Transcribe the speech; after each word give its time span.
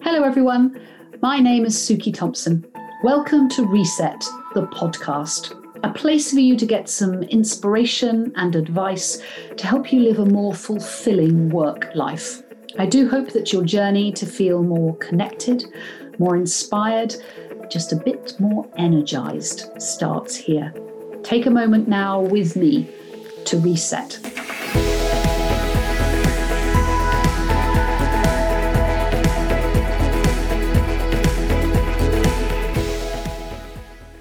Hello, 0.00 0.22
everyone. 0.24 0.80
My 1.20 1.38
name 1.38 1.66
is 1.66 1.76
Suki 1.76 2.14
Thompson. 2.14 2.64
Welcome 3.04 3.50
to 3.50 3.66
Reset, 3.66 4.18
the 4.54 4.66
podcast, 4.68 5.54
a 5.84 5.92
place 5.92 6.32
for 6.32 6.40
you 6.40 6.56
to 6.56 6.64
get 6.64 6.88
some 6.88 7.22
inspiration 7.24 8.32
and 8.36 8.56
advice 8.56 9.22
to 9.58 9.66
help 9.66 9.92
you 9.92 10.00
live 10.00 10.18
a 10.18 10.24
more 10.24 10.54
fulfilling 10.54 11.50
work 11.50 11.94
life. 11.94 12.42
I 12.78 12.86
do 12.86 13.10
hope 13.10 13.32
that 13.32 13.52
your 13.52 13.62
journey 13.62 14.10
to 14.12 14.24
feel 14.24 14.62
more 14.62 14.96
connected, 14.96 15.66
more 16.18 16.34
inspired, 16.34 17.14
just 17.70 17.92
a 17.92 17.96
bit 17.96 18.40
more 18.40 18.66
energized 18.78 19.68
starts 19.76 20.34
here. 20.34 20.72
Take 21.22 21.44
a 21.44 21.50
moment 21.50 21.88
now 21.88 22.18
with 22.18 22.56
me 22.56 22.88
to 23.52 23.58
reset. 23.58 24.18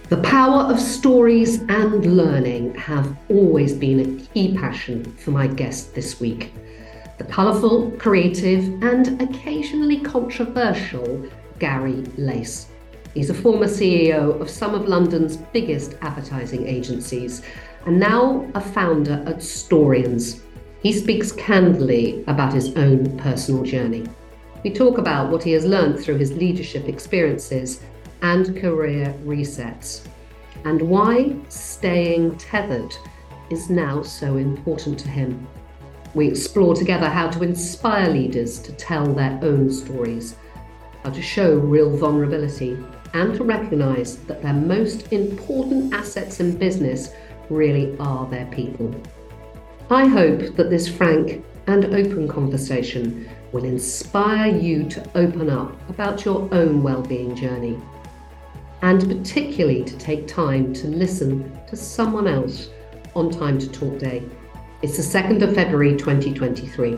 The 0.09 0.17
power 0.21 0.63
of 0.63 0.81
stories 0.81 1.61
and 1.61 2.17
learning 2.17 2.75
have 2.75 3.15
always 3.29 3.73
been 3.73 3.99
a 4.01 4.33
key 4.33 4.57
passion 4.57 5.05
for 5.15 5.31
my 5.31 5.47
guest 5.47 5.95
this 5.95 6.19
week. 6.19 6.53
The 7.17 7.23
colourful, 7.23 7.91
creative, 7.91 8.83
and 8.83 9.21
occasionally 9.21 10.01
controversial 10.01 11.25
Gary 11.57 12.03
Lace. 12.17 12.67
He's 13.13 13.29
a 13.29 13.33
former 13.33 13.67
CEO 13.67 14.41
of 14.41 14.49
some 14.49 14.73
of 14.73 14.89
London's 14.89 15.37
biggest 15.37 15.95
advertising 16.01 16.67
agencies 16.67 17.43
and 17.85 17.99
now 17.99 18.49
a 18.55 18.61
founder 18.61 19.23
at 19.25 19.37
Storians. 19.37 20.41
He 20.81 20.93
speaks 20.93 21.31
candidly 21.31 22.23
about 22.27 22.53
his 22.53 22.75
own 22.75 23.17
personal 23.17 23.63
journey. 23.63 24.05
We 24.63 24.71
talk 24.71 24.97
about 24.97 25.31
what 25.31 25.43
he 25.43 25.51
has 25.53 25.65
learned 25.65 25.99
through 25.99 26.17
his 26.17 26.33
leadership 26.33 26.87
experiences 26.87 27.81
and 28.21 28.55
career 28.59 29.15
resets, 29.23 30.01
and 30.65 30.81
why 30.81 31.35
staying 31.49 32.37
tethered 32.37 32.95
is 33.49 33.69
now 33.69 34.01
so 34.03 34.37
important 34.37 34.99
to 34.99 35.09
him. 35.09 35.47
We 36.13 36.27
explore 36.27 36.75
together 36.75 37.09
how 37.09 37.29
to 37.29 37.43
inspire 37.43 38.09
leaders 38.09 38.59
to 38.59 38.71
tell 38.73 39.05
their 39.13 39.39
own 39.41 39.71
stories, 39.71 40.35
how 41.03 41.09
to 41.09 41.21
show 41.21 41.55
real 41.55 41.95
vulnerability, 41.95 42.77
and 43.13 43.33
to 43.35 43.43
recognise 43.43 44.17
that 44.17 44.41
their 44.41 44.53
most 44.53 45.11
important 45.11 45.93
assets 45.93 46.39
in 46.39 46.57
business 46.57 47.11
really 47.51 47.95
are 47.99 48.25
their 48.27 48.45
people. 48.47 48.95
I 49.89 50.05
hope 50.07 50.55
that 50.55 50.69
this 50.69 50.87
frank 50.87 51.43
and 51.67 51.85
open 51.85 52.27
conversation 52.27 53.29
will 53.51 53.65
inspire 53.65 54.55
you 54.55 54.85
to 54.89 55.03
open 55.15 55.49
up 55.49 55.77
about 55.89 56.23
your 56.23 56.47
own 56.53 56.81
well-being 56.81 57.35
journey 57.35 57.77
and 58.81 59.07
particularly 59.07 59.83
to 59.83 59.97
take 59.97 60.27
time 60.27 60.73
to 60.73 60.87
listen 60.87 61.51
to 61.67 61.75
someone 61.75 62.27
else 62.27 62.69
on 63.15 63.29
Time 63.29 63.59
to 63.59 63.69
Talk 63.69 63.99
Day. 63.99 64.23
It's 64.81 64.97
the 64.97 65.19
2nd 65.19 65.43
of 65.43 65.53
February 65.53 65.95
2023. 65.95 66.97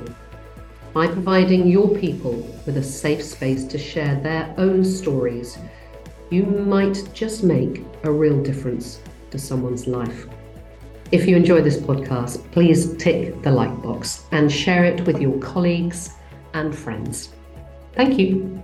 By 0.94 1.08
providing 1.08 1.68
your 1.68 1.90
people 1.98 2.34
with 2.66 2.78
a 2.78 2.84
safe 2.84 3.24
space 3.24 3.66
to 3.66 3.78
share 3.78 4.16
their 4.22 4.54
own 4.58 4.86
stories, 4.86 5.58
you 6.30 6.44
might 6.44 7.10
just 7.14 7.44
make 7.44 7.84
a 8.04 8.12
real 8.12 8.42
difference 8.42 9.02
to 9.32 9.40
someone's 9.40 9.88
life. 9.88 10.28
If 11.14 11.28
you 11.28 11.36
enjoy 11.36 11.62
this 11.62 11.78
podcast, 11.78 12.42
please 12.52 12.98
tick 12.98 13.40
the 13.44 13.52
like 13.52 13.84
box 13.84 14.26
and 14.32 14.52
share 14.52 14.84
it 14.84 15.06
with 15.06 15.22
your 15.22 15.38
colleagues 15.38 16.10
and 16.56 16.76
friends. 16.76 17.30
Thank 17.94 18.18
you. 18.18 18.64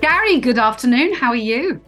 Gary, 0.00 0.40
good 0.40 0.58
afternoon. 0.58 1.14
How 1.14 1.28
are 1.28 1.36
you? 1.36 1.80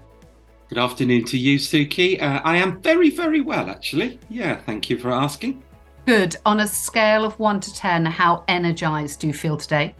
Good 0.68 0.78
afternoon 0.78 1.24
to 1.24 1.38
you, 1.38 1.58
Suki. 1.58 2.22
Uh, 2.22 2.40
I 2.44 2.58
am 2.58 2.80
very, 2.82 3.10
very 3.10 3.40
well, 3.40 3.68
actually. 3.68 4.20
Yeah, 4.28 4.60
thank 4.60 4.88
you 4.88 4.96
for 4.96 5.10
asking. 5.10 5.64
Good. 6.06 6.36
On 6.46 6.60
a 6.60 6.68
scale 6.68 7.24
of 7.24 7.36
one 7.40 7.58
to 7.58 7.74
10, 7.74 8.06
how 8.06 8.44
energized 8.46 9.18
do 9.18 9.26
you 9.26 9.32
feel 9.32 9.56
today? 9.56 9.96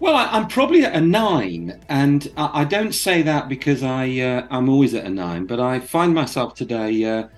Well, 0.00 0.16
I, 0.16 0.38
am 0.38 0.48
probably 0.48 0.82
at 0.82 0.94
a 0.94 1.00
nine, 1.00 1.78
and 1.90 2.32
I, 2.34 2.62
I 2.62 2.64
don't 2.64 2.94
say 2.94 3.20
that 3.20 3.50
because 3.50 3.82
I 3.82 4.08
uh, 4.18 4.46
I'm 4.50 4.70
always 4.70 4.94
at 4.94 5.04
a 5.04 5.10
nine, 5.10 5.44
but 5.44 5.60
I 5.60 5.78
find 5.78 6.14
myself 6.14 6.54
today 6.54 7.04
uh, 7.04 7.28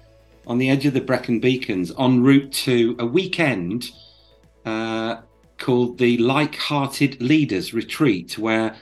on 0.47 0.59
the 0.59 0.71
edge 0.71 0.87
of 0.87 0.95
the 0.95 1.01
Brecon 1.01 1.41
Beacons, 1.41 1.91
en 1.99 2.23
route 2.23 2.53
to 2.53 2.95
a 3.01 3.05
weekend 3.05 3.91
uh, 4.65 5.23
called 5.59 5.99
the 5.99 6.19
Like-Hearted 6.19 7.21
Leaders 7.21 7.75
Retreat, 7.75 8.39
where 8.39 8.77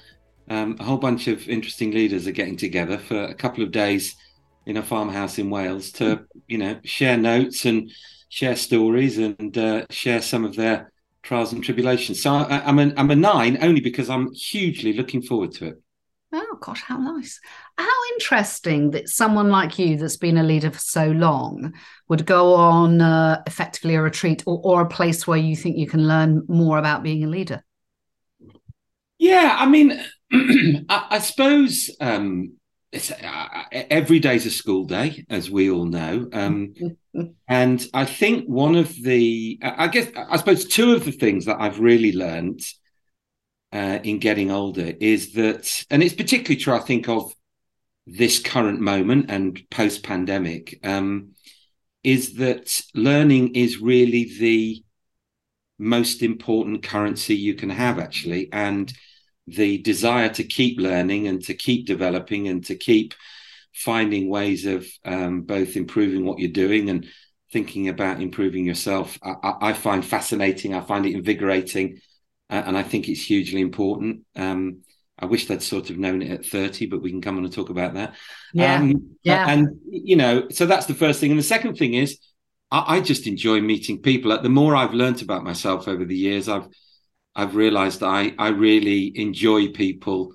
um, 0.51 0.77
a 0.79 0.85
whole 0.85 0.99
bunch 0.99 1.27
of 1.27 1.49
interesting 1.49 1.93
leaders 1.93 2.27
are 2.27 2.33
getting 2.33 2.59
together 2.59 2.99
for 2.99 3.23
a 3.23 3.35
couple 3.35 3.65
of 3.65 3.73
days 3.73 4.15
in 4.67 4.77
a 4.77 4.83
farmhouse 4.83 5.39
in 5.39 5.49
Wales 5.49 5.91
to, 5.93 6.27
you 6.49 6.59
know, 6.59 6.79
share 6.85 7.17
notes 7.17 7.65
and 7.65 7.91
share 8.29 8.57
stories 8.57 9.17
and 9.17 9.57
uh, 9.57 9.87
share 9.89 10.21
some 10.21 10.45
of 10.45 10.55
their 10.55 10.93
trials 11.23 11.53
and 11.53 11.63
tribulations. 11.63 12.23
So 12.23 12.35
I, 12.35 12.69
am 12.69 12.79
a, 12.79 12.93
I'm 12.97 13.11
a 13.11 13.17
nine 13.17 13.59
only 13.63 13.81
because 13.81 14.09
I'm 14.09 14.33
hugely 14.33 14.93
looking 14.93 15.23
forward 15.23 15.53
to 15.53 15.69
it. 15.69 15.83
Oh 16.33 16.59
gosh, 16.61 16.83
how 16.83 16.97
nice! 16.97 17.41
How 17.77 17.89
interesting 18.15 18.93
that 18.93 19.09
someone 19.09 19.49
like 19.49 19.81
you, 19.81 19.97
that's 19.97 20.17
been 20.17 20.39
a 20.39 20.45
leader 20.45 20.71
for 20.71 20.79
so 20.79 21.09
long, 21.09 21.75
would 22.09 22.25
go 22.25 22.55
on 22.55 23.01
uh, 23.01 23.43
effectively 23.49 23.97
a 23.97 24.03
retreat 24.03 24.45
or, 24.47 24.61
or 24.63 24.83
a 24.83 24.89
place 24.89 25.27
where 25.27 25.39
you 25.39 25.57
think 25.57 25.77
you 25.77 25.89
can 25.89 26.07
learn 26.07 26.45
more 26.49 26.79
about 26.79 27.03
being 27.03 27.25
a 27.25 27.29
leader. 27.29 27.65
Yeah, 29.19 29.57
I 29.59 29.67
mean, 29.67 30.01
I, 30.33 31.07
I, 31.11 31.19
suppose 31.19 31.91
um, 32.01 32.55
uh, 32.93 33.65
every 33.73 34.19
day's 34.19 34.47
a 34.47 34.51
school 34.51 34.85
day, 34.85 35.25
as 35.31 35.51
we 35.51 35.71
all 35.71 35.85
know. 35.85 36.29
Um, 36.33 36.75
and 37.49 37.87
I 37.95 38.05
think 38.05 38.47
one 38.47 38.75
of 38.75 38.95
the, 39.03 39.59
I 39.63 39.89
guess, 39.89 40.11
I 40.17 40.37
suppose 40.37 40.65
two 40.67 40.93
of 40.93 41.05
the 41.05 41.13
things 41.13 41.45
that 41.45 41.61
I've 41.61 41.81
really 41.81 42.13
learned 42.13 42.61
uh, 43.73 44.01
in 44.03 44.19
getting 44.19 44.51
older 44.51 44.93
is 45.01 45.35
that, 45.35 45.85
and 45.91 46.03
it's 46.03 46.15
particularly 46.15 46.61
true, 46.61 46.75
I 46.75 46.81
think, 46.81 47.09
of 47.09 47.33
this 48.07 48.41
current 48.41 48.81
moment 48.81 49.31
and 49.31 49.61
post 49.71 50.03
pandemic, 50.03 50.81
um, 50.83 51.33
is 52.03 52.35
that 52.35 52.81
learning 52.95 53.55
is 53.55 53.81
really 53.81 54.33
the 54.39 54.83
most 55.79 56.23
important 56.23 56.83
currency 56.83 57.37
you 57.37 57.55
can 57.55 57.71
have, 57.71 57.99
actually. 57.99 58.49
And 58.53 58.93
the 59.47 59.79
desire 59.79 60.29
to 60.29 60.45
keep 60.45 60.79
learning 60.79 61.27
and 61.27 61.43
to 61.45 61.55
keep 61.55 61.87
developing 61.87 62.49
and 62.49 62.65
to 62.67 62.75
keep 62.77 63.15
finding 63.75 64.29
ways 64.29 64.67
of 64.67 64.87
um, 65.05 65.43
both 65.43 65.77
improving 65.77 66.25
what 66.25 66.39
you're 66.39 66.51
doing 66.51 66.91
and 66.91 67.07
thinking 67.53 67.89
about 67.89 68.21
improving 68.21 68.65
yourself, 68.65 69.19
I, 69.23 69.55
I 69.61 69.73
find 69.73 70.05
fascinating. 70.05 70.75
I 70.75 70.81
find 70.81 71.07
it 71.07 71.15
invigorating, 71.15 72.01
uh, 72.49 72.63
and 72.67 72.77
I 72.77 72.83
think 72.83 73.09
it's 73.09 73.25
hugely 73.25 73.61
important. 73.61 74.25
Um, 74.37 74.83
I 75.19 75.27
wish 75.27 75.47
they'd 75.47 75.63
sort 75.63 75.91
of 75.91 75.99
known 75.99 76.23
it 76.23 76.31
at 76.31 76.47
30, 76.47 76.87
but 76.87 77.03
we 77.03 77.11
can 77.11 77.21
come 77.21 77.37
on 77.37 77.45
and 77.45 77.53
talk 77.53 77.69
about 77.69 77.95
that. 77.95 78.15
Yeah. 78.55 78.77
Um, 78.77 79.17
yeah. 79.23 79.51
And, 79.51 79.81
you 79.87 80.17
know, 80.17 80.49
so 80.51 80.65
that's 80.65 80.87
the 80.87 80.95
first 80.95 81.21
thing. 81.21 81.31
And 81.31 81.39
the 81.39 81.45
second 81.45 81.77
thing 81.77 81.95
is, 81.95 82.19
I, 82.71 82.97
I 82.97 83.01
just 83.01 83.27
enjoy 83.27 83.61
meeting 83.61 84.01
people. 84.01 84.37
The 84.41 84.49
more 84.49 84.75
I've 84.75 84.95
learned 84.95 85.21
about 85.21 85.45
myself 85.45 85.89
over 85.89 86.05
the 86.05 86.17
years, 86.17 86.49
I've 86.49 86.69
I've 87.41 87.57
realised 87.57 88.01
that 88.01 88.09
I 88.09 88.35
I 88.39 88.49
really 88.49 89.19
enjoy 89.19 89.69
people 89.69 90.35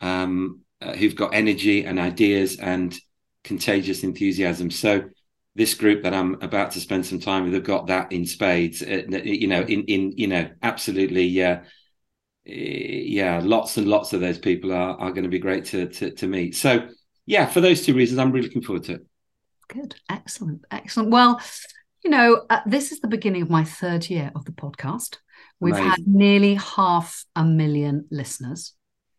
um, 0.00 0.60
uh, 0.80 0.92
who've 0.94 1.16
got 1.16 1.34
energy 1.34 1.84
and 1.84 1.98
ideas 1.98 2.58
and 2.58 2.96
contagious 3.42 4.04
enthusiasm. 4.04 4.70
So 4.70 5.08
this 5.56 5.74
group 5.74 6.02
that 6.02 6.14
I'm 6.14 6.34
about 6.42 6.72
to 6.72 6.80
spend 6.80 7.06
some 7.06 7.18
time 7.18 7.44
with 7.44 7.54
have 7.54 7.64
got 7.64 7.86
that 7.88 8.12
in 8.12 8.26
spades. 8.26 8.82
Uh, 8.82 9.02
you 9.24 9.48
know, 9.48 9.62
in 9.62 9.84
in 9.84 10.12
you 10.16 10.28
know, 10.28 10.48
absolutely, 10.62 11.24
yeah, 11.24 11.64
yeah. 12.44 13.40
Lots 13.42 13.76
and 13.76 13.88
lots 13.88 14.12
of 14.12 14.20
those 14.20 14.38
people 14.38 14.72
are 14.72 15.00
are 15.00 15.10
going 15.10 15.24
to 15.24 15.30
be 15.30 15.38
great 15.38 15.64
to, 15.66 15.88
to 15.88 16.10
to 16.12 16.26
meet. 16.26 16.54
So 16.54 16.88
yeah, 17.24 17.46
for 17.46 17.60
those 17.60 17.84
two 17.84 17.94
reasons, 17.94 18.20
I'm 18.20 18.30
really 18.30 18.46
looking 18.46 18.62
forward 18.62 18.84
to 18.84 18.94
it. 18.94 19.06
Good, 19.68 19.96
excellent, 20.08 20.64
excellent. 20.70 21.10
Well, 21.10 21.40
you 22.04 22.10
know, 22.10 22.44
uh, 22.48 22.60
this 22.66 22.92
is 22.92 23.00
the 23.00 23.08
beginning 23.08 23.42
of 23.42 23.50
my 23.50 23.64
third 23.64 24.08
year 24.08 24.30
of 24.36 24.44
the 24.44 24.52
podcast. 24.52 25.16
We've 25.60 25.74
Amazing. 25.74 25.90
had 25.90 26.06
nearly 26.06 26.54
half 26.54 27.24
a 27.34 27.44
million 27.44 28.06
listeners. 28.10 28.74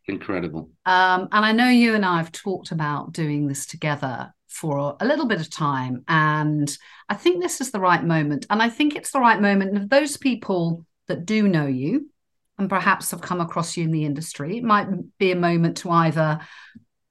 Incredible. 0.05 0.69
Um, 0.85 1.27
and 1.31 1.45
I 1.45 1.51
know 1.51 1.69
you 1.69 1.95
and 1.95 2.05
I 2.05 2.17
have 2.17 2.31
talked 2.31 2.71
about 2.71 3.11
doing 3.11 3.47
this 3.47 3.65
together 3.65 4.33
for 4.47 4.95
a 4.99 5.05
little 5.05 5.25
bit 5.25 5.41
of 5.41 5.49
time. 5.49 6.03
And 6.07 6.75
I 7.09 7.15
think 7.15 7.41
this 7.41 7.59
is 7.59 7.71
the 7.71 7.79
right 7.79 8.03
moment. 8.03 8.45
And 8.49 8.61
I 8.61 8.69
think 8.69 8.95
it's 8.95 9.11
the 9.11 9.19
right 9.19 9.39
moment. 9.39 9.75
of 9.77 9.89
those 9.89 10.17
people 10.17 10.85
that 11.07 11.25
do 11.25 11.47
know 11.47 11.67
you, 11.67 12.09
and 12.57 12.69
perhaps 12.69 13.11
have 13.11 13.21
come 13.21 13.39
across 13.39 13.77
you 13.77 13.83
in 13.83 13.91
the 13.91 14.05
industry. 14.05 14.57
It 14.57 14.63
might 14.63 14.87
be 15.19 15.31
a 15.31 15.35
moment 15.35 15.77
to 15.77 15.91
either 15.91 16.39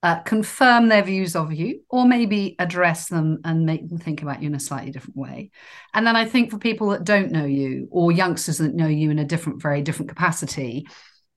uh, 0.03 0.21
confirm 0.21 0.89
their 0.89 1.03
views 1.03 1.35
of 1.35 1.53
you 1.53 1.81
or 1.89 2.07
maybe 2.07 2.55
address 2.59 3.09
them 3.09 3.39
and 3.45 3.67
make 3.67 3.89
them 3.89 3.99
think 3.99 4.23
about 4.23 4.43
you 4.43 4.49
in 4.49 4.55
a 4.55 4.61
slightly 4.61 4.91
different 4.91 5.17
way. 5.17 5.51
And 5.95 6.07
then 6.07 6.17
I 6.17 6.27
think 6.27 6.51
for 6.51 6.59
people 6.59 6.91
that 6.91 7.05
don't 7.05 7.33
know 7.33 7.45
you 7.45 7.89
or 7.91 8.13
youngsters 8.13 8.59
that 8.59 8.75
know 8.75 8.87
you 8.87 9.11
in 9.11 9.19
a 9.19 9.25
different, 9.25 9.61
very 9.61 9.83
different 9.83 10.09
capacity, 10.09 10.87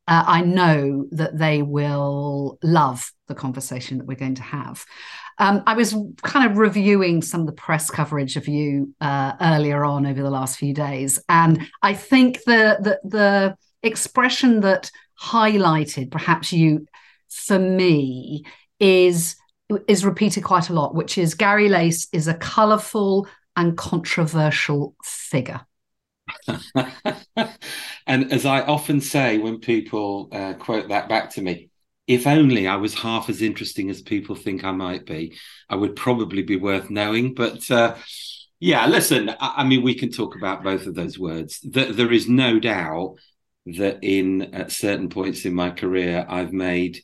uh, 0.08 0.24
I 0.26 0.42
know 0.42 1.08
that 1.12 1.38
they 1.38 1.62
will 1.62 2.58
love 2.64 3.12
the 3.28 3.36
conversation 3.36 4.00
that 4.00 4.08
we're 4.08 4.16
going 4.16 4.36
to 4.36 4.44
have. 4.44 4.84
Um, 5.38 5.64
I 5.66 5.74
was 5.74 5.96
kind 6.24 6.50
of 6.50 6.58
reviewing 6.58 7.22
some 7.22 7.42
of 7.42 7.48
the 7.48 7.54
press 7.54 7.90
coverage 7.90 8.36
of 8.36 8.48
you 8.48 8.94
uh, 9.00 9.34
earlier 9.40 9.86
on 9.86 10.06
over 10.06 10.22
the 10.22 10.30
last 10.30 10.58
few 10.58 10.74
days, 10.74 11.20
and 11.30 11.66
I 11.82 11.94
think 11.94 12.44
the 12.44 12.78
the, 12.82 13.00
the 13.08 13.56
expression 13.82 14.62
that 14.62 14.92
highlighted 15.22 16.12
perhaps 16.12 16.52
you 16.52 16.88
for 17.30 17.60
me 17.60 18.44
is 18.80 19.36
is 19.88 20.04
repeated 20.04 20.44
quite 20.44 20.70
a 20.70 20.74
lot, 20.74 20.96
which 20.96 21.18
is 21.18 21.36
Gary 21.36 21.70
Lace 21.70 22.08
is 22.12 22.28
a 22.28 22.34
colourful 22.34 23.28
and 23.56 23.78
controversial 23.78 24.96
figure. 25.04 25.62
and 28.08 28.32
as 28.32 28.46
I 28.46 28.62
often 28.62 29.02
say 29.02 29.38
when 29.38 29.60
people 29.60 30.30
uh, 30.32 30.54
quote 30.54 30.90
that 30.90 31.10
back 31.10 31.32
to 31.32 31.42
me, 31.42 31.70
if 32.08 32.26
only 32.26 32.68
I 32.68 32.78
was 32.78 32.96
half 32.96 33.30
as 33.30 33.42
interesting 33.42 33.90
as 33.90 34.02
people 34.02 34.36
think 34.36 34.64
I 34.64 34.72
might 34.72 35.06
be, 35.06 35.38
I 35.70 35.76
would 35.76 35.96
probably 35.96 36.42
be 36.42 36.56
worth 36.56 36.90
knowing. 36.90 37.36
But 37.36 37.70
uh, 37.70 37.96
yeah, 38.60 38.88
listen, 38.88 39.30
I, 39.30 39.54
I, 39.58 39.64
mean, 39.64 39.84
we 39.84 39.94
can 39.94 40.12
talk 40.12 40.36
about 40.36 40.64
both 40.64 40.88
of 40.88 40.96
those 40.96 41.20
words. 41.20 41.60
there 41.64 42.12
is 42.12 42.28
no 42.28 42.60
doubt 42.60 43.18
that 43.68 44.00
in 44.02 44.54
at 44.56 44.72
certain 44.72 45.10
points 45.10 45.46
in 45.46 45.54
my 45.54 45.70
career, 45.70 46.26
I've 46.28 46.52
made 46.52 47.04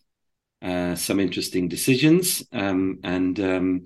uh, 0.62 0.96
some 0.96 1.20
interesting 1.20 1.68
decisions, 1.68 2.44
um, 2.52 3.00
and 3.04 3.40
um, 3.40 3.84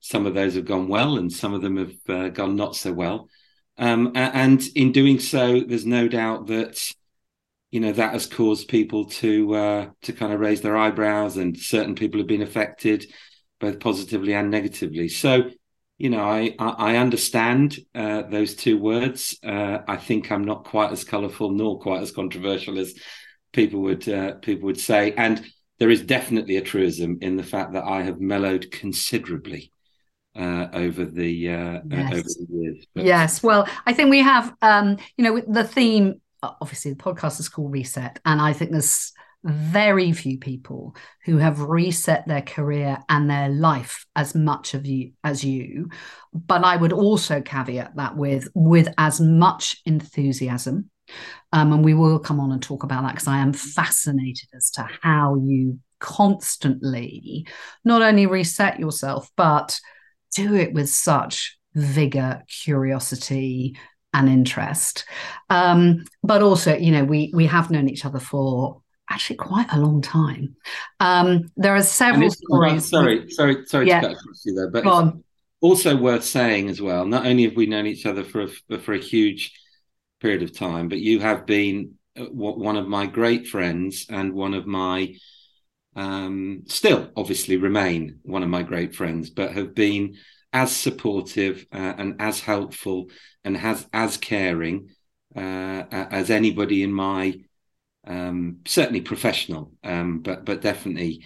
some 0.00 0.26
of 0.26 0.34
those 0.34 0.54
have 0.54 0.64
gone 0.64 0.88
well, 0.88 1.16
and 1.16 1.32
some 1.32 1.54
of 1.54 1.62
them 1.62 1.76
have 1.76 1.94
uh, 2.08 2.28
gone 2.28 2.56
not 2.56 2.76
so 2.76 2.92
well. 2.92 3.28
Um, 3.78 4.12
and 4.14 4.62
in 4.74 4.92
doing 4.92 5.20
so, 5.20 5.60
there's 5.60 5.86
no 5.86 6.08
doubt 6.08 6.48
that 6.48 6.80
you 7.70 7.80
know 7.80 7.92
that 7.92 8.12
has 8.12 8.26
caused 8.26 8.68
people 8.68 9.06
to 9.06 9.54
uh, 9.54 9.90
to 10.02 10.12
kind 10.12 10.32
of 10.32 10.40
raise 10.40 10.60
their 10.60 10.76
eyebrows, 10.76 11.36
and 11.36 11.56
certain 11.56 11.94
people 11.94 12.18
have 12.20 12.26
been 12.26 12.42
affected 12.42 13.06
both 13.60 13.80
positively 13.80 14.34
and 14.34 14.50
negatively. 14.50 15.08
So, 15.08 15.50
you 15.98 16.10
know, 16.10 16.22
I 16.22 16.54
I, 16.58 16.96
understand 16.96 17.78
uh, 17.94 18.22
those 18.22 18.54
two 18.54 18.78
words. 18.78 19.38
Uh, 19.44 19.78
I 19.86 19.96
think 19.96 20.30
I'm 20.30 20.44
not 20.44 20.64
quite 20.64 20.92
as 20.92 21.04
colourful 21.04 21.50
nor 21.50 21.78
quite 21.80 22.02
as 22.02 22.12
controversial 22.12 22.78
as 22.78 22.94
people 23.52 23.80
would 23.82 24.08
uh, 24.08 24.34
people 24.34 24.66
would 24.66 24.80
say, 24.80 25.12
and 25.12 25.44
there 25.78 25.90
is 25.90 26.02
definitely 26.02 26.56
a 26.56 26.62
truism 26.62 27.18
in 27.20 27.36
the 27.36 27.42
fact 27.42 27.72
that 27.72 27.84
I 27.84 28.02
have 28.02 28.20
mellowed 28.20 28.70
considerably 28.70 29.72
uh, 30.36 30.68
over 30.72 31.04
the 31.04 31.50
uh, 31.50 31.80
yes. 31.88 32.12
over 32.12 32.22
the 32.22 32.46
years. 32.50 32.86
But... 32.94 33.04
Yes, 33.04 33.42
well, 33.42 33.68
I 33.86 33.92
think 33.92 34.10
we 34.10 34.20
have, 34.20 34.54
um, 34.62 34.98
you 35.16 35.24
know, 35.24 35.40
the 35.46 35.64
theme. 35.64 36.20
Obviously, 36.42 36.92
the 36.92 37.02
podcast 37.02 37.40
is 37.40 37.48
called 37.48 37.72
Reset, 37.72 38.20
and 38.24 38.40
I 38.40 38.52
think 38.52 38.70
there's 38.70 39.12
very 39.44 40.12
few 40.12 40.38
people 40.38 40.96
who 41.24 41.36
have 41.38 41.60
reset 41.60 42.26
their 42.26 42.42
career 42.42 42.98
and 43.08 43.30
their 43.30 43.48
life 43.48 44.04
as 44.16 44.34
much 44.34 44.74
of 44.74 44.84
you 44.84 45.12
as 45.22 45.44
you 45.44 45.88
but 46.34 46.64
i 46.64 46.76
would 46.76 46.92
also 46.92 47.40
caveat 47.40 47.94
that 47.94 48.16
with 48.16 48.48
with 48.54 48.92
as 48.98 49.20
much 49.20 49.80
enthusiasm 49.86 50.90
um, 51.52 51.72
and 51.72 51.84
we 51.84 51.94
will 51.94 52.18
come 52.18 52.40
on 52.40 52.52
and 52.52 52.62
talk 52.62 52.82
about 52.82 53.02
that 53.02 53.14
because 53.14 53.28
I 53.28 53.38
am 53.38 53.52
fascinated 53.52 54.48
as 54.54 54.70
to 54.72 54.88
how 55.02 55.36
you 55.36 55.78
constantly 55.98 57.46
not 57.84 58.02
only 58.02 58.26
reset 58.26 58.78
yourself, 58.78 59.30
but 59.36 59.80
do 60.34 60.54
it 60.54 60.72
with 60.72 60.88
such 60.88 61.58
vigor, 61.74 62.42
curiosity, 62.48 63.76
and 64.12 64.28
interest. 64.28 65.04
Um, 65.50 66.04
but 66.22 66.42
also, 66.42 66.76
you 66.76 66.92
know, 66.92 67.04
we 67.04 67.32
we 67.34 67.46
have 67.46 67.70
known 67.70 67.88
each 67.88 68.04
other 68.04 68.20
for 68.20 68.82
actually 69.10 69.36
quite 69.36 69.72
a 69.72 69.78
long 69.78 70.02
time. 70.02 70.56
Um, 71.00 71.50
there 71.56 71.74
are 71.74 71.82
several 71.82 72.30
stories. 72.30 72.88
Sorry, 72.88 73.20
with, 73.20 73.32
sorry, 73.32 73.66
sorry 73.66 73.88
yeah. 73.88 74.00
to 74.00 74.08
cut 74.08 74.16
across 74.16 74.44
you 74.44 74.54
there, 74.54 74.70
but 74.70 75.14
also 75.60 75.96
worth 75.96 76.24
saying 76.24 76.68
as 76.68 76.80
well. 76.80 77.04
Not 77.04 77.26
only 77.26 77.44
have 77.44 77.56
we 77.56 77.66
known 77.66 77.86
each 77.86 78.06
other 78.06 78.22
for 78.22 78.42
a, 78.42 78.78
for 78.78 78.94
a 78.94 78.98
huge 78.98 79.52
period 80.20 80.42
of 80.42 80.56
time, 80.56 80.88
but 80.88 80.98
you 80.98 81.20
have 81.20 81.46
been 81.46 81.94
uh, 82.18 82.24
one 82.24 82.76
of 82.76 82.88
my 82.88 83.06
great 83.06 83.46
friends 83.46 84.06
and 84.08 84.32
one 84.32 84.54
of 84.54 84.66
my 84.66 85.14
um, 85.96 86.62
still 86.66 87.10
obviously 87.16 87.56
remain 87.56 88.20
one 88.22 88.42
of 88.42 88.48
my 88.48 88.62
great 88.62 88.94
friends, 88.94 89.30
but 89.30 89.52
have 89.52 89.74
been 89.74 90.16
as 90.52 90.74
supportive 90.74 91.66
uh, 91.72 91.94
and 91.98 92.16
as 92.20 92.40
helpful 92.40 93.10
and 93.44 93.56
has 93.56 93.86
as 93.92 94.16
caring 94.16 94.90
uh, 95.36 95.84
as 95.90 96.30
anybody 96.30 96.82
in 96.82 96.92
my 96.92 97.34
um, 98.06 98.58
certainly 98.66 99.00
professional, 99.00 99.72
um, 99.84 100.20
but 100.20 100.44
but 100.44 100.62
definitely 100.62 101.24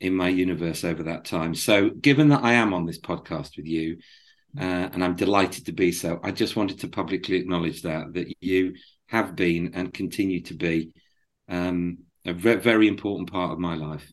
in 0.00 0.14
my 0.14 0.28
universe 0.28 0.84
over 0.84 1.04
that 1.04 1.24
time. 1.24 1.54
So, 1.54 1.90
given 1.90 2.28
that 2.28 2.42
I 2.42 2.54
am 2.54 2.74
on 2.74 2.86
this 2.86 3.00
podcast 3.00 3.56
with 3.56 3.66
you, 3.66 3.98
uh, 4.58 4.88
and 4.92 5.02
I'm 5.02 5.16
delighted 5.16 5.66
to 5.66 5.72
be 5.72 5.92
so. 5.92 6.20
I 6.22 6.30
just 6.30 6.56
wanted 6.56 6.80
to 6.80 6.88
publicly 6.88 7.36
acknowledge 7.36 7.82
that 7.82 8.12
that 8.14 8.34
you 8.40 8.74
have 9.08 9.36
been 9.36 9.72
and 9.74 9.92
continue 9.92 10.40
to 10.42 10.54
be 10.54 10.92
um, 11.48 11.98
a 12.24 12.32
ve- 12.32 12.54
very 12.56 12.88
important 12.88 13.30
part 13.30 13.52
of 13.52 13.58
my 13.58 13.74
life. 13.74 14.10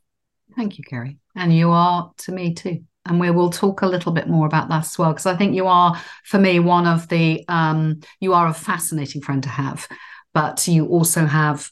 Thank 0.55 0.77
you, 0.77 0.83
Gary, 0.89 1.17
and 1.35 1.55
you 1.55 1.71
are 1.71 2.11
to 2.19 2.31
me 2.31 2.53
too. 2.53 2.83
And 3.05 3.19
we 3.19 3.31
will 3.31 3.49
talk 3.49 3.81
a 3.81 3.87
little 3.87 4.11
bit 4.11 4.27
more 4.27 4.45
about 4.45 4.69
that 4.69 4.81
as 4.81 4.97
well, 4.97 5.11
because 5.11 5.25
I 5.25 5.35
think 5.35 5.55
you 5.55 5.65
are, 5.65 5.99
for 6.23 6.37
me, 6.37 6.59
one 6.59 6.85
of 6.85 7.07
the 7.07 7.43
um, 7.47 8.01
you 8.19 8.33
are 8.33 8.47
a 8.47 8.53
fascinating 8.53 9.21
friend 9.21 9.41
to 9.43 9.49
have, 9.49 9.87
but 10.33 10.67
you 10.67 10.85
also 10.87 11.25
have 11.25 11.71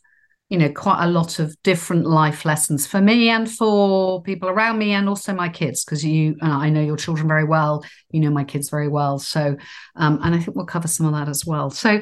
you 0.50 0.58
know 0.58 0.70
quite 0.70 1.04
a 1.04 1.08
lot 1.10 1.40
of 1.40 1.56
different 1.64 2.06
life 2.06 2.44
lessons 2.44 2.88
for 2.88 3.00
me 3.00 3.30
and 3.30 3.50
for 3.50 4.22
people 4.24 4.50
around 4.50 4.78
me 4.78 4.92
and 4.92 5.08
also 5.08 5.34
my 5.34 5.48
kids 5.48 5.86
because 5.86 6.04
you 6.04 6.36
uh, 6.42 6.48
i 6.48 6.70
know 6.70 6.82
your 6.82 6.98
children 6.98 7.28
very 7.28 7.44
well 7.44 7.84
you 8.12 8.20
know 8.20 8.30
my 8.30 8.44
kids 8.44 8.70
very 8.70 8.88
well. 8.88 9.20
So 9.20 9.56
um, 9.96 10.20
and 10.24 10.36
i 10.36 10.40
think 10.40 10.56
we'll 10.56 10.66
cover 10.66 10.88
some 10.88 11.06
of 11.06 11.14
that 11.14 11.30
as 11.30 11.46
well. 11.46 11.70
So 11.70 12.02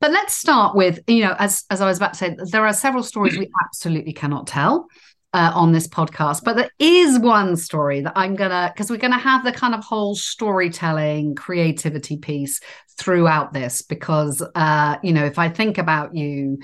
but 0.00 0.10
let's 0.10 0.34
start 0.34 0.76
with 0.76 1.00
you 1.06 1.22
know 1.24 1.34
as 1.38 1.64
as 1.70 1.80
i 1.80 1.86
was 1.86 1.96
about 1.96 2.12
to 2.12 2.18
say 2.18 2.36
there 2.50 2.66
are 2.66 2.72
several 2.72 3.02
stories 3.02 3.38
we 3.38 3.50
absolutely 3.64 4.12
cannot 4.12 4.46
tell 4.46 4.86
uh, 5.32 5.52
on 5.54 5.72
this 5.72 5.88
podcast 5.88 6.42
but 6.44 6.56
there 6.56 6.70
is 6.78 7.18
one 7.18 7.56
story 7.56 8.00
that 8.02 8.12
i'm 8.14 8.34
gonna 8.34 8.70
because 8.74 8.90
we're 8.90 8.96
gonna 8.96 9.18
have 9.18 9.44
the 9.44 9.52
kind 9.52 9.74
of 9.74 9.82
whole 9.82 10.14
storytelling 10.14 11.34
creativity 11.34 12.16
piece 12.16 12.60
throughout 12.98 13.52
this 13.52 13.82
because 13.82 14.42
uh 14.54 14.96
you 15.02 15.12
know 15.12 15.24
if 15.24 15.38
i 15.38 15.48
think 15.48 15.78
about 15.78 16.14
you 16.14 16.58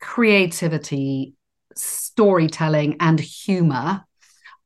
creativity, 0.00 1.34
storytelling, 1.74 2.96
and 3.00 3.20
humor 3.20 4.04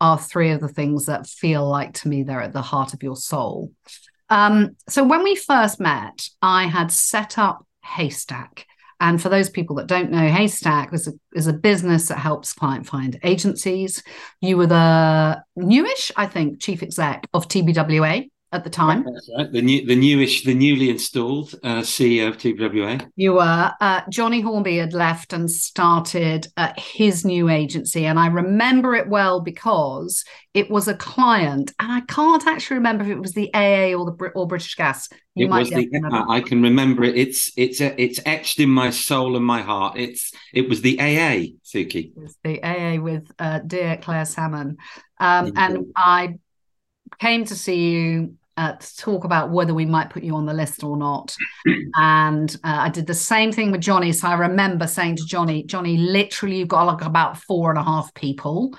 are 0.01 0.19
three 0.19 0.51
of 0.51 0.61
the 0.61 0.69
things 0.69 1.07
that 1.07 1.27
feel 1.27 1.69
like 1.69 1.95
to 1.95 2.09
me 2.09 2.23
they're 2.23 2.43
at 2.43 2.53
the 2.53 2.63
heart 2.63 2.93
of 2.95 3.03
your 3.03 3.17
soul. 3.17 3.73
Um, 4.29 4.77
so 4.89 5.05
when 5.05 5.23
we 5.23 5.37
first 5.37 5.81
met, 5.81 6.29
I 6.43 6.65
had 6.67 6.91
set 6.91 7.39
up 7.39 7.67
Haystack. 7.85 8.67
And 9.01 9.21
for 9.21 9.29
those 9.29 9.51
people 9.51 9.77
that 9.77 9.87
don't 9.87 10.11
know, 10.11 10.29
Haystack 10.29 10.93
is 10.93 11.09
a, 11.09 11.13
is 11.35 11.47
a 11.47 11.53
business 11.53 12.09
that 12.09 12.19
helps 12.19 12.53
client 12.53 12.87
find 12.87 13.19
agencies. 13.23 14.03
You 14.41 14.57
were 14.57 14.67
the 14.67 15.43
newish, 15.57 16.11
I 16.17 16.27
think, 16.27 16.61
chief 16.61 16.83
exec 16.83 17.29
of 17.35 17.49
TBWA 17.49 18.31
at 18.55 18.63
the 18.63 18.71
time. 18.71 19.03
That's 19.03 19.29
right. 19.37 19.51
The 19.51 19.61
new, 19.61 19.85
the 19.85 19.97
newish, 19.97 20.45
the 20.45 20.55
newly 20.55 20.89
installed 20.89 21.55
uh, 21.65 21.81
CEO 21.81 22.29
of 22.29 22.39
TWA. 22.39 23.01
You 23.17 23.35
were. 23.35 23.73
Uh, 23.81 24.03
Johnny 24.09 24.41
Hornby 24.41 24.77
had 24.77 24.93
left 24.93 25.33
and 25.33 25.51
started 25.51 26.47
uh, 26.57 26.73
his 26.77 27.25
new 27.25 27.49
agency, 27.49 28.07
and 28.07 28.19
I 28.19 28.29
remember 28.29 28.95
it 28.95 29.09
well 29.09 29.41
because 29.41 30.25
it 30.55 30.71
was 30.71 30.87
a 30.87 30.95
client, 30.95 31.73
and 31.81 31.91
I 31.91 32.01
can't 32.03 32.47
actually 32.47 32.77
remember 32.77 33.03
if 33.03 33.11
it 33.11 33.21
was 33.21 33.33
the 33.33 33.53
AA 33.53 33.93
or 33.99 34.07
the 34.07 34.31
or 34.37 34.47
British 34.47 34.77
Gas. 34.77 35.09
You 35.35 35.47
it 35.47 35.51
might 35.51 35.59
was 35.61 35.71
the, 35.71 36.27
I 36.29 36.41
can 36.41 36.63
remember 36.63 37.03
it. 37.03 37.17
It's 37.17 37.51
it's 37.57 37.81
it's 37.81 38.21
etched 38.25 38.61
in 38.61 38.71
my 38.71 38.91
soul 38.91 39.37
and 39.37 39.45
my 39.45 39.63
heart. 39.63 39.99
It's 39.99 40.33
it 40.53 40.69
was 40.69 40.81
the 40.81 41.01
AA, 41.01 41.59
Suki. 41.65 42.13
It 42.17 42.23
was 42.23 42.39
the 42.45 42.63
AA 42.63 43.03
with 43.03 43.29
uh, 43.41 43.59
dear 43.59 43.97
Claire 43.97 44.27
Salmon, 44.27 44.77
um, 45.19 45.53
and 45.57 45.87
I 45.97 46.39
came 47.19 47.45
to 47.47 47.57
see 47.57 47.91
you 47.91 48.37
uh, 48.57 48.73
to 48.73 48.97
talk 48.97 49.25
about 49.25 49.51
whether 49.51 49.75
we 49.75 49.85
might 49.85 50.11
put 50.11 50.23
you 50.23 50.37
on 50.37 50.47
the 50.47 50.55
list 50.55 50.85
or 50.85 50.97
not. 50.97 51.37
and 51.97 52.55
uh, 52.65 52.77
I 52.81 52.89
did 52.89 53.07
the 53.07 53.15
same 53.15 53.53
thing 53.53 53.73
with 53.73 53.81
Johnny. 53.81 54.13
So 54.13 54.29
I 54.29 54.35
remember 54.35 54.87
saying 54.87 55.17
to 55.17 55.27
Johnny, 55.27 55.65
Johnny, 55.65 55.97
literally, 55.97 56.59
you've 56.59 56.69
got 56.69 56.85
like 56.85 57.05
about 57.05 57.39
four 57.39 57.71
and 57.71 57.79
a 57.79 57.83
half 57.83 58.13
people. 58.15 58.77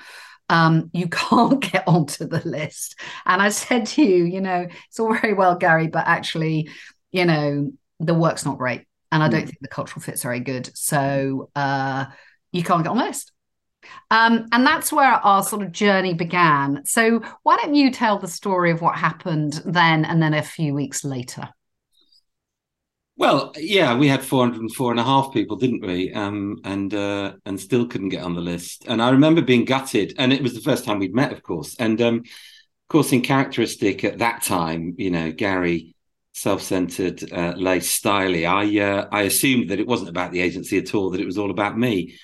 Um, 0.50 0.90
you 0.94 1.08
can't 1.12 1.62
get 1.62 1.88
onto 1.88 2.26
the 2.26 2.42
list. 2.48 3.00
And 3.26 3.42
I 3.42 3.50
said 3.50 3.88
to 3.88 4.04
you, 4.04 4.24
you 4.26 4.42
know, 4.42 4.68
it's 4.88 5.00
all 5.00 5.14
very 5.14 5.34
well, 5.34 5.56
Gary, 5.56 5.88
but 5.88 6.08
actually, 6.08 6.70
you 7.12 7.26
know, 7.26 7.72
the 8.00 8.14
work's 8.14 8.46
not 8.46 8.58
great. 8.58 8.84
and 9.12 9.24
I 9.24 9.30
don't 9.30 9.44
mm. 9.44 9.46
think 9.46 9.60
the 9.62 9.68
cultural 9.68 10.02
fit's 10.02 10.24
very 10.24 10.40
good. 10.40 10.70
So 10.76 11.50
uh, 11.56 12.06
you 12.52 12.64
can't 12.64 12.84
get 12.84 12.90
on 12.90 12.98
the 12.98 13.06
list. 13.06 13.32
Um, 14.12 14.48
and 14.52 14.66
that's 14.66 14.92
where 14.92 15.14
our 15.14 15.44
sort 15.44 15.64
of 15.64 15.72
journey 15.72 16.14
began. 16.14 16.82
So 16.86 17.22
why 17.44 17.58
don't 17.58 17.76
you 17.76 17.92
tell 17.92 18.20
the 18.20 18.28
story 18.28 18.72
of 18.72 18.82
what 18.82 18.96
happened 18.96 19.62
then 19.66 20.06
and 20.06 20.22
then 20.22 20.34
a 20.34 20.44
few 20.44 20.74
weeks 20.74 21.04
later? 21.04 21.50
Well, 23.18 23.54
yeah, 23.58 23.96
we 23.96 24.10
had 24.10 24.24
404 24.24 24.92
and 24.92 25.00
a 25.00 25.04
half 25.04 25.32
people, 25.32 25.56
didn't 25.56 25.86
we? 25.86 26.12
Um, 26.12 26.58
and 26.66 26.94
uh, 26.94 27.34
and 27.46 27.60
still 27.60 27.88
couldn't 27.88 28.10
get 28.10 28.24
on 28.24 28.36
the 28.36 28.42
list. 28.42 28.86
And 28.88 29.02
I 29.02 29.12
remember 29.12 29.42
being 29.42 29.64
gutted, 29.64 30.14
and 30.18 30.34
it 30.34 30.44
was 30.44 30.54
the 30.54 30.60
first 30.60 30.84
time 30.84 31.00
we'd 31.00 31.16
met, 31.16 31.32
of 31.32 31.42
course. 31.42 31.76
And 31.80 32.02
um, 32.02 32.16
of 32.18 32.90
course, 32.90 33.14
in 33.14 33.22
characteristic 33.22 34.04
at 34.04 34.18
that 34.20 34.44
time, 34.44 34.96
you 34.98 35.12
know, 35.12 35.32
Gary, 35.32 35.96
self-centered, 36.34 37.32
uh, 37.32 37.54
lace, 37.56 38.00
styly. 38.00 38.46
I 38.46 38.84
uh, 38.84 39.08
I 39.10 39.22
assumed 39.22 39.70
that 39.70 39.80
it 39.80 39.88
wasn't 39.88 40.10
about 40.10 40.34
the 40.34 40.42
agency 40.42 40.78
at 40.78 40.94
all; 40.94 41.12
that 41.12 41.22
it 41.22 41.26
was 41.26 41.38
all 41.38 41.52
about 41.52 41.78
me. 41.78 42.16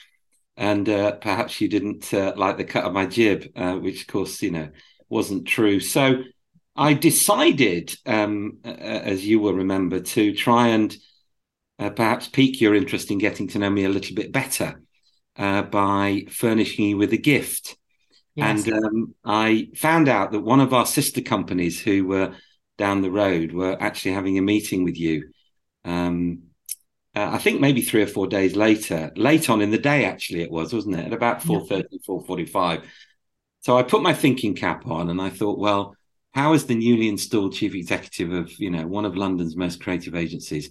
And 0.58 0.88
uh, 0.88 1.14
perhaps 1.14 1.60
you 1.62 1.70
didn't 1.70 2.14
uh, 2.14 2.34
like 2.36 2.58
the 2.58 2.64
cut 2.64 2.84
of 2.84 2.94
my 2.94 3.06
jib, 3.06 3.52
uh, 3.56 3.76
which, 3.76 4.02
of 4.02 4.08
course, 4.08 4.42
you 4.42 4.52
know, 4.52 4.70
wasn't 5.10 5.48
true. 5.48 5.80
So 5.80 6.24
I 6.76 6.94
decided, 6.94 7.96
um, 8.06 8.60
as 8.64 9.26
you 9.26 9.40
will 9.40 9.54
remember, 9.54 10.00
to 10.00 10.36
try 10.36 10.70
and 10.70 10.96
uh, 11.80 11.90
perhaps 11.90 12.28
pique 12.28 12.62
your 12.62 12.76
interest 12.76 13.12
in 13.12 13.18
getting 13.18 13.48
to 13.50 13.60
know 13.60 13.70
me 13.70 13.86
a 13.86 13.90
little 13.90 14.16
bit 14.16 14.32
better 14.32 14.82
uh, 15.38 15.64
by 15.64 16.26
furnishing 16.30 16.86
you 16.90 16.98
with 16.98 17.14
a 17.14 17.18
gift. 17.18 17.78
Yes. 18.36 18.66
And 18.66 18.74
um, 18.74 19.16
I 19.26 19.70
found 19.76 20.08
out 20.08 20.32
that 20.32 20.42
one 20.42 20.60
of 20.60 20.74
our 20.74 20.86
sister 20.86 21.22
companies 21.22 21.82
who 21.82 22.06
were 22.06 22.36
down 22.78 23.02
the 23.02 23.12
road 23.12 23.52
were 23.52 23.76
actually 23.82 24.14
having 24.14 24.38
a 24.38 24.42
meeting 24.42 24.84
with 24.84 24.98
you. 24.98 25.30
Um, 25.84 26.44
uh, 27.16 27.30
I 27.34 27.38
think 27.38 27.60
maybe 27.60 27.82
three 27.82 28.02
or 28.02 28.08
four 28.08 28.28
days 28.28 28.56
later, 28.56 29.12
late 29.16 29.50
on 29.50 29.62
in 29.62 29.72
the 29.72 29.78
day, 29.78 30.06
actually, 30.06 30.42
it 30.42 30.52
was, 30.52 30.74
wasn't 30.74 30.96
it? 30.96 31.08
At 31.08 31.14
about 31.14 31.42
4.30, 31.42 31.86
yeah. 31.92 31.98
4.45. 32.08 32.84
So 33.62 33.78
I 33.78 33.84
put 33.84 34.02
my 34.02 34.14
thinking 34.14 34.56
cap 34.56 34.88
on 34.88 35.10
and 35.10 35.22
I 35.22 35.30
thought, 35.30 35.60
well, 35.60 35.96
how 36.34 36.54
is 36.54 36.66
the 36.66 36.76
newly 36.76 37.08
installed 37.10 37.54
chief 37.54 37.76
executive 37.76 38.32
of 38.32 38.58
you 38.60 38.70
know 38.70 38.88
one 38.88 39.06
of 39.06 39.18
London's 39.18 39.56
most 39.56 39.82
creative 39.82 40.16
agencies? 40.16 40.70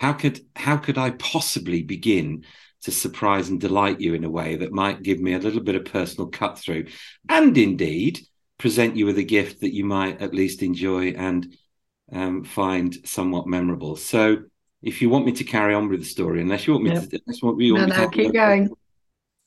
How 0.00 0.12
could 0.12 0.40
how 0.54 0.76
could 0.76 0.98
I 0.98 1.10
possibly 1.10 1.82
begin 1.82 2.44
to 2.82 2.90
surprise 2.92 3.48
and 3.48 3.60
delight 3.60 4.00
you 4.00 4.14
in 4.14 4.24
a 4.24 4.30
way 4.30 4.56
that 4.56 4.72
might 4.72 5.02
give 5.02 5.18
me 5.18 5.32
a 5.32 5.38
little 5.38 5.62
bit 5.62 5.74
of 5.74 5.86
personal 5.86 6.28
cut 6.28 6.58
through, 6.58 6.86
and 7.28 7.56
indeed 7.56 8.20
present 8.58 8.96
you 8.96 9.06
with 9.06 9.18
a 9.18 9.24
gift 9.24 9.60
that 9.60 9.74
you 9.74 9.84
might 9.84 10.20
at 10.20 10.34
least 10.34 10.62
enjoy 10.62 11.08
and 11.10 11.56
um, 12.12 12.44
find 12.44 12.96
somewhat 13.04 13.46
memorable. 13.46 13.96
So, 13.96 14.44
if 14.82 15.02
you 15.02 15.10
want 15.10 15.26
me 15.26 15.32
to 15.32 15.44
carry 15.44 15.74
on 15.74 15.88
with 15.88 16.00
the 16.00 16.06
story, 16.06 16.40
unless 16.40 16.66
you 16.66 16.72
want 16.72 16.84
me 16.84 16.92
yep. 16.92 17.08
to, 17.08 17.20
unless 17.26 17.42
want, 17.42 17.60
you 17.60 17.74
want 17.74 17.88
no, 17.88 17.94
me 17.94 18.02
no, 18.02 18.10
to 18.10 18.16
keep 18.16 18.32
going. 18.32 18.70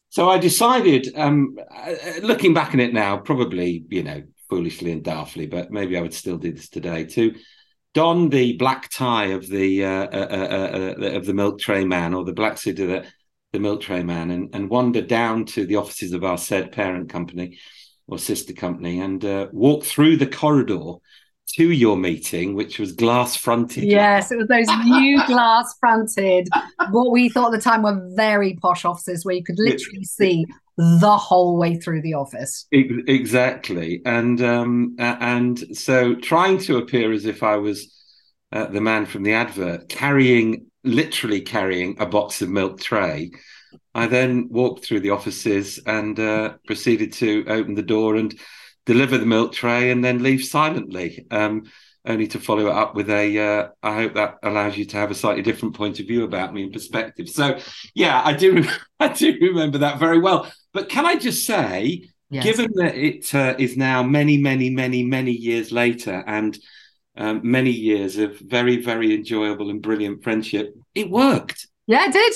So 0.09 0.29
I 0.29 0.37
decided, 0.37 1.07
um, 1.15 1.57
uh, 1.73 1.93
looking 2.21 2.53
back 2.53 2.73
on 2.73 2.81
it 2.81 2.93
now, 2.93 3.17
probably 3.17 3.85
you 3.89 4.03
know 4.03 4.23
foolishly 4.49 4.91
and 4.91 5.03
daftly, 5.03 5.49
but 5.49 5.71
maybe 5.71 5.97
I 5.97 6.01
would 6.01 6.13
still 6.13 6.37
do 6.37 6.51
this 6.51 6.67
today 6.67 7.05
to 7.05 7.33
don 7.93 8.29
the 8.29 8.57
black 8.57 8.89
tie 8.89 9.27
of 9.27 9.47
the 9.47 9.85
uh, 9.85 10.07
uh, 10.07 10.27
uh, 10.31 10.95
uh, 11.01 11.17
of 11.17 11.25
the 11.25 11.33
milk 11.33 11.59
tray 11.59 11.85
man 11.85 12.13
or 12.13 12.23
the 12.23 12.33
black 12.33 12.57
suit 12.57 12.79
of 12.79 12.87
the, 12.87 13.05
the 13.53 13.59
milk 13.59 13.81
tray 13.81 14.03
man 14.03 14.31
and, 14.31 14.49
and 14.53 14.69
wander 14.69 15.01
down 15.01 15.45
to 15.45 15.65
the 15.65 15.75
offices 15.75 16.13
of 16.13 16.23
our 16.23 16.37
said 16.37 16.71
parent 16.71 17.09
company 17.09 17.57
or 18.07 18.17
sister 18.17 18.53
company 18.53 18.99
and 18.99 19.23
uh, 19.25 19.47
walk 19.51 19.83
through 19.83 20.17
the 20.17 20.27
corridor 20.27 20.95
to 21.55 21.71
your 21.71 21.97
meeting, 21.97 22.55
which 22.55 22.79
was 22.79 22.93
glass 22.93 23.35
fronted. 23.35 23.83
Yes, 23.83 24.31
it 24.31 24.37
was 24.37 24.47
those 24.47 24.67
new 24.85 25.25
glass 25.27 25.75
fronted, 25.79 26.47
what 26.91 27.11
we 27.11 27.29
thought 27.29 27.53
at 27.53 27.57
the 27.57 27.61
time 27.61 27.83
were 27.83 28.01
very 28.15 28.55
posh 28.61 28.85
offices 28.85 29.25
where 29.25 29.35
you 29.35 29.43
could 29.43 29.59
literally 29.59 30.03
see 30.03 30.45
the 30.77 31.17
whole 31.17 31.57
way 31.57 31.75
through 31.77 32.01
the 32.01 32.13
office. 32.13 32.67
Exactly, 32.71 34.01
and 34.05 34.41
um, 34.41 34.95
and 34.97 35.59
so 35.77 36.15
trying 36.15 36.57
to 36.59 36.77
appear 36.77 37.11
as 37.11 37.25
if 37.25 37.43
I 37.43 37.57
was 37.57 37.93
uh, 38.51 38.65
the 38.65 38.81
man 38.81 39.05
from 39.05 39.23
the 39.23 39.33
advert, 39.33 39.89
carrying 39.89 40.67
literally 40.83 41.41
carrying 41.41 41.95
a 41.99 42.05
box 42.05 42.41
of 42.41 42.49
milk 42.49 42.79
tray. 42.79 43.31
I 43.93 44.07
then 44.07 44.47
walked 44.49 44.85
through 44.85 45.01
the 45.01 45.11
offices 45.11 45.79
and 45.85 46.19
uh, 46.19 46.55
proceeded 46.65 47.13
to 47.13 47.45
open 47.47 47.75
the 47.75 47.81
door 47.81 48.15
and 48.15 48.37
deliver 48.85 49.17
the 49.17 49.25
milk 49.25 49.53
tray 49.53 49.91
and 49.91 50.03
then 50.03 50.23
leave 50.23 50.43
silently. 50.43 51.25
Um, 51.31 51.63
only 52.05 52.27
to 52.27 52.39
follow 52.39 52.67
it 52.67 52.73
up 52.73 52.95
with 52.95 53.09
a. 53.09 53.37
Uh, 53.37 53.67
I 53.83 53.95
hope 53.95 54.15
that 54.15 54.37
allows 54.43 54.77
you 54.77 54.85
to 54.85 54.97
have 54.97 55.11
a 55.11 55.15
slightly 55.15 55.43
different 55.43 55.75
point 55.75 55.99
of 55.99 56.07
view 56.07 56.23
about 56.23 56.53
me 56.53 56.63
and 56.63 56.73
perspective. 56.73 57.29
So, 57.29 57.59
yeah, 57.93 58.21
I 58.23 58.33
do. 58.33 58.65
I 58.99 59.09
do 59.09 59.37
remember 59.39 59.79
that 59.79 59.99
very 59.99 60.19
well. 60.19 60.51
But 60.73 60.89
can 60.89 61.05
I 61.05 61.15
just 61.15 61.45
say, 61.45 62.09
yes. 62.29 62.43
given 62.43 62.71
that 62.75 62.95
it 62.95 63.33
uh, 63.35 63.55
is 63.59 63.77
now 63.77 64.03
many, 64.03 64.37
many, 64.37 64.69
many, 64.69 65.03
many 65.03 65.31
years 65.31 65.71
later, 65.71 66.23
and 66.25 66.57
um, 67.17 67.41
many 67.43 67.71
years 67.71 68.17
of 68.17 68.39
very, 68.39 68.81
very 68.81 69.13
enjoyable 69.13 69.69
and 69.69 69.81
brilliant 69.81 70.23
friendship, 70.23 70.73
it 70.95 71.09
worked. 71.09 71.67
Yeah, 71.87 72.05
it 72.07 72.13
did. 72.13 72.33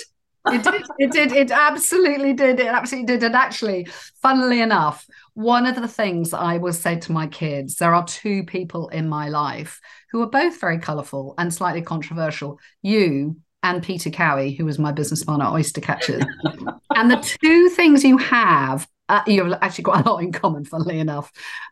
It 0.47 0.63
did. 0.63 0.83
It 0.99 1.11
did. 1.11 1.31
It 1.31 1.51
absolutely 1.51 2.33
did. 2.33 2.59
It 2.59 2.67
absolutely 2.67 3.15
did. 3.15 3.23
And 3.23 3.35
actually, 3.35 3.87
funnily 4.21 4.61
enough, 4.61 5.07
one 5.35 5.65
of 5.65 5.75
the 5.75 5.87
things 5.87 6.33
I 6.33 6.57
always 6.57 6.79
say 6.79 6.97
to 6.97 7.11
my 7.11 7.27
kids, 7.27 7.75
there 7.75 7.93
are 7.93 8.05
two 8.05 8.43
people 8.45 8.87
in 8.87 9.07
my 9.07 9.27
life 9.29 9.81
who 10.11 10.21
are 10.21 10.29
both 10.29 10.59
very 10.59 10.79
colourful 10.79 11.35
and 11.37 11.53
slightly 11.53 11.81
controversial. 11.81 12.57
You 12.81 13.35
and 13.61 13.83
Peter 13.83 14.09
Cowie, 14.09 14.53
who 14.53 14.63
was 14.63 14.79
my 14.79 14.93
business 14.93 15.25
partner 15.25 15.45
at 15.45 15.51
Oystercatchers. 15.51 16.25
and 16.95 17.11
the 17.11 17.37
two 17.41 17.67
things 17.69 18.05
you 18.05 18.17
have, 18.17 18.87
uh, 19.09 19.23
you 19.27 19.43
have 19.43 19.59
actually 19.61 19.83
got 19.83 20.05
a 20.05 20.09
lot 20.09 20.23
in 20.23 20.31
common, 20.31 20.63
funnily 20.63 20.99
enough. 20.99 21.31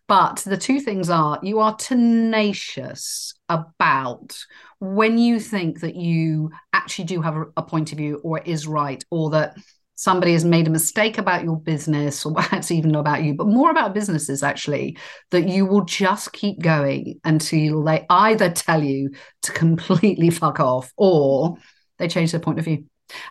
But 0.09 0.43
the 0.45 0.57
two 0.57 0.81
things 0.81 1.09
are 1.09 1.39
you 1.41 1.59
are 1.59 1.75
tenacious 1.75 3.33
about 3.47 4.37
when 4.79 5.17
you 5.17 5.39
think 5.39 5.79
that 5.79 5.95
you 5.95 6.51
actually 6.73 7.05
do 7.05 7.21
have 7.21 7.37
a, 7.37 7.45
a 7.55 7.63
point 7.63 7.93
of 7.93 7.97
view 7.97 8.19
or 8.25 8.39
it 8.39 8.47
is 8.47 8.67
right, 8.67 9.01
or 9.09 9.29
that 9.29 9.55
somebody 10.03 10.33
has 10.33 10.43
made 10.43 10.67
a 10.67 10.71
mistake 10.71 11.17
about 11.17 11.43
your 11.43 11.57
business 11.57 12.25
or 12.25 12.33
perhaps 12.35 12.71
even 12.71 12.93
about 12.95 13.23
you 13.23 13.33
but 13.33 13.47
more 13.47 13.71
about 13.71 13.93
businesses 13.93 14.43
actually 14.43 14.97
that 15.31 15.47
you 15.47 15.65
will 15.65 15.85
just 15.85 16.33
keep 16.33 16.61
going 16.61 17.19
until 17.23 17.83
they 17.83 18.05
either 18.09 18.49
tell 18.49 18.83
you 18.83 19.09
to 19.41 19.51
completely 19.53 20.29
fuck 20.41 20.59
off 20.59 20.91
or 20.97 21.57
they 21.97 22.07
change 22.07 22.31
their 22.31 22.41
point 22.41 22.59
of 22.59 22.65
view. 22.65 22.85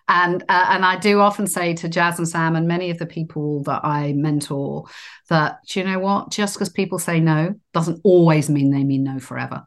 And 0.07 0.43
uh, 0.49 0.67
and 0.71 0.85
I 0.85 0.97
do 0.99 1.21
often 1.21 1.47
say 1.47 1.75
to 1.75 1.89
Jazz 1.89 2.19
and 2.19 2.29
Sam 2.29 2.57
and 2.57 2.69
many 2.69 2.91
of 2.91 2.99
the 2.99 3.07
people 3.07 3.63
that 3.65 3.85
I 3.85 4.13
mentor 4.13 4.85
that 5.29 5.59
you 5.75 5.85
know 5.85 5.99
what? 5.99 6.31
Just 6.31 6.55
because 6.55 6.69
people 6.69 6.99
say 6.99 7.21
no 7.21 7.55
doesn't 7.73 8.01
always 8.05 8.49
mean 8.49 8.71
they 8.71 8.85
mean 8.85 9.05
no 9.05 9.19
forever. 9.19 9.65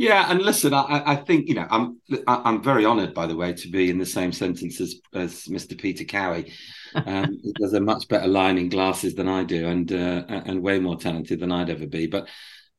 Yeah, 0.00 0.30
and 0.30 0.40
listen, 0.40 0.72
I, 0.72 1.02
I 1.04 1.16
think 1.16 1.46
you 1.46 1.54
know 1.54 1.66
I'm 1.70 2.00
I'm 2.26 2.62
very 2.62 2.86
honoured, 2.86 3.12
by 3.12 3.26
the 3.26 3.36
way, 3.36 3.52
to 3.52 3.68
be 3.68 3.90
in 3.90 3.98
the 3.98 4.06
same 4.06 4.32
sentence 4.32 4.80
as 4.80 4.94
as 5.12 5.44
Mr. 5.44 5.76
Peter 5.76 6.04
Cowie. 6.04 6.54
Um, 6.94 7.38
he 7.42 7.52
does 7.60 7.74
a 7.74 7.80
much 7.80 8.08
better 8.08 8.26
line 8.26 8.56
in 8.56 8.70
glasses 8.70 9.14
than 9.14 9.28
I 9.28 9.44
do, 9.44 9.68
and 9.68 9.92
uh, 9.92 10.24
and 10.26 10.62
way 10.62 10.80
more 10.80 10.96
talented 10.96 11.38
than 11.38 11.52
I'd 11.52 11.68
ever 11.68 11.86
be. 11.86 12.06
But 12.06 12.28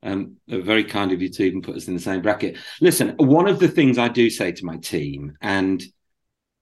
um, 0.02 0.38
very 0.48 0.84
kind 0.84 1.12
of 1.12 1.22
you 1.22 1.30
to 1.30 1.44
even 1.44 1.62
put 1.62 1.76
us 1.76 1.88
in 1.88 1.94
the 1.94 2.00
same 2.00 2.24
bracket. 2.24 2.58
Listen, 2.82 3.10
one 3.18 3.48
of 3.48 3.60
the 3.60 3.68
things 3.68 4.00
I 4.00 4.08
do 4.08 4.32
say 4.32 4.52
to 4.54 4.66
my 4.66 4.78
team, 4.78 5.38
and 5.42 5.80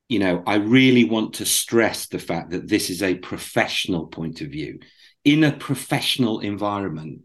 you 0.10 0.20
know, 0.20 0.44
I 0.46 0.56
really 0.56 1.06
want 1.06 1.36
to 1.36 1.46
stress 1.46 2.08
the 2.08 2.20
fact 2.20 2.50
that 2.50 2.68
this 2.68 2.90
is 2.90 3.02
a 3.02 3.16
professional 3.16 4.08
point 4.08 4.42
of 4.42 4.50
view 4.50 4.80
in 5.24 5.46
a 5.46 5.54
professional 5.54 6.42
environment. 6.42 7.22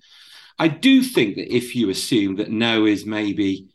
I 0.58 0.68
do 0.68 1.02
think 1.02 1.36
that 1.36 1.54
if 1.54 1.74
you 1.74 1.90
assume 1.90 2.36
that 2.36 2.50
no 2.50 2.86
is 2.86 3.04
maybe 3.04 3.68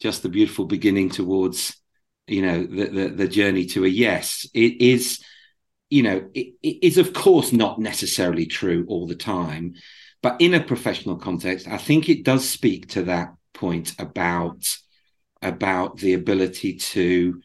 just 0.00 0.22
the 0.22 0.28
beautiful 0.28 0.64
beginning 0.64 1.10
towards, 1.10 1.76
you 2.26 2.42
know, 2.42 2.64
the 2.64 2.86
the, 2.86 3.08
the 3.08 3.28
journey 3.28 3.66
to 3.66 3.84
a 3.84 3.88
yes, 3.88 4.46
it 4.54 4.80
is, 4.80 5.22
you 5.90 6.02
know, 6.02 6.28
it, 6.34 6.54
it 6.62 6.78
is 6.82 6.98
of 6.98 7.12
course 7.12 7.52
not 7.52 7.78
necessarily 7.78 8.46
true 8.46 8.84
all 8.88 9.06
the 9.06 9.14
time 9.14 9.74
but 10.24 10.40
in 10.40 10.54
a 10.54 10.64
professional 10.64 11.16
context, 11.16 11.68
I 11.68 11.76
think 11.76 12.08
it 12.08 12.24
does 12.24 12.48
speak 12.48 12.88
to 12.92 13.02
that 13.02 13.34
point 13.52 13.92
about 13.98 14.74
about 15.42 15.98
the 15.98 16.14
ability 16.14 16.76
to 16.76 17.42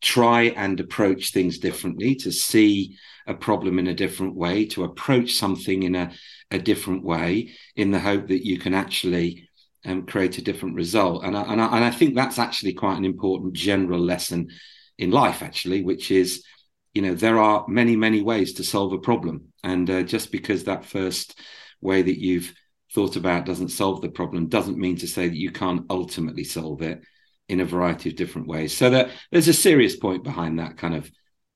try 0.00 0.42
and 0.56 0.80
approach 0.80 1.30
things 1.30 1.60
differently, 1.60 2.16
to 2.16 2.32
see 2.32 2.96
a 3.28 3.34
problem 3.34 3.78
in 3.78 3.86
a 3.86 3.94
different 3.94 4.34
way, 4.34 4.66
to 4.66 4.82
approach 4.82 5.34
something 5.34 5.84
in 5.84 5.94
a, 5.94 6.10
a 6.50 6.58
different 6.58 7.04
way, 7.04 7.50
in 7.74 7.90
the 7.90 8.00
hope 8.00 8.28
that 8.28 8.46
you 8.46 8.58
can 8.58 8.74
actually 8.74 9.48
um, 9.84 10.06
create 10.06 10.38
a 10.38 10.42
different 10.42 10.76
result. 10.76 11.24
And 11.24 11.36
I, 11.36 11.42
and, 11.42 11.60
I, 11.60 11.66
and 11.76 11.84
I 11.84 11.90
think 11.90 12.14
that's 12.14 12.38
actually 12.38 12.74
quite 12.74 12.98
an 12.98 13.04
important 13.04 13.52
general 13.52 14.00
lesson 14.00 14.48
in 14.98 15.10
life, 15.10 15.42
actually, 15.42 15.82
which 15.82 16.10
is, 16.10 16.44
you 16.94 17.02
know, 17.02 17.14
there 17.14 17.38
are 17.38 17.64
many, 17.68 17.96
many 17.96 18.22
ways 18.22 18.54
to 18.54 18.64
solve 18.64 18.92
a 18.92 18.98
problem. 18.98 19.52
And 19.62 19.90
uh, 19.90 20.02
just 20.02 20.32
because 20.32 20.64
that 20.64 20.84
first 20.84 21.38
way 21.80 22.02
that 22.02 22.18
you've 22.18 22.54
thought 22.94 23.16
about 23.16 23.46
doesn't 23.46 23.68
solve 23.68 24.00
the 24.00 24.08
problem 24.08 24.48
doesn't 24.48 24.78
mean 24.78 24.96
to 24.96 25.06
say 25.06 25.28
that 25.28 25.36
you 25.36 25.50
can't 25.50 25.84
ultimately 25.90 26.44
solve 26.44 26.82
it. 26.82 27.02
in 27.48 27.60
a 27.60 27.64
variety 27.64 28.10
of 28.10 28.16
different 28.16 28.48
ways. 28.48 28.76
So 28.76 28.90
that 28.90 29.10
there's 29.30 29.48
a 29.48 29.52
serious 29.52 29.96
point 29.96 30.24
behind 30.24 30.58
that 30.58 30.76
kind 30.76 30.94
of 30.94 31.10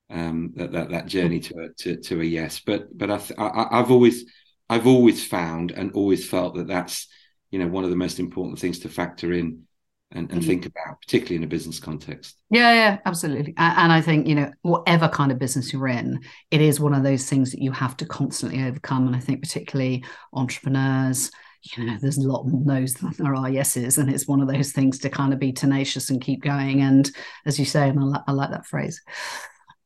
um, 0.09 0.53
that, 0.57 0.73
that 0.73 0.91
that 0.91 1.07
journey 1.07 1.41
to 1.41 1.55
a 1.59 1.69
to, 1.83 1.97
to 1.97 2.21
a 2.21 2.25
yes. 2.25 2.61
But 2.61 2.97
but 2.97 3.11
I, 3.11 3.21
I 3.39 3.79
I've 3.79 3.91
always 3.91 4.25
I've 4.71 4.87
always 4.87 5.27
found 5.27 5.73
and 5.73 5.93
always 5.93 6.27
felt 6.27 6.55
that 6.55 6.69
that's 6.69 7.09
you 7.51 7.59
know 7.59 7.67
one 7.67 7.85
of 7.85 7.91
the 7.91 7.97
most 7.97 8.19
important 8.19 8.59
things 8.59 8.79
to 8.81 8.89
factor 8.89 9.33
in 9.33 9.67
and, 10.13 10.31
and 10.31 10.41
mm-hmm. 10.41 10.49
think 10.49 10.67
about, 10.67 11.01
particularly 11.01 11.37
in 11.37 11.45
a 11.45 11.47
business 11.47 11.79
context. 11.79 12.37
Yeah, 12.51 12.73
yeah, 12.73 12.99
absolutely. 13.07 13.55
And 13.57 13.93
I 13.93 14.01
think, 14.01 14.27
you 14.27 14.35
know, 14.35 14.51
whatever 14.63 15.09
kind 15.09 15.31
of 15.31 15.39
business 15.39 15.73
you're 15.73 15.87
in, 15.87 16.21
it 16.51 16.61
is 16.61 16.81
one 16.81 16.95
of 16.95 17.05
those 17.05 17.27
things 17.27 17.53
that 17.53 17.63
you 17.63 17.71
have 17.71 17.97
to 17.99 18.07
constantly 18.07 18.65
overcome. 18.65 19.07
And 19.07 19.15
I 19.15 19.21
think, 19.21 19.41
particularly 19.41 20.05
entrepreneurs, 20.33 21.31
you 21.63 21.85
know, 21.85 21.97
there's 22.01 22.19
a 22.19 22.27
lot 22.27 22.47
more 22.47 22.63
no's 22.65 22.95
than 22.95 23.13
there 23.19 23.37
are 23.37 23.49
yeses. 23.49 23.99
And 23.99 24.11
it's 24.11 24.27
one 24.27 24.41
of 24.41 24.49
those 24.49 24.73
things 24.73 24.99
to 25.01 25.11
kind 25.11 25.33
of 25.33 25.39
be 25.39 25.53
tenacious 25.53 26.11
and 26.11 26.21
keep 26.21 26.43
going. 26.43 26.81
And 26.81 27.09
as 27.47 27.59
you 27.59 27.65
say, 27.65 27.89
and 27.89 28.01
I, 28.01 28.03
li- 28.03 28.25
I 28.27 28.33
like 28.33 28.51
that 28.51 28.67
phrase. 28.67 29.01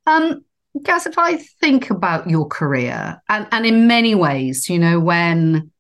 Um, 0.07 0.45
Gaz, 0.83 1.07
if 1.07 1.19
I 1.19 1.37
think 1.61 1.91
about 1.91 2.29
your 2.29 2.49
career, 2.49 3.23
and, 3.29 3.47
and 3.53 3.65
in 3.65 3.87
many 3.87 4.15
ways, 4.15 4.69
you 4.69 4.79
know, 4.79 4.99
when 4.99 5.71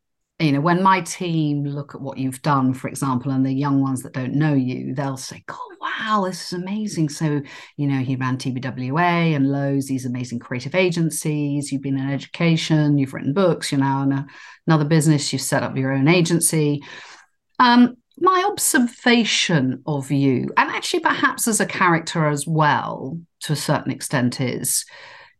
you 0.41 0.51
know, 0.51 0.61
when 0.61 0.83
my 0.83 1.01
team 1.01 1.65
look 1.65 1.95
at 1.95 2.01
what 2.01 2.19
you've 2.19 2.43
done, 2.43 2.75
for 2.75 2.89
example, 2.89 3.31
and 3.31 3.47
the 3.47 3.53
young 3.53 3.81
ones 3.81 4.03
that 4.03 4.13
don't 4.13 4.35
know 4.35 4.53
you, 4.53 4.95
they'll 4.95 5.17
say, 5.17 5.45
"Oh, 5.49 5.71
wow, 5.81 6.25
this 6.27 6.47
is 6.47 6.53
amazing." 6.61 7.09
So, 7.09 7.41
you 7.77 7.87
know, 7.87 8.01
he 8.01 8.17
ran 8.17 8.37
TBWA 8.37 9.35
and 9.37 9.51
Lowe's, 9.51 9.87
these 9.87 10.07
amazing 10.07 10.41
creative 10.41 10.75
agencies. 10.75 11.71
You've 11.71 11.83
been 11.83 11.99
in 11.99 12.11
education, 12.11 12.99
you've 12.99 13.15
written 13.15 13.33
books. 13.33 13.71
You're 13.71 13.81
now 13.81 14.03
in 14.03 14.13
a, 14.13 14.27
another 14.67 14.85
business. 14.85 15.33
You've 15.33 15.43
set 15.43 15.63
up 15.63 15.77
your 15.77 15.93
own 15.93 16.09
agency. 16.09 16.83
Um, 17.61 17.97
my 18.19 18.45
observation 18.49 19.83
of 19.87 20.11
you, 20.11 20.49
and 20.57 20.71
actually 20.71 21.01
perhaps 21.01 21.49
as 21.49 21.61
a 21.61 21.67
character 21.67 22.29
as 22.29 22.47
well, 22.47 23.19
to 23.41 23.53
a 23.53 23.57
certain 23.57 23.93
extent, 23.93 24.41
is 24.41 24.85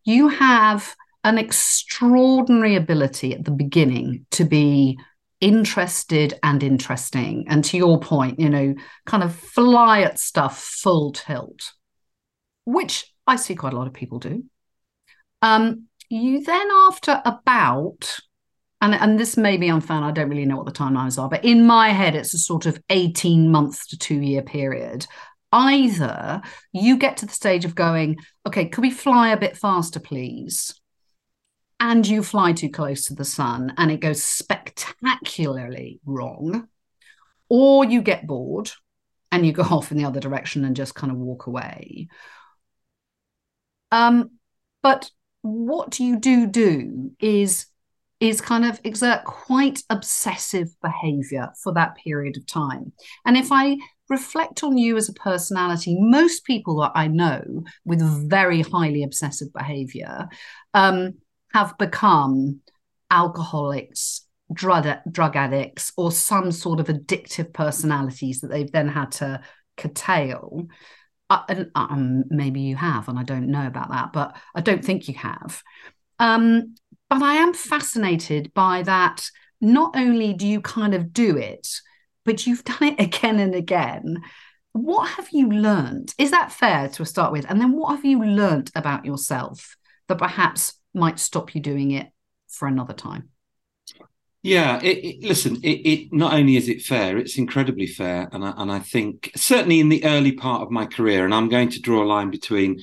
you 0.05 0.29
have 0.29 0.95
an 1.23 1.39
extraordinary 1.39 2.77
ability 2.77 3.35
at 3.35 3.45
the 3.45 3.51
beginning 3.51 4.27
to 4.33 4.45
be 4.45 4.99
interested 5.41 6.39
and 6.43 6.63
interesting. 6.63 7.45
And 7.49 7.65
to 7.65 7.77
your 7.77 7.99
point, 8.01 8.41
you 8.41 8.49
know, 8.49 8.75
kind 9.07 9.23
of 9.23 9.35
fly 9.35 10.03
at 10.03 10.19
stuff 10.19 10.59
full 10.59 11.13
tilt, 11.13 11.73
which 12.65 13.13
I 13.27 13.37
see 13.37 13.55
quite 13.55 13.73
a 13.73 13.77
lot 13.77 13.87
of 13.87 13.95
people 13.95 14.19
do. 14.19 14.45
Um, 15.43 15.85
you 16.09 16.43
then, 16.43 16.69
after 16.89 17.21
about, 17.25 18.19
and, 18.85 18.95
and 18.95 19.19
this 19.19 19.37
may 19.37 19.57
be 19.57 19.71
unfair, 19.71 20.03
I 20.03 20.11
don't 20.11 20.29
really 20.29 20.47
know 20.47 20.57
what 20.57 20.67
the 20.67 20.73
timelines 20.73 21.21
are, 21.21 21.29
but 21.29 21.45
in 21.45 21.67
my 21.67 21.91
head, 21.91 22.15
it's 22.15 22.35
a 22.35 22.39
sort 22.39 22.67
of 22.67 22.79
18 22.91 23.51
months 23.51 23.87
to 23.89 23.99
two 23.99 24.21
year 24.21 24.43
period. 24.43 25.07
Either 25.53 26.43
you 26.73 26.97
get 26.97 27.17
to 27.19 27.27
the 27.27 27.33
stage 27.33 27.65
of 27.65 27.75
going, 27.75 28.19
okay, 28.47 28.67
could 28.67 28.83
we 28.83 28.91
fly 28.91 29.31
a 29.31 29.37
bit 29.39 29.57
faster, 29.57 30.01
please? 30.01 30.75
and 31.81 32.07
you 32.07 32.23
fly 32.23 32.53
too 32.53 32.71
close 32.71 33.05
to 33.05 33.15
the 33.15 33.25
sun 33.25 33.75
and 33.77 33.91
it 33.91 34.01
goes 34.01 34.23
spectacularly 34.23 36.01
wrong, 36.07 36.69
or 37.49 37.85
you 37.85 38.01
get 38.01 38.27
bored 38.27 38.71
and 39.31 39.45
you 39.45 39.53
go 39.53 39.63
off 39.71 39.91
in 39.91 39.99
the 39.99 40.05
other 40.07 40.21
direction 40.21 40.65
and 40.65 40.77
just 40.77 40.95
kind 40.95 41.13
of 41.13 41.19
walk 41.19 41.47
away. 41.47 42.09
Um, 43.93 44.31
but 44.83 45.11
what 45.43 46.01
you 46.01 46.19
do 46.19 46.47
do 46.47 47.13
is 47.21 47.67
is 48.25 48.41
kind 48.41 48.65
of 48.65 48.81
exert 48.85 49.23
quite 49.25 49.83
obsessive 49.91 50.75
behavior 50.81 51.51
for 51.63 51.75
that 51.75 51.95
period 51.97 52.37
of 52.39 52.47
time. 52.47 52.91
And 53.27 53.37
if 53.37 53.49
I 53.53 53.77
reflect 54.09 54.63
on 54.63 54.79
you 54.79 54.97
as 54.97 55.11
a 55.11 55.15
personality, 55.15 55.97
most 55.99 56.45
people 56.47 56.81
that 56.81 56.93
I 56.95 57.07
know 57.07 57.65
with 57.85 58.01
very 58.29 58.63
highly 58.63 59.03
obsessive 59.03 59.53
behavior 59.53 60.29
um, 60.73 61.15
have 61.53 61.77
become 61.77 62.61
alcoholics, 63.11 64.27
drug, 64.53 64.87
drug 65.11 65.37
addicts, 65.37 65.93
or 65.97 66.11
some 66.11 66.51
sort 66.51 66.81
of 66.81 66.87
addictive 66.87 67.53
personalities 67.53 68.41
that 68.41 68.49
they've 68.49 68.73
then 68.73 68.89
had 68.89 69.13
to 69.13 69.43
curtail. 69.77 70.67
Uh, 71.29 71.43
and 71.49 71.71
um, 71.75 72.25
maybe 72.31 72.61
you 72.61 72.77
have, 72.77 73.09
and 73.09 73.19
I 73.19 73.23
don't 73.23 73.49
know 73.49 73.67
about 73.67 73.91
that, 73.91 74.13
but 74.15 74.37
I 74.55 74.63
don't 74.63 74.85
think 74.85 75.09
you 75.09 75.15
have. 75.15 75.63
Um, 76.19 76.77
but 77.19 77.27
I 77.27 77.35
am 77.35 77.55
fascinated 77.55 78.53
by 78.55 78.83
that. 78.83 79.29
Not 79.61 79.97
only 79.97 80.35
do 80.35 80.47
you 80.47 80.61
kind 80.61 80.95
of 80.95 81.13
do 81.13 81.37
it, 81.37 81.69
but 82.25 82.47
you've 82.47 82.65
done 82.65 82.83
it 82.83 82.99
again 83.01 83.39
and 83.39 83.55
again. 83.55 84.23
What 84.73 85.09
have 85.11 85.29
you 85.31 85.49
learned? 85.51 86.15
Is 86.19 86.33
that 86.33 86.53
fair 86.53 86.89
to 86.91 87.05
start 87.05 87.33
with? 87.33 87.49
And 87.49 87.61
then 87.61 87.73
what 87.73 87.95
have 87.95 88.05
you 88.05 88.23
learned 88.23 88.71
about 88.75 89.05
yourself 89.05 89.77
that 90.09 90.19
perhaps 90.19 90.75
might 90.93 91.19
stop 91.19 91.55
you 91.55 91.61
doing 91.61 91.91
it 91.91 92.11
for 92.49 92.69
another 92.69 92.95
time. 92.95 93.29
Yeah, 94.43 94.79
it, 94.83 94.99
it, 95.05 95.23
listen. 95.23 95.57
It, 95.63 95.87
it, 95.87 96.13
not 96.13 96.35
only 96.35 96.57
is 96.57 96.69
it 96.69 96.83
fair, 96.83 97.17
it's 97.17 97.39
incredibly 97.39 97.87
fair, 97.87 98.29
and 98.31 98.45
I, 98.45 98.53
and 98.59 98.71
I 98.71 98.79
think 98.79 99.31
certainly 99.35 99.81
in 99.81 99.89
the 99.89 100.05
early 100.05 100.33
part 100.33 100.63
of 100.63 100.71
my 100.71 100.85
career, 100.85 101.25
and 101.25 101.35
I'm 101.35 101.49
going 101.49 101.71
to 101.71 101.81
draw 101.81 102.03
a 102.03 102.05
line 102.05 102.31
between 102.31 102.83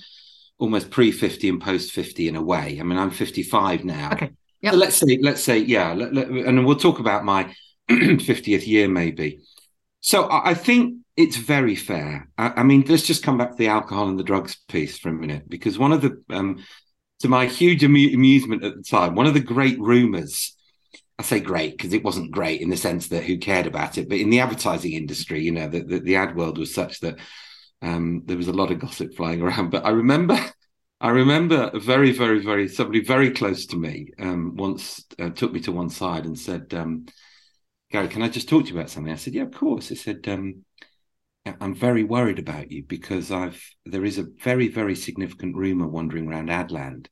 almost 0.61 0.91
pre 0.91 1.11
fifty 1.11 1.49
and 1.49 1.59
post 1.59 1.91
fifty 1.91 2.27
in 2.27 2.35
a 2.35 2.41
way. 2.41 2.77
I 2.79 2.83
mean, 2.83 2.97
I'm 2.97 3.11
55 3.11 3.83
now. 3.83 4.13
Okay. 4.13 4.31
Yeah. 4.61 4.71
So 4.71 4.77
let's 4.77 4.95
say, 4.95 5.19
let's 5.21 5.43
say, 5.43 5.57
yeah, 5.57 5.91
let, 5.93 6.13
let, 6.13 6.27
and 6.27 6.65
we'll 6.65 6.75
talk 6.75 6.99
about 6.99 7.25
my 7.25 7.51
50th 7.89 8.67
year 8.67 8.87
maybe. 8.87 9.41
So 10.01 10.25
I, 10.25 10.51
I 10.51 10.53
think 10.53 10.97
it's 11.17 11.35
very 11.35 11.75
fair. 11.75 12.29
I, 12.37 12.53
I, 12.57 12.63
mean, 12.63 12.85
let's 12.87 13.05
just 13.05 13.23
come 13.23 13.39
back 13.39 13.51
to 13.51 13.57
the 13.57 13.67
alcohol 13.69 14.07
and 14.07 14.19
the 14.19 14.23
drugs 14.23 14.57
piece 14.67 14.99
for 14.99 15.09
a 15.09 15.13
minute, 15.13 15.49
because 15.49 15.79
one 15.79 15.91
of 15.91 16.01
the 16.01 16.23
um, 16.29 16.63
to 17.21 17.27
my 17.27 17.47
huge 17.47 17.83
amu- 17.83 18.13
amusement 18.13 18.63
at 18.63 18.75
the 18.75 18.83
time, 18.83 19.15
one 19.15 19.27
of 19.27 19.33
the 19.33 19.39
great 19.39 19.79
rumors. 19.79 20.55
I 21.19 21.23
say 21.23 21.39
great 21.39 21.77
because 21.77 21.93
it 21.93 22.03
wasn't 22.03 22.31
great 22.31 22.61
in 22.61 22.71
the 22.71 22.77
sense 22.77 23.09
that 23.09 23.23
who 23.23 23.37
cared 23.37 23.67
about 23.67 23.99
it, 23.99 24.09
but 24.09 24.17
in 24.17 24.31
the 24.31 24.39
advertising 24.39 24.93
industry, 24.93 25.43
you 25.43 25.51
know, 25.51 25.67
the, 25.67 25.83
the, 25.83 25.99
the 25.99 26.15
ad 26.15 26.35
world 26.35 26.57
was 26.57 26.73
such 26.73 26.99
that 27.01 27.19
um, 27.81 28.23
there 28.25 28.37
was 28.37 28.47
a 28.47 28.53
lot 28.53 28.71
of 28.71 28.79
gossip 28.79 29.15
flying 29.15 29.41
around. 29.43 29.71
But 29.71 29.85
I 29.85 29.89
remember, 29.89 30.37
I 30.99 31.09
remember 31.09 31.71
very, 31.79 32.11
very, 32.11 32.39
very 32.39 32.67
somebody 32.67 33.03
very 33.03 33.31
close 33.31 33.65
to 33.67 33.77
me 33.77 34.11
um, 34.19 34.55
once 34.55 35.05
uh, 35.19 35.29
took 35.29 35.51
me 35.51 35.59
to 35.61 35.71
one 35.71 35.89
side 35.89 36.25
and 36.25 36.37
said, 36.37 36.73
um, 36.73 37.05
"Gary, 37.91 38.07
can 38.07 38.21
I 38.21 38.29
just 38.29 38.49
talk 38.49 38.63
to 38.63 38.69
you 38.69 38.77
about 38.77 38.89
something?" 38.89 39.11
I 39.13 39.17
said, 39.17 39.33
"Yeah, 39.33 39.43
of 39.43 39.51
course." 39.51 39.89
He 39.89 39.95
said, 39.95 40.27
um, 40.27 40.63
I'm 41.45 41.73
very 41.73 42.03
worried 42.03 42.39
about 42.39 42.71
you 42.71 42.83
because 42.83 43.31
I've 43.31 43.63
there 43.85 44.05
is 44.05 44.19
a 44.19 44.27
very 44.43 44.67
very 44.67 44.95
significant 44.95 45.55
rumor 45.55 45.87
wandering 45.87 46.27
around 46.27 46.49
Adland 46.49 47.07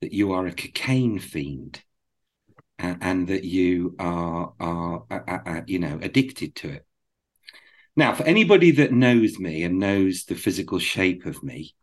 that 0.00 0.12
you 0.12 0.32
are 0.32 0.46
a 0.46 0.52
cocaine 0.52 1.18
fiend 1.18 1.82
and, 2.78 2.98
and 3.02 3.28
that 3.28 3.44
you 3.44 3.94
are 3.98 4.54
are, 4.58 5.04
are, 5.10 5.42
are 5.46 5.64
you 5.66 5.78
know 5.78 5.98
addicted 6.00 6.54
to 6.56 6.70
it. 6.70 6.85
Now, 7.96 8.14
for 8.14 8.24
anybody 8.24 8.72
that 8.72 8.92
knows 8.92 9.38
me 9.38 9.62
and 9.62 9.78
knows 9.78 10.24
the 10.24 10.34
physical 10.34 10.78
shape 10.78 11.24
of 11.24 11.42
me, 11.42 11.74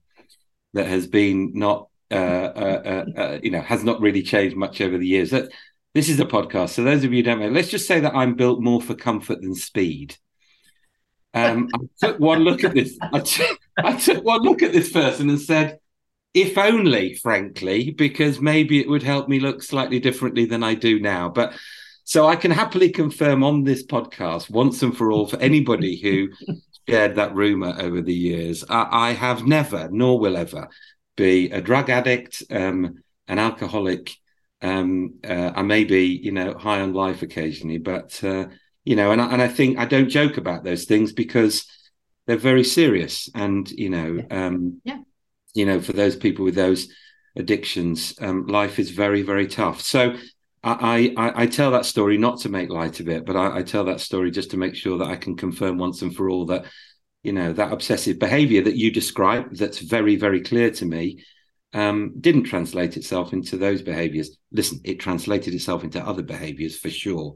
that 0.73 0.87
has 0.87 1.07
been 1.07 1.51
not 1.53 1.87
uh, 2.11 2.15
uh, 2.15 2.81
uh, 2.85 3.19
uh 3.19 3.39
you 3.41 3.49
know 3.49 3.61
has 3.61 3.83
not 3.83 4.01
really 4.01 4.21
changed 4.21 4.55
much 4.55 4.81
over 4.81 4.97
the 4.97 5.07
years. 5.07 5.31
That 5.31 5.51
this 5.93 6.09
is 6.09 6.19
a 6.19 6.25
podcast, 6.25 6.69
so 6.69 6.83
those 6.83 7.03
of 7.03 7.11
you 7.11 7.19
who 7.19 7.23
don't 7.23 7.39
know, 7.39 7.49
let's 7.49 7.69
just 7.69 7.87
say 7.87 7.99
that 7.99 8.15
I'm 8.15 8.35
built 8.35 8.61
more 8.61 8.81
for 8.81 8.95
comfort 8.95 9.41
than 9.41 9.55
speed. 9.55 10.15
Um, 11.33 11.69
I 11.73 11.79
took 11.99 12.19
one 12.19 12.39
look 12.39 12.63
at 12.63 12.75
this. 12.75 12.97
I 13.01 13.19
took, 13.19 13.59
I 13.77 13.95
took 13.97 14.23
one 14.23 14.41
look 14.43 14.61
at 14.61 14.71
this 14.71 14.91
person 14.91 15.29
and 15.29 15.41
said, 15.41 15.79
if 16.33 16.57
only, 16.57 17.15
frankly, 17.15 17.91
because 17.91 18.39
maybe 18.39 18.79
it 18.79 18.89
would 18.89 19.03
help 19.03 19.27
me 19.29 19.39
look 19.39 19.61
slightly 19.61 19.99
differently 19.99 20.45
than 20.45 20.63
I 20.63 20.75
do 20.75 20.99
now. 20.99 21.29
But 21.29 21.53
so 22.13 22.27
I 22.27 22.35
can 22.35 22.51
happily 22.51 22.91
confirm 22.91 23.43
on 23.43 23.63
this 23.63 23.83
podcast, 23.83 24.47
once 24.47 24.83
and 24.83 24.95
for 24.95 25.11
all, 25.11 25.25
for 25.25 25.39
anybody 25.39 25.99
who 25.99 26.29
shared 26.87 27.15
that 27.15 27.33
rumor 27.33 27.75
over 27.79 28.03
the 28.03 28.13
years, 28.13 28.63
I, 28.69 28.87
I 28.91 29.11
have 29.13 29.47
never, 29.47 29.89
nor 29.91 30.19
will 30.19 30.37
ever, 30.37 30.69
be 31.17 31.49
a 31.49 31.59
drug 31.59 31.89
addict, 31.89 32.43
um, 32.51 33.01
an 33.27 33.39
alcoholic. 33.39 34.11
Um, 34.61 35.15
uh, 35.27 35.53
I 35.55 35.63
may 35.63 35.85
be, 35.85 36.05
you 36.05 36.31
know, 36.31 36.53
high 36.53 36.81
on 36.81 36.93
life 36.93 37.23
occasionally, 37.23 37.79
but 37.79 38.23
uh, 38.23 38.45
you 38.85 38.95
know, 38.95 39.11
and 39.11 39.19
I, 39.19 39.33
and 39.33 39.41
I 39.41 39.47
think 39.47 39.79
I 39.79 39.85
don't 39.85 40.09
joke 40.09 40.37
about 40.37 40.63
those 40.63 40.85
things 40.85 41.13
because 41.13 41.65
they're 42.27 42.37
very 42.37 42.63
serious. 42.63 43.27
And 43.33 43.67
you 43.71 43.89
know, 43.89 44.23
um, 44.29 44.81
yeah, 44.83 44.99
you 45.55 45.65
know, 45.65 45.81
for 45.81 45.93
those 45.93 46.15
people 46.15 46.45
with 46.45 46.53
those 46.53 46.89
addictions, 47.35 48.13
um, 48.21 48.45
life 48.45 48.77
is 48.77 48.91
very 48.91 49.23
very 49.23 49.47
tough. 49.47 49.81
So. 49.81 50.15
I, 50.63 51.13
I, 51.17 51.43
I 51.43 51.47
tell 51.47 51.71
that 51.71 51.85
story 51.85 52.17
not 52.17 52.39
to 52.41 52.49
make 52.49 52.69
light 52.69 52.99
of 52.99 53.09
it, 53.09 53.25
but 53.25 53.35
I, 53.35 53.57
I 53.57 53.63
tell 53.63 53.83
that 53.85 53.99
story 53.99 54.31
just 54.31 54.51
to 54.51 54.57
make 54.57 54.75
sure 54.75 54.97
that 54.97 55.09
I 55.09 55.17
can 55.17 55.35
confirm 55.35 55.77
once 55.77 56.01
and 56.01 56.15
for 56.15 56.29
all 56.29 56.45
that 56.47 56.65
you 57.21 57.31
know 57.31 57.53
that 57.53 57.71
obsessive 57.71 58.19
behavior 58.19 58.61
that 58.61 58.75
you 58.75 58.91
describe 58.91 59.55
that's 59.55 59.79
very 59.79 60.17
very 60.17 60.41
clear 60.41 60.69
to 60.71 60.85
me 60.85 61.23
um, 61.73 62.13
didn't 62.19 62.43
translate 62.43 62.97
itself 62.97 63.31
into 63.31 63.55
those 63.55 63.81
behaviors 63.81 64.37
listen 64.51 64.81
it 64.83 64.99
translated 64.99 65.53
itself 65.53 65.85
into 65.85 66.05
other 66.05 66.21
behaviors 66.21 66.77
for 66.77 66.89
sure 66.89 67.35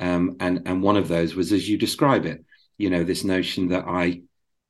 um, 0.00 0.36
and 0.40 0.62
and 0.64 0.82
one 0.82 0.96
of 0.96 1.08
those 1.08 1.34
was 1.34 1.52
as 1.52 1.68
you 1.68 1.76
describe 1.76 2.24
it, 2.24 2.44
you 2.78 2.88
know, 2.90 3.04
this 3.04 3.22
notion 3.22 3.68
that 3.68 3.84
I 3.86 4.22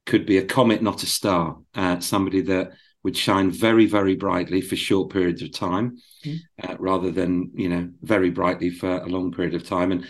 could 0.05 0.27
be 0.27 0.39
a 0.39 0.45
comet, 0.45 0.83
not 0.83 1.05
a 1.05 1.07
star. 1.07 1.59
Uh, 1.73 2.01
somebody 2.01 2.41
that 2.43 2.73
would 3.03 3.17
shine 3.17 3.51
very, 3.51 3.87
very 3.87 4.15
brightly 4.17 4.61
for 4.61 4.77
short 4.77 5.11
periods 5.11 5.43
of 5.43 5.53
time, 5.53 5.97
mm. 6.25 6.39
uh, 6.63 6.77
rather 6.79 7.11
than 7.11 7.51
you 7.55 7.69
know 7.69 7.89
very 8.03 8.31
brightly 8.31 8.71
for 8.71 8.99
a 8.99 9.07
long 9.07 9.33
period 9.33 9.55
of 9.55 9.67
time. 9.67 9.93
And 9.93 10.07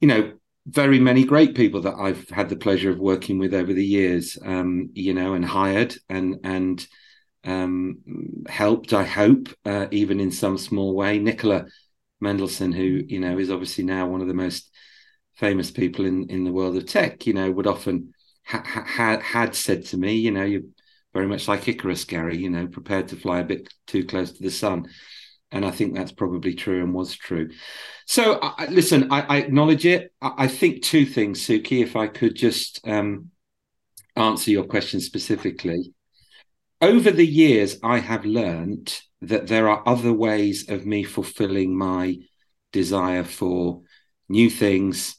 you 0.00 0.08
know, 0.08 0.32
very 0.66 0.98
many 1.00 1.24
great 1.24 1.54
people 1.54 1.80
that 1.82 1.94
I've 1.94 2.28
had 2.28 2.48
the 2.48 2.56
pleasure 2.56 2.90
of 2.90 2.98
working 2.98 3.38
with 3.38 3.54
over 3.54 3.72
the 3.72 3.84
years, 3.84 4.38
um, 4.44 4.90
you 4.92 5.14
know, 5.14 5.34
and 5.34 5.44
hired 5.44 5.94
and 6.08 6.36
and 6.44 6.86
um, 7.44 7.98
helped. 8.48 8.92
I 8.92 9.04
hope, 9.04 9.48
uh, 9.64 9.86
even 9.90 10.20
in 10.20 10.30
some 10.30 10.58
small 10.58 10.94
way, 10.94 11.18
Nicola 11.18 11.66
Mendelsohn, 12.20 12.72
who 12.72 13.02
you 13.06 13.20
know 13.20 13.38
is 13.38 13.50
obviously 13.50 13.84
now 13.84 14.06
one 14.08 14.20
of 14.20 14.28
the 14.28 14.34
most 14.34 14.70
famous 15.36 15.70
people 15.70 16.04
in 16.04 16.28
in 16.28 16.44
the 16.44 16.52
world 16.52 16.76
of 16.76 16.86
tech, 16.86 17.26
you 17.26 17.32
know, 17.32 17.50
would 17.50 17.66
often 17.66 18.12
ha- 18.44 18.64
ha- 18.64 19.20
had 19.20 19.54
said 19.54 19.84
to 19.86 19.96
me, 19.96 20.14
you 20.14 20.30
know, 20.30 20.44
you're 20.44 20.62
very 21.12 21.26
much 21.26 21.48
like 21.48 21.66
Icarus, 21.68 22.04
Gary, 22.04 22.36
you 22.36 22.50
know, 22.50 22.66
prepared 22.66 23.08
to 23.08 23.16
fly 23.16 23.40
a 23.40 23.44
bit 23.44 23.72
too 23.86 24.04
close 24.04 24.32
to 24.32 24.42
the 24.42 24.50
sun 24.50 24.88
and 25.50 25.64
I 25.64 25.70
think 25.70 25.94
that's 25.94 26.12
probably 26.12 26.54
true 26.54 26.82
and 26.82 26.92
was 26.92 27.16
true. 27.16 27.50
So, 28.06 28.34
uh, 28.34 28.66
listen, 28.68 29.10
I, 29.10 29.22
I, 29.22 29.36
acknowledge 29.38 29.86
it. 29.86 30.12
I, 30.20 30.32
I, 30.38 30.48
think 30.48 30.82
two 30.82 31.06
things, 31.06 31.40
Suki, 31.40 31.82
if 31.82 31.96
I 31.96 32.06
could 32.06 32.34
just 32.34 32.86
um, 32.86 33.30
answer 34.16 34.50
your 34.50 34.64
question 34.64 35.00
specifically. 35.00 35.94
Over 36.80 37.10
the 37.10 37.26
years, 37.26 37.78
I 37.82 37.98
have 37.98 38.24
learned 38.24 39.00
that 39.22 39.46
there 39.46 39.68
are 39.68 39.82
other 39.86 40.12
ways 40.12 40.68
of 40.68 40.86
me 40.86 41.02
fulfilling 41.02 41.76
my 41.76 42.18
desire 42.72 43.24
for 43.24 43.82
new 44.28 44.50
things, 44.50 45.16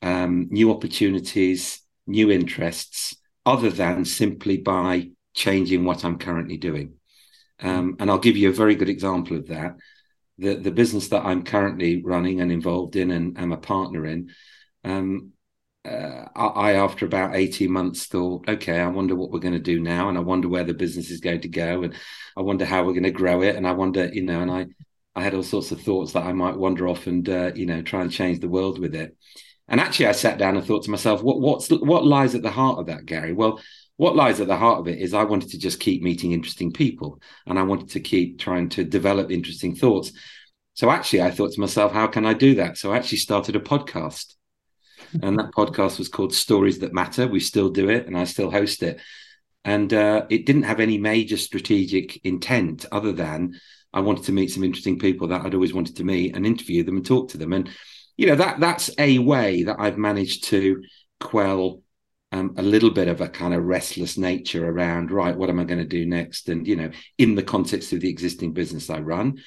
um, 0.00 0.48
new 0.50 0.70
opportunities, 0.70 1.80
new 2.06 2.30
interests, 2.30 3.16
other 3.44 3.70
than 3.70 4.04
simply 4.04 4.56
by 4.56 5.10
changing 5.34 5.84
what 5.84 6.04
I'm 6.04 6.18
currently 6.18 6.56
doing. 6.56 6.94
Um, 7.60 7.96
and 8.00 8.10
I'll 8.10 8.18
give 8.18 8.36
you 8.36 8.50
a 8.50 8.54
very 8.54 8.74
good 8.74 8.88
example 8.88 9.36
of 9.36 9.48
that. 9.48 9.76
The, 10.38 10.54
the 10.54 10.72
business 10.72 11.08
that 11.08 11.24
I'm 11.24 11.44
currently 11.44 12.02
running 12.02 12.40
and 12.40 12.50
involved 12.50 12.96
in 12.96 13.10
and 13.10 13.38
am 13.38 13.52
a 13.52 13.56
partner 13.56 14.04
in, 14.06 14.30
um, 14.84 15.32
uh, 15.84 16.26
I, 16.36 16.74
after 16.74 17.06
about 17.06 17.34
18 17.34 17.70
months, 17.70 18.06
thought, 18.06 18.48
okay, 18.48 18.80
I 18.80 18.86
wonder 18.86 19.16
what 19.16 19.30
we're 19.30 19.40
going 19.40 19.54
to 19.54 19.60
do 19.60 19.80
now. 19.80 20.08
And 20.08 20.16
I 20.16 20.20
wonder 20.20 20.48
where 20.48 20.64
the 20.64 20.74
business 20.74 21.10
is 21.10 21.20
going 21.20 21.40
to 21.40 21.48
go. 21.48 21.82
And 21.82 21.94
I 22.36 22.42
wonder 22.42 22.64
how 22.64 22.84
we're 22.84 22.92
going 22.92 23.02
to 23.04 23.10
grow 23.10 23.42
it. 23.42 23.56
And 23.56 23.66
I 23.66 23.72
wonder, 23.72 24.06
you 24.06 24.22
know, 24.22 24.40
and 24.40 24.50
I, 24.50 24.66
I 25.14 25.22
had 25.22 25.34
all 25.34 25.42
sorts 25.42 25.72
of 25.72 25.80
thoughts 25.80 26.12
that 26.12 26.24
I 26.24 26.32
might 26.32 26.56
wander 26.56 26.88
off 26.88 27.06
and, 27.06 27.28
uh, 27.28 27.52
you 27.54 27.66
know, 27.66 27.82
try 27.82 28.02
and 28.02 28.12
change 28.12 28.40
the 28.40 28.48
world 28.48 28.78
with 28.78 28.94
it. 28.94 29.16
And 29.68 29.80
actually, 29.80 30.06
I 30.06 30.12
sat 30.12 30.38
down 30.38 30.56
and 30.56 30.64
thought 30.64 30.84
to 30.84 30.90
myself, 30.90 31.22
what, 31.22 31.40
what's, 31.40 31.68
what 31.68 32.04
lies 32.04 32.34
at 32.34 32.42
the 32.42 32.50
heart 32.50 32.78
of 32.78 32.86
that, 32.86 33.06
Gary? 33.06 33.32
Well, 33.32 33.60
what 33.96 34.16
lies 34.16 34.40
at 34.40 34.48
the 34.48 34.56
heart 34.56 34.80
of 34.80 34.88
it 34.88 34.98
is 34.98 35.14
I 35.14 35.24
wanted 35.24 35.50
to 35.50 35.58
just 35.58 35.80
keep 35.80 36.02
meeting 36.02 36.32
interesting 36.32 36.72
people 36.72 37.20
and 37.46 37.58
I 37.58 37.62
wanted 37.62 37.90
to 37.90 38.00
keep 38.00 38.38
trying 38.38 38.68
to 38.70 38.84
develop 38.84 39.30
interesting 39.30 39.74
thoughts. 39.74 40.12
So 40.74 40.90
actually, 40.90 41.22
I 41.22 41.30
thought 41.30 41.52
to 41.52 41.60
myself, 41.60 41.92
how 41.92 42.06
can 42.06 42.24
I 42.24 42.34
do 42.34 42.54
that? 42.56 42.78
So 42.78 42.92
I 42.92 42.96
actually 42.96 43.18
started 43.18 43.56
a 43.56 43.60
podcast. 43.60 44.34
And 45.22 45.38
that 45.38 45.52
podcast 45.52 45.98
was 45.98 46.08
called 46.08 46.32
Stories 46.32 46.78
That 46.78 46.94
Matter. 46.94 47.28
We 47.28 47.40
still 47.40 47.68
do 47.68 47.90
it 47.90 48.06
and 48.06 48.16
I 48.16 48.24
still 48.24 48.50
host 48.50 48.82
it. 48.82 48.98
And 49.62 49.92
uh, 49.92 50.24
it 50.30 50.46
didn't 50.46 50.62
have 50.62 50.80
any 50.80 50.96
major 50.96 51.36
strategic 51.36 52.24
intent 52.24 52.86
other 52.90 53.12
than 53.12 53.60
I 53.92 54.00
wanted 54.00 54.24
to 54.24 54.32
meet 54.32 54.50
some 54.50 54.64
interesting 54.64 54.98
people 54.98 55.28
that 55.28 55.44
I'd 55.44 55.54
always 55.54 55.74
wanted 55.74 55.96
to 55.96 56.04
meet 56.04 56.34
and 56.34 56.46
interview 56.46 56.82
them 56.82 56.96
and 56.96 57.04
talk 57.04 57.30
to 57.30 57.36
them. 57.38 57.52
And, 57.52 57.68
you 58.16 58.26
know, 58.26 58.36
that 58.36 58.58
that's 58.58 58.90
a 58.96 59.18
way 59.18 59.64
that 59.64 59.76
I've 59.78 59.98
managed 59.98 60.44
to 60.44 60.82
quell 61.20 61.82
um, 62.32 62.54
a 62.56 62.62
little 62.62 62.90
bit 62.90 63.08
of 63.08 63.20
a 63.20 63.28
kind 63.28 63.52
of 63.54 63.62
restless 63.62 64.16
nature 64.16 64.68
around 64.68 65.10
right 65.10 65.36
what 65.36 65.50
am 65.50 65.60
i 65.60 65.64
going 65.64 65.78
to 65.78 65.84
do 65.84 66.06
next? 66.06 66.48
And 66.48 66.66
you 66.66 66.76
know 66.76 66.90
in 67.18 67.34
the 67.34 67.42
context 67.42 67.92
of 67.92 68.00
the 68.00 68.10
existing 68.10 68.52
business 68.52 68.90
i 68.90 68.98
run. 68.98 69.38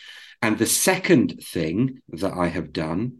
And 0.41 0.57
the 0.57 0.67
second 0.67 1.41
thing 1.43 2.01
that 2.09 2.33
i 2.33 2.47
have 2.47 2.71
done 2.71 3.17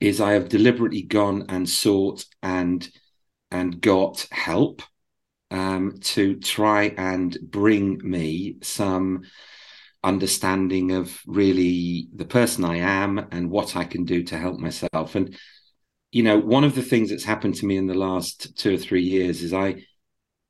is 0.00 0.20
i 0.20 0.32
have 0.32 0.48
deliberately 0.48 1.02
gone 1.02 1.46
and 1.48 1.68
sought 1.68 2.24
and 2.42 2.88
and 3.50 3.80
got 3.80 4.26
help 4.30 4.82
um, 5.50 5.98
to 6.00 6.40
try 6.40 6.84
and 6.96 7.36
bring 7.42 8.00
me 8.02 8.56
some 8.62 9.24
understanding 10.02 10.92
of 10.92 11.20
really 11.26 12.08
the 12.14 12.24
person 12.24 12.64
i 12.64 12.78
am 12.78 13.28
and 13.30 13.50
what 13.50 13.76
i 13.76 13.84
can 13.84 14.04
do 14.04 14.22
to 14.24 14.38
help 14.38 14.58
myself. 14.58 15.14
And 15.14 15.36
you 16.12 16.22
know, 16.22 16.38
one 16.38 16.62
of 16.62 16.74
the 16.74 16.82
things 16.82 17.08
that's 17.08 17.24
happened 17.24 17.54
to 17.56 17.66
me 17.66 17.78
in 17.78 17.86
the 17.86 17.94
last 17.94 18.56
two 18.56 18.74
or 18.74 18.78
three 18.78 19.02
years 19.02 19.42
is 19.42 19.54
I, 19.54 19.86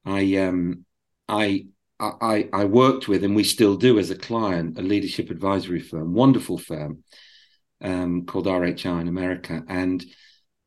I, 0.05 0.37
um, 0.37 0.85
I, 1.29 1.66
I, 2.01 2.48
I 2.53 2.64
worked 2.64 3.07
with, 3.07 3.22
and 3.22 3.37
we 3.37 3.44
still 3.44 3.77
do 3.77 4.01
as 4.01 4.11
a 4.11 4.16
client, 4.16 4.77
a 4.77 4.83
leadership 4.83 5.31
advisory 5.31 5.79
firm, 5.79 6.14
wonderful 6.14 6.59
firm, 6.59 7.05
um, 7.81 8.27
called 8.27 8.46
RHI 8.46 9.01
in 9.01 9.07
America, 9.07 9.62
and 9.68 10.05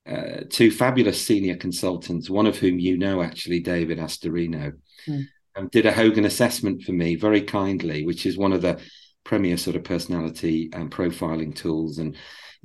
uh, 0.09 0.41
two 0.49 0.71
fabulous 0.71 1.21
senior 1.21 1.57
consultants, 1.57 2.29
one 2.29 2.45
of 2.45 2.57
whom 2.57 2.79
you 2.79 2.97
know 2.97 3.21
actually, 3.21 3.59
David 3.59 3.97
Astorino, 3.97 4.73
mm. 5.07 5.23
um, 5.57 5.67
did 5.73 5.85
a 5.85 5.91
Hogan 5.91 6.23
assessment 6.23 6.83
for 6.83 6.93
me 6.93 7.15
very 7.15 7.41
kindly, 7.41 8.05
which 8.05 8.25
is 8.25 8.37
one 8.37 8.53
of 8.53 8.61
the 8.61 8.79
premier 9.25 9.57
sort 9.57 9.75
of 9.75 9.83
personality 9.83 10.69
and 10.71 10.89
profiling 10.89 11.53
tools 11.53 11.97
and 11.97 12.15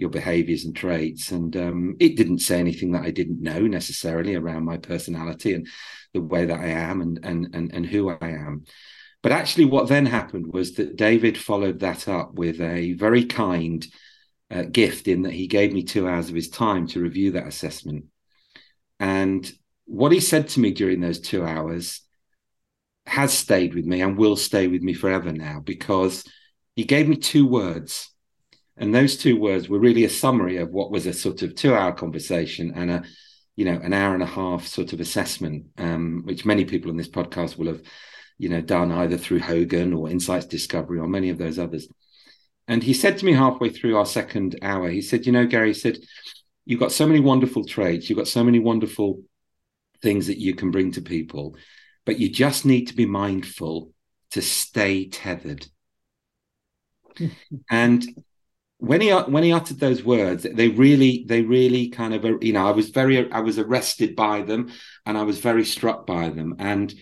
your 0.00 0.10
behaviors 0.10 0.64
and 0.64 0.74
traits. 0.74 1.30
And 1.30 1.56
um, 1.56 1.96
it 2.00 2.16
didn't 2.16 2.40
say 2.40 2.58
anything 2.58 2.92
that 2.92 3.02
I 3.02 3.10
didn't 3.10 3.42
know 3.42 3.60
necessarily 3.60 4.34
around 4.34 4.64
my 4.64 4.78
personality 4.78 5.54
and 5.54 5.68
the 6.14 6.20
way 6.20 6.46
that 6.46 6.58
I 6.58 6.68
am 6.68 7.00
and 7.00 7.20
and 7.22 7.54
and, 7.54 7.72
and 7.72 7.86
who 7.86 8.10
I 8.10 8.28
am. 8.28 8.64
But 9.22 9.32
actually, 9.32 9.66
what 9.66 9.88
then 9.88 10.06
happened 10.06 10.52
was 10.52 10.74
that 10.74 10.96
David 10.96 11.36
followed 11.36 11.80
that 11.80 12.08
up 12.08 12.34
with 12.34 12.60
a 12.60 12.94
very 12.94 13.26
kind 13.26 13.86
uh, 14.50 14.62
gift 14.62 15.08
in 15.08 15.22
that 15.22 15.32
he 15.32 15.46
gave 15.46 15.72
me 15.72 15.84
two 15.84 16.08
hours 16.08 16.28
of 16.28 16.34
his 16.34 16.48
time 16.48 16.86
to 16.88 17.00
review 17.00 17.32
that 17.32 17.46
assessment. 17.46 18.06
And 18.98 19.50
what 19.84 20.12
he 20.12 20.20
said 20.20 20.48
to 20.48 20.60
me 20.60 20.72
during 20.72 21.00
those 21.00 21.20
two 21.20 21.44
hours 21.44 22.00
has 23.06 23.32
stayed 23.32 23.74
with 23.74 23.84
me 23.84 24.00
and 24.00 24.16
will 24.16 24.36
stay 24.36 24.68
with 24.68 24.82
me 24.82 24.94
forever 24.94 25.32
now 25.32 25.60
because 25.60 26.24
he 26.76 26.84
gave 26.84 27.08
me 27.08 27.16
two 27.16 27.46
words 27.46 28.10
and 28.80 28.94
those 28.94 29.18
two 29.18 29.38
words 29.38 29.68
were 29.68 29.78
really 29.78 30.04
a 30.04 30.10
summary 30.10 30.56
of 30.56 30.70
what 30.70 30.90
was 30.90 31.06
a 31.06 31.12
sort 31.12 31.42
of 31.42 31.54
two 31.54 31.74
hour 31.74 31.92
conversation 31.92 32.72
and 32.74 32.90
a, 32.90 33.02
you 33.54 33.66
know, 33.66 33.78
an 33.82 33.92
hour 33.92 34.14
and 34.14 34.22
a 34.22 34.26
half 34.26 34.66
sort 34.66 34.94
of 34.94 35.00
assessment, 35.00 35.66
um, 35.76 36.22
which 36.24 36.46
many 36.46 36.64
people 36.64 36.90
on 36.90 36.96
this 36.96 37.08
podcast 37.08 37.58
will 37.58 37.66
have, 37.66 37.82
you 38.38 38.48
know, 38.48 38.62
done 38.62 38.90
either 38.90 39.18
through 39.18 39.40
Hogan 39.40 39.92
or 39.92 40.08
Insights 40.08 40.46
Discovery 40.46 40.98
or 40.98 41.06
many 41.06 41.28
of 41.28 41.36
those 41.36 41.58
others. 41.58 41.88
And 42.68 42.82
he 42.82 42.94
said 42.94 43.18
to 43.18 43.26
me 43.26 43.34
halfway 43.34 43.68
through 43.68 43.98
our 43.98 44.06
second 44.06 44.58
hour, 44.62 44.88
he 44.88 45.02
said, 45.02 45.26
you 45.26 45.32
know, 45.32 45.44
Gary, 45.44 45.68
he 45.68 45.74
said, 45.74 45.98
you've 46.64 46.80
got 46.80 46.92
so 46.92 47.06
many 47.06 47.20
wonderful 47.20 47.66
traits, 47.66 48.08
you've 48.08 48.18
got 48.18 48.28
so 48.28 48.42
many 48.42 48.60
wonderful 48.60 49.20
things 50.00 50.26
that 50.28 50.38
you 50.38 50.54
can 50.54 50.70
bring 50.70 50.92
to 50.92 51.02
people, 51.02 51.54
but 52.06 52.18
you 52.18 52.30
just 52.30 52.64
need 52.64 52.86
to 52.86 52.96
be 52.96 53.04
mindful 53.04 53.92
to 54.30 54.40
stay 54.40 55.06
tethered. 55.06 55.66
and 57.70 58.06
when 58.80 59.02
he 59.02 59.10
when 59.10 59.42
he 59.42 59.52
uttered 59.52 59.78
those 59.78 60.02
words, 60.02 60.46
they 60.50 60.68
really 60.68 61.24
they 61.28 61.42
really 61.42 61.88
kind 61.88 62.14
of 62.14 62.42
you 62.42 62.52
know 62.52 62.66
I 62.66 62.70
was 62.70 62.88
very 62.88 63.30
I 63.30 63.40
was 63.40 63.58
arrested 63.58 64.16
by 64.16 64.42
them 64.42 64.70
and 65.04 65.18
I 65.18 65.22
was 65.22 65.38
very 65.38 65.64
struck 65.64 66.06
by 66.06 66.30
them. 66.30 66.56
And 66.58 66.92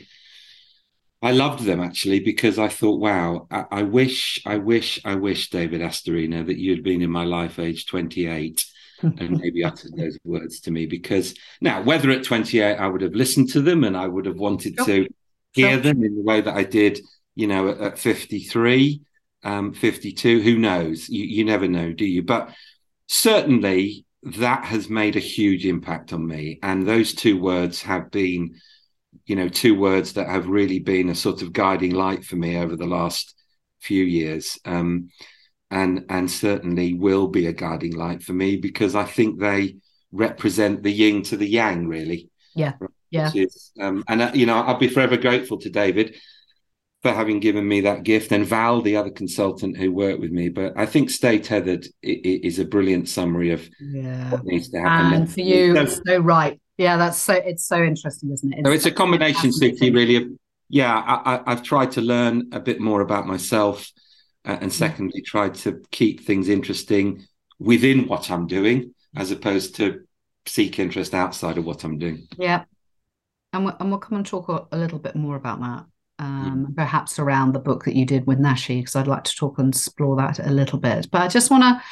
I 1.22 1.32
loved 1.32 1.64
them 1.64 1.80
actually 1.80 2.20
because 2.20 2.58
I 2.58 2.68
thought 2.68 3.00
wow 3.00 3.46
I, 3.50 3.64
I 3.70 3.82
wish 3.82 4.42
I 4.44 4.56
wish 4.56 5.00
I 5.04 5.14
wish 5.14 5.50
David 5.50 5.80
Astorino 5.80 6.44
that 6.46 6.58
you 6.58 6.72
had 6.72 6.82
been 6.82 7.00
in 7.00 7.10
my 7.10 7.24
life 7.24 7.58
age 7.58 7.86
twenty 7.86 8.26
eight 8.26 8.64
and 9.00 9.38
maybe 9.40 9.62
uttered 9.64 9.96
those 9.96 10.18
words 10.24 10.60
to 10.60 10.72
me. 10.72 10.86
Because 10.86 11.34
now 11.60 11.82
whether 11.82 12.10
at 12.10 12.24
28 12.24 12.76
I 12.76 12.88
would 12.88 13.02
have 13.02 13.14
listened 13.14 13.50
to 13.50 13.62
them 13.62 13.84
and 13.84 13.96
I 13.96 14.08
would 14.08 14.26
have 14.26 14.38
wanted 14.38 14.76
to 14.78 15.06
hear 15.52 15.76
them 15.76 16.02
in 16.02 16.16
the 16.16 16.22
way 16.22 16.40
that 16.40 16.54
I 16.54 16.64
did 16.64 17.00
you 17.36 17.46
know 17.46 17.68
at, 17.68 17.80
at 17.80 17.98
53 17.98 19.02
um, 19.42 19.72
52. 19.72 20.40
Who 20.40 20.58
knows? 20.58 21.08
You, 21.08 21.24
you 21.24 21.44
never 21.44 21.68
know, 21.68 21.92
do 21.92 22.04
you? 22.04 22.22
But 22.22 22.54
certainly 23.06 24.04
that 24.22 24.64
has 24.64 24.90
made 24.90 25.16
a 25.16 25.20
huge 25.20 25.64
impact 25.64 26.12
on 26.12 26.26
me. 26.26 26.58
And 26.62 26.86
those 26.86 27.14
two 27.14 27.40
words 27.40 27.82
have 27.82 28.10
been, 28.10 28.56
you 29.26 29.36
know, 29.36 29.48
two 29.48 29.78
words 29.78 30.14
that 30.14 30.28
have 30.28 30.48
really 30.48 30.80
been 30.80 31.08
a 31.08 31.14
sort 31.14 31.42
of 31.42 31.52
guiding 31.52 31.94
light 31.94 32.24
for 32.24 32.36
me 32.36 32.58
over 32.58 32.76
the 32.76 32.86
last 32.86 33.34
few 33.80 34.04
years. 34.04 34.58
Um, 34.64 35.10
and 35.70 36.06
and 36.08 36.30
certainly 36.30 36.94
will 36.94 37.28
be 37.28 37.46
a 37.46 37.52
guiding 37.52 37.94
light 37.94 38.22
for 38.22 38.32
me 38.32 38.56
because 38.56 38.94
I 38.94 39.04
think 39.04 39.38
they 39.38 39.76
represent 40.12 40.82
the 40.82 40.92
yin 40.92 41.22
to 41.24 41.36
the 41.36 41.46
yang, 41.48 41.86
really. 41.86 42.30
Yeah. 42.54 42.72
Yeah. 43.10 43.30
Is, 43.34 43.72
um, 43.80 44.04
and 44.08 44.22
uh, 44.22 44.30
you 44.34 44.46
know, 44.46 44.56
I'll 44.56 44.78
be 44.78 44.88
forever 44.88 45.16
grateful 45.16 45.58
to 45.58 45.70
David 45.70 46.16
for 47.02 47.12
having 47.12 47.38
given 47.38 47.66
me 47.66 47.82
that 47.82 48.02
gift 48.02 48.32
and 48.32 48.44
Val, 48.44 48.80
the 48.80 48.96
other 48.96 49.10
consultant 49.10 49.76
who 49.76 49.92
worked 49.92 50.20
with 50.20 50.32
me. 50.32 50.48
But 50.48 50.72
I 50.76 50.84
think 50.84 51.10
Stay 51.10 51.38
Tethered 51.38 51.86
is 52.02 52.58
a 52.58 52.64
brilliant 52.64 53.08
summary 53.08 53.52
of 53.52 53.68
yeah. 53.80 54.30
what 54.30 54.44
needs 54.44 54.68
to 54.70 54.80
happen. 54.80 55.12
And 55.12 55.32
for 55.32 55.40
you, 55.40 55.74
so, 55.74 56.00
so 56.06 56.18
right. 56.18 56.60
Yeah, 56.76 56.96
that's 56.96 57.18
so 57.18 57.34
it's 57.34 57.66
so 57.66 57.82
interesting, 57.82 58.32
isn't 58.32 58.52
it? 58.52 58.58
It's 58.60 58.68
so 58.68 58.72
it's 58.72 58.86
a 58.86 58.92
combination, 58.92 59.50
Suki, 59.50 59.92
really 59.92 60.16
of 60.16 60.24
yeah, 60.68 61.02
I, 61.24 61.42
have 61.46 61.62
tried 61.62 61.92
to 61.92 62.00
learn 62.00 62.50
a 62.52 62.60
bit 62.60 62.80
more 62.80 63.00
about 63.00 63.26
myself, 63.26 63.90
uh, 64.44 64.58
and 64.60 64.72
secondly, 64.72 65.22
tried 65.22 65.54
to 65.56 65.82
keep 65.90 66.20
things 66.20 66.48
interesting 66.48 67.26
within 67.58 68.06
what 68.06 68.30
I'm 68.30 68.46
doing, 68.46 68.94
as 69.16 69.30
opposed 69.30 69.76
to 69.76 70.02
seek 70.46 70.78
interest 70.78 71.14
outside 71.14 71.58
of 71.58 71.64
what 71.64 71.84
I'm 71.84 71.98
doing. 71.98 72.28
Yeah, 72.36 72.64
and 73.52 73.64
we'll, 73.64 73.76
and 73.80 73.90
we'll 73.90 73.98
come 73.98 74.18
and 74.18 74.26
talk 74.26 74.48
a 74.70 74.76
little 74.76 74.98
bit 74.98 75.16
more 75.16 75.36
about 75.36 75.60
that, 75.60 75.86
um, 76.18 76.74
perhaps 76.76 77.18
around 77.18 77.52
the 77.52 77.60
book 77.60 77.84
that 77.84 77.96
you 77.96 78.04
did 78.04 78.26
with 78.26 78.38
Nashi, 78.38 78.80
because 78.80 78.96
I'd 78.96 79.06
like 79.06 79.24
to 79.24 79.36
talk 79.36 79.58
and 79.58 79.74
explore 79.74 80.16
that 80.16 80.38
a 80.38 80.50
little 80.50 80.78
bit. 80.78 81.10
But 81.10 81.22
I 81.22 81.28
just 81.28 81.50
want 81.50 81.62
to 81.62 81.82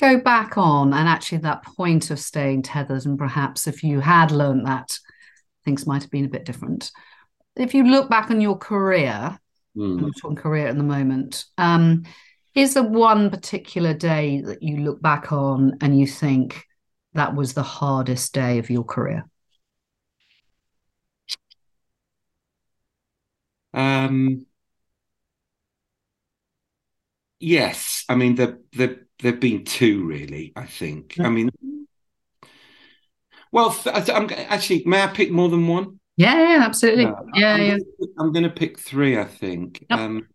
go 0.00 0.18
back 0.18 0.56
on 0.56 0.92
and 0.92 1.08
actually 1.08 1.38
that 1.38 1.64
point 1.64 2.10
of 2.10 2.18
staying 2.18 2.62
tethered, 2.62 3.06
and 3.06 3.18
perhaps 3.18 3.66
if 3.66 3.82
you 3.82 4.00
had 4.00 4.30
learned 4.30 4.66
that, 4.66 4.98
things 5.64 5.86
might 5.86 6.02
have 6.02 6.10
been 6.10 6.24
a 6.24 6.28
bit 6.28 6.44
different 6.44 6.90
if 7.56 7.74
you 7.74 7.84
look 7.84 8.08
back 8.08 8.30
on 8.30 8.40
your 8.40 8.56
career, 8.56 9.38
mm. 9.76 10.02
I'm 10.02 10.12
talking 10.12 10.36
career 10.36 10.68
at 10.68 10.76
the 10.76 10.82
moment, 10.82 11.44
um, 11.58 12.04
is 12.54 12.74
there 12.74 12.82
one 12.82 13.30
particular 13.30 13.94
day 13.94 14.42
that 14.42 14.62
you 14.62 14.78
look 14.78 15.00
back 15.00 15.32
on 15.32 15.78
and 15.80 15.98
you 15.98 16.06
think 16.06 16.64
that 17.14 17.34
was 17.34 17.54
the 17.54 17.62
hardest 17.62 18.34
day 18.34 18.58
of 18.58 18.70
your 18.70 18.84
career? 18.84 19.26
Um, 23.74 24.46
yes, 27.40 28.04
I 28.08 28.14
mean 28.14 28.34
there 28.34 28.58
there 28.72 29.06
there've 29.20 29.40
been 29.40 29.64
two 29.64 30.04
really. 30.04 30.52
I 30.56 30.66
think. 30.66 31.18
I 31.18 31.28
mean, 31.28 31.50
well, 33.50 33.76
I'm 33.86 34.30
actually. 34.30 34.82
May 34.86 35.02
I 35.02 35.08
pick 35.08 35.30
more 35.30 35.48
than 35.48 35.66
one? 35.66 36.00
Yeah, 36.16 36.56
yeah, 36.56 36.64
absolutely. 36.64 37.04
Yeah, 37.34 37.54
I'm 37.54 37.62
yeah. 37.62 37.78
Gonna, 37.78 38.12
I'm 38.18 38.32
going 38.32 38.44
to 38.44 38.50
pick 38.50 38.78
three. 38.78 39.18
I 39.18 39.24
think. 39.24 39.84
Yep. 39.90 39.98
Um, 39.98 40.28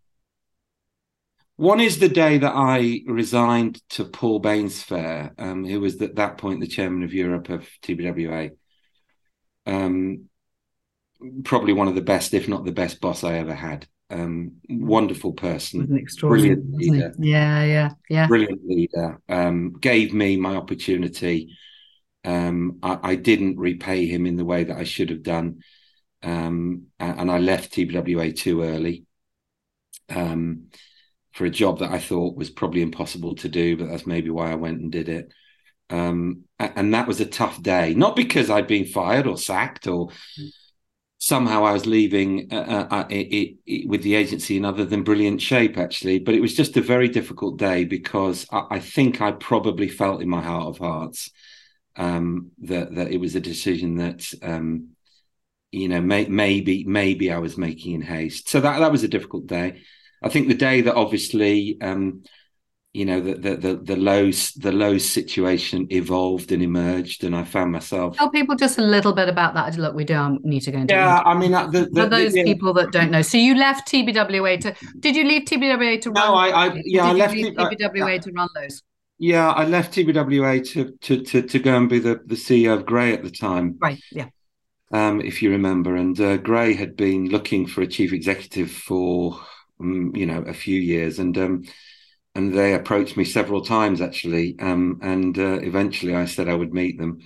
one 1.58 1.80
is 1.80 1.98
the 1.98 2.10
day 2.10 2.38
that 2.38 2.54
I 2.56 3.02
resigned 3.08 3.82
to 3.90 4.06
Paul 4.06 4.40
Bainsfair, 4.40 5.32
um, 5.40 5.66
who 5.66 5.80
was 5.80 6.00
at 6.04 6.16
that 6.16 6.38
point 6.38 6.60
the 6.60 6.68
chairman 6.68 7.04
of 7.04 7.14
Europe 7.14 7.50
of 7.50 7.68
TBWA. 7.82 8.52
Um, 9.66 10.30
probably 11.44 11.74
one 11.74 11.88
of 11.88 11.96
the 11.96 12.02
best, 12.02 12.34
if 12.34 12.48
not 12.48 12.66
the 12.66 12.72
best, 12.72 13.02
boss 13.02 13.24
I 13.24 13.36
ever 13.36 13.54
had. 13.54 13.88
Um, 14.10 14.54
wonderful 14.70 15.34
person, 15.34 15.86
brilliant 16.22 16.74
leader. 16.74 17.14
Yeah, 17.20 17.64
yeah, 17.66 17.90
yeah. 18.10 18.28
Brilliant 18.28 18.66
leader. 18.66 19.20
Um, 19.28 19.74
gave 19.74 20.14
me 20.14 20.38
my 20.38 20.56
opportunity 20.56 21.50
um, 22.28 22.80
I, 22.84 23.00
I, 23.04 23.16
didn't 23.16 23.58
repay 23.58 24.06
him 24.06 24.26
in 24.26 24.36
the 24.36 24.44
way 24.44 24.66
that 24.66 24.76
I 24.76 24.84
should 24.84 25.12
have 25.12 25.24
done, 25.24 25.62
um, 26.24 26.88
and 27.00 27.32
I 27.32 27.38
left 27.38 27.74
TBWA 27.74 28.36
too 28.36 28.64
early 28.64 29.06
um, 30.10 30.68
for 31.32 31.46
a 31.46 31.50
job 31.50 31.80
that 31.80 31.92
I 31.92 32.00
thought 32.00 32.36
was 32.36 32.50
probably 32.50 32.82
impossible 32.82 33.36
to 33.36 33.48
do. 33.48 33.78
But 33.78 33.88
that's 33.88 34.06
maybe 34.06 34.30
why 34.30 34.52
I 34.52 34.56
went 34.56 34.82
and 34.82 34.92
did 34.92 35.08
it. 35.08 35.32
Um, 35.90 36.44
and 36.60 36.94
that 36.94 37.08
was 37.08 37.22
a 37.22 37.26
tough 37.26 37.62
day, 37.64 37.94
not 37.94 38.18
because 38.18 38.50
I'd 38.50 38.68
been 38.68 38.86
fired 38.86 39.26
or 39.26 39.38
sacked 39.38 39.88
or 39.88 40.10
somehow 41.28 41.66
I 41.66 41.74
was 41.74 41.86
leaving 41.86 42.48
uh, 42.54 42.88
uh, 42.90 43.06
it, 43.10 43.58
it, 43.66 43.90
with 43.90 44.02
the 44.02 44.16
agency 44.16 44.56
in 44.56 44.64
other 44.64 44.86
than 44.86 45.04
brilliant 45.04 45.42
shape, 45.42 45.78
actually. 45.78 46.20
But 46.20 46.36
it 46.36 46.40
was 46.40 46.56
just 46.56 46.78
a 46.78 46.82
very 46.82 47.10
difficult 47.10 47.60
day 47.60 47.84
because 47.84 48.48
I, 48.50 48.64
I 48.72 48.80
think 48.80 49.20
I 49.20 49.32
probably 49.32 49.90
felt 49.90 50.22
in 50.22 50.30
my 50.30 50.42
heart 50.42 50.68
of 50.68 50.78
hearts 50.78 51.30
um, 51.98 52.52
that 52.60 52.96
that 52.96 53.12
it 53.12 53.18
was 53.18 53.36
a 53.36 53.42
decision 53.42 53.98
that 53.98 54.34
um, 54.42 54.90
you 55.72 55.90
know 55.90 56.00
may, 56.00 56.26
maybe 56.28 56.86
maybe 56.86 57.30
I 57.30 57.40
was 57.40 57.58
making 57.58 57.96
in 57.96 58.02
haste. 58.02 58.48
So 58.48 58.62
that 58.62 58.80
that 58.80 58.92
was 58.92 59.04
a 59.04 59.10
difficult 59.10 59.48
day. 59.48 59.82
I 60.24 60.30
think 60.30 60.48
the 60.48 60.54
day 60.54 60.82
that 60.82 60.96
obviously 60.96 61.78
um, 61.82 62.24
you 62.98 63.06
know 63.06 63.22
the 63.22 63.36
the 63.36 63.56
the, 63.56 63.76
the 63.76 63.96
Lowe's 63.96 64.54
the 64.54 64.72
Lowe's 64.72 65.08
situation 65.08 65.88
evolved 65.92 66.52
and 66.52 66.64
emerged, 66.64 67.24
and 67.24 67.36
I 67.36 67.44
found 67.44 67.72
myself. 67.72 68.18
Tell 68.18 68.32
people 68.32 68.56
just 68.56 68.80
a 68.80 68.82
little 68.82 69.14
bit 69.14 69.30
about 69.30 69.54
that. 69.54 69.78
Look, 69.78 69.94
we 69.94 70.04
don't 70.04 70.44
need 70.44 70.62
to 70.62 70.72
go 70.72 70.80
into. 70.80 70.96
Yeah, 70.96 71.22
I 71.24 71.38
mean, 71.38 71.54
uh, 71.54 71.68
the, 71.68 71.86
the, 71.92 72.04
for 72.04 72.10
those 72.10 72.34
the, 72.34 72.44
people 72.44 72.74
that 72.74 72.92
don't 72.92 73.12
know, 73.12 73.22
so 73.22 73.38
you 73.38 73.56
left 73.56 73.88
TBWA 73.88 74.60
to. 74.62 74.76
Did 75.00 75.16
you 75.16 75.26
leave 75.26 75.44
TBWA 75.44 76.02
to 76.02 76.10
no, 76.10 76.22
run? 76.22 76.32
No, 76.32 76.36
I, 76.36 76.48
I 76.50 76.82
yeah, 76.86 77.06
I 77.06 77.12
left 77.14 77.36
TBWA 77.36 78.22
to 78.22 78.32
run 78.32 78.50
Lowe's. 78.56 78.82
Yeah, 79.20 79.52
I 79.52 79.66
left 79.66 79.94
TBWA 79.94 80.68
to 80.72 80.92
to 80.92 81.24
to, 81.24 81.42
to 81.44 81.60
go 81.60 81.78
and 81.78 81.88
be 81.88 82.00
the, 82.00 82.20
the 82.26 82.36
CEO 82.36 82.74
of 82.74 82.86
Grey 82.88 83.14
at 83.14 83.24
the 83.24 83.32
time. 83.32 83.78
Right. 83.80 84.02
Yeah. 84.12 84.30
Um, 84.92 85.22
if 85.22 85.44
you 85.44 85.52
remember, 85.52 85.96
and 85.96 86.20
uh, 86.20 86.38
Grey 86.38 86.74
had 86.74 86.96
been 86.96 87.30
looking 87.30 87.68
for 87.68 87.82
a 87.82 87.88
chief 87.88 88.12
executive 88.12 88.72
for 88.72 89.40
um, 89.80 90.16
you 90.16 90.26
know 90.26 90.42
a 90.48 90.54
few 90.54 90.80
years, 90.80 91.20
and 91.20 91.38
um, 91.38 91.64
and 92.38 92.54
they 92.54 92.76
approached 92.76 93.18
me 93.18 93.26
several 93.26 93.62
times 93.62 94.00
actually, 94.00 94.56
um, 94.60 95.00
and 95.02 95.38
uh, 95.38 95.60
eventually 95.60 96.16
I 96.16 96.26
said 96.26 96.48
I 96.48 96.54
would 96.54 96.72
meet 96.74 97.00
them, 97.00 97.20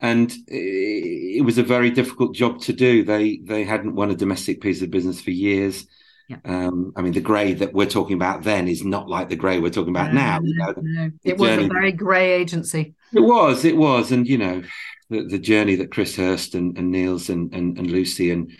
and 0.00 0.30
it, 0.46 1.38
it 1.38 1.44
was 1.44 1.58
a 1.58 1.64
very 1.64 1.90
difficult 1.90 2.34
job 2.34 2.60
to 2.62 2.72
do. 2.72 3.04
They 3.04 3.38
they 3.38 3.64
hadn't 3.64 3.96
won 3.96 4.12
a 4.12 4.16
domestic 4.16 4.60
piece 4.60 4.82
of 4.82 4.90
business 4.90 5.20
for 5.20 5.32
years. 5.32 5.86
Yeah. 6.28 6.38
Um, 6.44 6.92
I 6.96 7.02
mean, 7.02 7.12
the 7.12 7.20
grey 7.20 7.54
that 7.54 7.72
we're 7.72 7.86
talking 7.86 8.14
about 8.14 8.44
then 8.44 8.68
is 8.68 8.84
not 8.84 9.08
like 9.08 9.28
the 9.28 9.36
grey 9.36 9.58
we're 9.58 9.70
talking 9.70 9.94
about 9.94 10.12
no, 10.12 10.20
now. 10.20 10.40
You 10.42 10.56
know, 10.56 10.74
no. 10.76 11.10
It 11.24 11.38
was 11.38 11.58
a 11.58 11.68
very 11.68 11.92
grey 11.92 12.32
agency. 12.32 12.94
It 13.12 13.20
was, 13.20 13.64
it 13.64 13.76
was, 13.76 14.12
and 14.12 14.26
you 14.26 14.38
know, 14.38 14.62
the, 15.10 15.24
the 15.24 15.38
journey 15.38 15.76
that 15.76 15.92
Chris 15.92 16.16
Hurst 16.16 16.54
and, 16.54 16.76
and 16.78 16.90
Nils 16.90 17.28
and, 17.30 17.54
and, 17.54 17.78
and 17.78 17.90
Lucy 17.90 18.30
and 18.30 18.50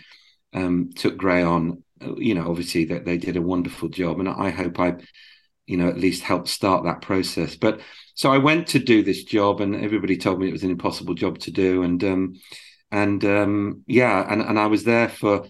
um, 0.53 0.91
took 0.95 1.17
Grey 1.17 1.43
on. 1.43 1.83
You 2.17 2.35
know, 2.35 2.47
obviously 2.47 2.85
that 2.85 3.05
they 3.05 3.17
did 3.17 3.37
a 3.37 3.41
wonderful 3.41 3.89
job, 3.89 4.19
and 4.19 4.29
I 4.29 4.51
hope 4.51 4.79
I, 4.79 4.95
you 5.67 5.77
know, 5.77 5.87
at 5.87 5.99
least 5.99 6.23
help 6.23 6.47
start 6.47 6.85
that 6.85 7.01
process. 7.01 7.55
But 7.55 7.81
so 8.15 8.31
I 8.31 8.39
went 8.39 8.67
to 8.69 8.79
do 8.79 9.03
this 9.03 9.23
job, 9.23 9.61
and 9.61 9.75
everybody 9.75 10.17
told 10.17 10.39
me 10.39 10.47
it 10.47 10.53
was 10.53 10.63
an 10.63 10.71
impossible 10.71 11.13
job 11.13 11.37
to 11.39 11.51
do, 11.51 11.83
and 11.83 12.03
um, 12.03 12.33
and 12.91 13.23
um, 13.25 13.83
yeah, 13.85 14.25
and 14.31 14.41
and 14.41 14.57
I 14.57 14.67
was 14.67 14.85
there 14.85 15.09
for 15.09 15.45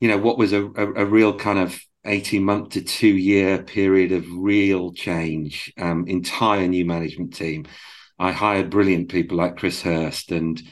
you 0.00 0.08
know 0.08 0.18
what 0.18 0.38
was 0.38 0.52
a, 0.52 0.64
a, 0.64 0.92
a 0.94 1.04
real 1.04 1.38
kind 1.38 1.58
of 1.58 1.78
18 2.04 2.42
month 2.44 2.70
to 2.70 2.82
two 2.82 3.08
year 3.08 3.62
period 3.62 4.12
of 4.12 4.24
real 4.30 4.92
change 4.92 5.72
um, 5.78 6.06
entire 6.06 6.66
new 6.66 6.84
management 6.84 7.34
team. 7.34 7.66
I 8.18 8.32
hired 8.32 8.70
brilliant 8.70 9.10
people 9.10 9.36
like 9.36 9.58
chris 9.58 9.82
hurst 9.82 10.32
and 10.32 10.62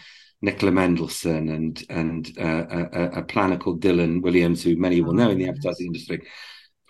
nicola 0.41 0.73
mendelsohn 0.73 1.49
and 1.49 1.85
and 1.89 2.31
uh, 2.39 2.65
a, 2.71 3.21
a, 3.21 3.23
planner 3.23 3.57
called 3.57 3.83
dylan 3.83 4.23
williams 4.23 4.63
who 4.63 4.77
many 4.77 5.01
will 5.01 5.15
know 5.15 5.31
in 5.31 5.39
the 5.39 5.47
oh, 5.47 5.49
advertising 5.49 5.87
industry 5.87 6.23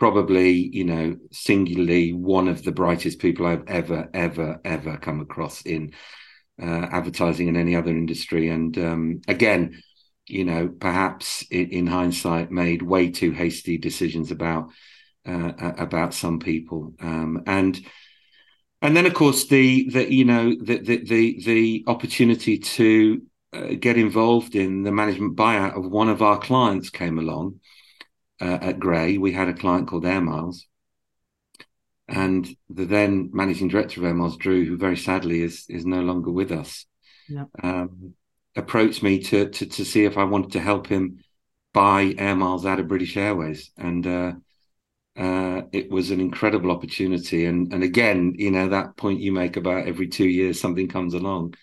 probably 0.04 0.50
you 0.50 0.84
know 0.84 1.16
singularly 1.32 2.12
one 2.12 2.48
of 2.48 2.62
the 2.62 2.72
brightest 2.72 3.18
people 3.18 3.46
i've 3.46 3.66
ever 3.68 4.00
ever 4.12 4.60
ever 4.64 4.98
come 4.98 5.20
across 5.20 5.62
in 5.62 5.92
uh, 6.62 6.86
advertising 6.98 7.48
and 7.48 7.56
any 7.56 7.74
other 7.74 7.90
industry. 7.90 8.48
And 8.48 8.76
um, 8.78 9.22
again 9.26 9.82
you 10.26 10.44
know, 10.44 10.68
perhaps 10.68 11.44
in, 11.50 11.68
in 11.70 11.86
hindsight, 11.86 12.50
made 12.50 12.82
way 12.82 13.10
too 13.10 13.32
hasty 13.32 13.76
decisions 13.78 14.30
about 14.30 14.70
uh, 15.26 15.52
about 15.78 16.14
some 16.14 16.38
people, 16.38 16.94
um, 17.00 17.42
and 17.46 17.78
and 18.80 18.96
then 18.96 19.06
of 19.06 19.14
course 19.14 19.46
the 19.48 19.88
the 19.90 20.12
you 20.12 20.24
know 20.24 20.54
the 20.62 20.78
the 20.78 21.04
the, 21.04 21.42
the 21.44 21.84
opportunity 21.86 22.58
to 22.58 23.22
uh, 23.52 23.74
get 23.78 23.98
involved 23.98 24.54
in 24.54 24.82
the 24.82 24.92
management 24.92 25.36
buyout 25.36 25.76
of 25.76 25.90
one 25.90 26.08
of 26.08 26.22
our 26.22 26.38
clients 26.38 26.90
came 26.90 27.18
along 27.18 27.60
uh, 28.40 28.58
at 28.60 28.78
Grey. 28.78 29.18
We 29.18 29.32
had 29.32 29.48
a 29.48 29.54
client 29.54 29.88
called 29.88 30.06
Air 30.06 30.20
Miles, 30.20 30.66
and 32.08 32.48
the 32.68 32.84
then 32.84 33.30
managing 33.32 33.68
director 33.68 34.00
of 34.00 34.06
Air 34.06 34.14
Miles, 34.14 34.36
Drew, 34.36 34.64
who 34.64 34.76
very 34.76 34.96
sadly 34.96 35.42
is 35.42 35.66
is 35.68 35.86
no 35.86 36.00
longer 36.00 36.30
with 36.30 36.52
us. 36.52 36.86
Yeah. 37.28 37.44
Um, 37.62 38.14
approached 38.56 39.02
me 39.02 39.18
to, 39.18 39.48
to 39.48 39.66
to 39.66 39.84
see 39.84 40.04
if 40.04 40.16
I 40.16 40.24
wanted 40.24 40.52
to 40.52 40.60
help 40.60 40.86
him 40.86 41.24
buy 41.72 42.14
air 42.18 42.36
miles 42.36 42.64
out 42.64 42.80
of 42.80 42.88
British 42.88 43.16
Airways, 43.16 43.70
and 43.76 44.06
uh, 44.06 44.32
uh, 45.16 45.62
it 45.72 45.90
was 45.90 46.10
an 46.10 46.20
incredible 46.20 46.70
opportunity. 46.70 47.46
And 47.46 47.72
and 47.72 47.82
again, 47.82 48.34
you 48.36 48.50
know 48.50 48.68
that 48.68 48.96
point 48.96 49.20
you 49.20 49.32
make 49.32 49.56
about 49.56 49.86
every 49.86 50.08
two 50.08 50.28
years 50.28 50.60
something 50.60 50.88
comes 50.88 51.14
along, 51.14 51.54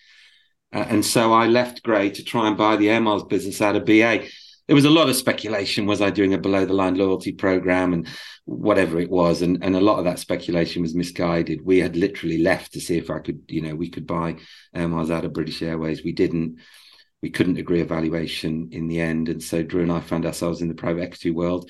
uh, 0.74 0.86
and 0.88 1.06
so 1.06 1.34
I 1.34 1.48
left 1.48 1.84
Grey 1.84 2.12
to 2.12 2.24
try 2.24 2.48
and 2.48 2.58
buy 2.58 2.78
the 2.78 2.90
air 2.90 3.02
miles 3.02 3.24
business 3.24 3.62
out 3.62 3.76
of 3.76 3.86
BA. 3.86 4.28
There 4.68 4.76
was 4.76 4.86
a 4.86 4.90
lot 4.90 5.10
of 5.10 5.16
speculation: 5.16 5.86
was 5.86 6.02
I 6.02 6.10
doing 6.10 6.34
a 6.34 6.38
below 6.38 6.66
the 6.66 6.74
line 6.74 6.96
loyalty 6.96 7.32
program 7.32 7.94
and 7.94 8.08
whatever 8.46 9.00
it 9.00 9.10
was, 9.10 9.42
and 9.42 9.64
and 9.64 9.76
a 9.76 9.82
lot 9.82 10.00
of 10.00 10.06
that 10.06 10.20
speculation 10.20 10.82
was 10.82 10.96
misguided. 10.96 11.66
We 11.66 11.80
had 11.80 11.96
literally 11.96 12.38
left 12.38 12.74
to 12.74 12.82
see 12.82 12.98
if 12.98 13.10
I 13.10 13.20
could, 13.20 13.42
you 13.48 13.62
know, 13.62 13.76
we 13.76 13.90
could 13.90 14.08
buy 14.08 14.38
air 14.74 14.88
miles 14.88 15.12
out 15.12 15.26
of 15.26 15.34
British 15.34 15.62
Airways. 15.62 16.04
We 16.04 16.12
didn't 16.12 16.60
we 17.22 17.30
couldn't 17.30 17.58
agree 17.58 17.82
a 17.82 17.86
valuation 17.86 18.70
in 18.72 18.88
the 18.88 19.00
end. 19.00 19.30
And 19.30 19.42
so 19.42 19.62
Drew 19.64 19.84
and 19.84 19.92
I 19.92 20.00
found 20.00 20.26
ourselves 20.26 20.62
in 20.62 20.68
the 20.68 20.74
private 20.74 21.04
equity 21.04 21.32
world, 21.32 21.70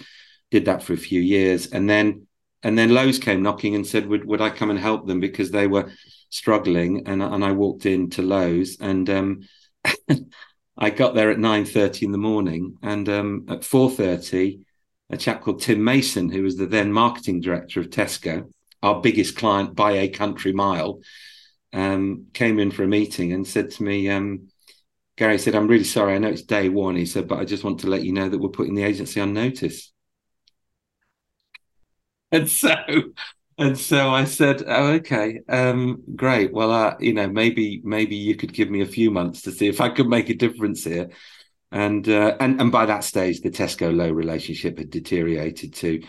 did 0.50 0.66
that 0.66 0.82
for 0.84 0.94
a 0.94 0.98
few 0.98 1.20
years. 1.20 1.68
And 1.68 1.90
then 1.90 2.28
and 2.64 2.78
then 2.78 2.94
Lowe's 2.94 3.18
came 3.18 3.42
knocking 3.42 3.76
and 3.76 3.86
said, 3.86 4.06
would, 4.06 4.26
would 4.26 4.42
I 4.42 4.52
come 4.52 4.70
and 4.70 4.78
help 4.78 5.08
them 5.08 5.20
because 5.20 5.50
they 5.50 5.66
were 5.66 5.92
struggling? 6.30 7.08
And, 7.08 7.24
and 7.24 7.44
I 7.44 7.54
walked 7.54 7.88
into 7.88 8.22
Lowe's 8.22 8.78
and 8.80 9.10
um, 9.10 9.42
I 10.78 10.90
got 10.90 11.16
there 11.16 11.32
at 11.32 11.40
nine 11.40 11.66
thirty 11.66 12.06
in 12.06 12.12
the 12.12 12.18
morning, 12.18 12.78
and 12.82 13.08
um, 13.10 13.46
at 13.50 13.64
four 13.64 13.90
thirty, 13.90 14.62
a 15.10 15.18
chap 15.18 15.42
called 15.42 15.62
Tim 15.62 15.84
Mason, 15.84 16.30
who 16.30 16.44
was 16.44 16.58
the 16.58 16.66
then 16.66 16.92
marketing 16.92 17.42
director 17.42 17.80
of 17.80 17.90
Tesco, 17.90 18.52
our 18.82 19.02
biggest 19.02 19.36
client 19.36 19.76
by 19.76 19.92
a 19.92 20.10
country 20.10 20.54
mile, 20.54 21.02
um, 21.74 22.28
came 22.34 22.60
in 22.60 22.72
for 22.72 22.84
a 22.84 22.88
meeting 22.88 23.34
and 23.34 23.48
said 23.48 23.72
to 23.72 23.84
me, 23.84 24.10
um, 24.10 24.48
Gary 25.18 25.38
said, 25.38 25.56
I'm 25.56 25.68
really 25.68 25.84
sorry. 25.84 26.16
I 26.16 26.18
know 26.18 26.30
it's 26.30 26.42
day 26.42 26.70
one. 26.70 26.96
He 26.96 27.06
said, 27.06 27.28
but 27.28 27.40
I 27.40 27.46
just 27.46 27.64
want 27.64 27.82
to 27.82 27.88
let 27.88 28.04
you 28.04 28.14
know 28.14 28.30
that 28.30 28.40
we're 28.40 28.50
putting 28.50 28.76
the 28.76 28.84
agency 28.84 29.20
on 29.20 29.34
notice. 29.34 29.92
And 32.32 32.50
so, 32.50 32.74
and 33.62 33.78
so 33.78 34.10
I 34.10 34.26
said, 34.26 34.64
oh, 34.68 34.94
okay, 34.94 35.40
um, 35.48 36.04
great. 36.16 36.54
Well, 36.54 36.72
uh, 36.72 36.96
you 37.00 37.14
know, 37.14 37.28
maybe, 37.28 37.82
maybe 37.84 38.16
you 38.16 38.36
could 38.36 38.54
give 38.54 38.70
me 38.70 38.82
a 38.82 38.86
few 38.86 39.12
months 39.12 39.44
to 39.44 39.52
see 39.52 39.68
if 39.68 39.80
I 39.80 39.90
could 39.90 40.08
make 40.08 40.30
a 40.30 40.36
difference 40.36 40.84
here. 40.84 41.10
And, 41.72 42.08
uh, 42.10 42.36
and, 42.40 42.60
and 42.60 42.72
by 42.72 42.86
that 42.88 43.04
stage, 43.04 43.42
the 43.42 43.50
Tesco 43.50 43.96
Lowe 43.96 44.12
relationship 44.12 44.78
had 44.78 44.90
deteriorated 44.90 45.74
to, 45.76 46.02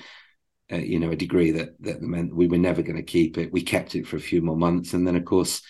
uh, 0.72 0.76
you 0.76 0.98
know, 0.98 1.10
a 1.10 1.16
degree 1.16 1.52
that, 1.52 1.80
that 1.80 2.02
meant 2.02 2.34
we 2.34 2.48
were 2.48 2.58
never 2.58 2.82
going 2.82 2.96
to 2.96 3.02
keep 3.02 3.38
it. 3.38 3.52
We 3.52 3.62
kept 3.62 3.94
it 3.94 4.06
for 4.06 4.16
a 4.16 4.20
few 4.20 4.42
more 4.42 4.56
months. 4.56 4.94
And 4.94 5.06
then, 5.06 5.14
of 5.14 5.24
course, 5.24 5.62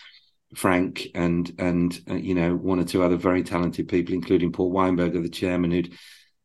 Frank 0.54 1.08
and 1.14 1.50
and 1.58 1.98
uh, 2.10 2.14
you 2.14 2.34
know 2.34 2.54
one 2.54 2.78
or 2.78 2.84
two 2.84 3.02
other 3.02 3.16
very 3.16 3.42
talented 3.42 3.88
people, 3.88 4.14
including 4.14 4.52
Paul 4.52 4.72
Weinberger, 4.72 5.22
the 5.22 5.28
chairman, 5.28 5.70
who'd 5.70 5.94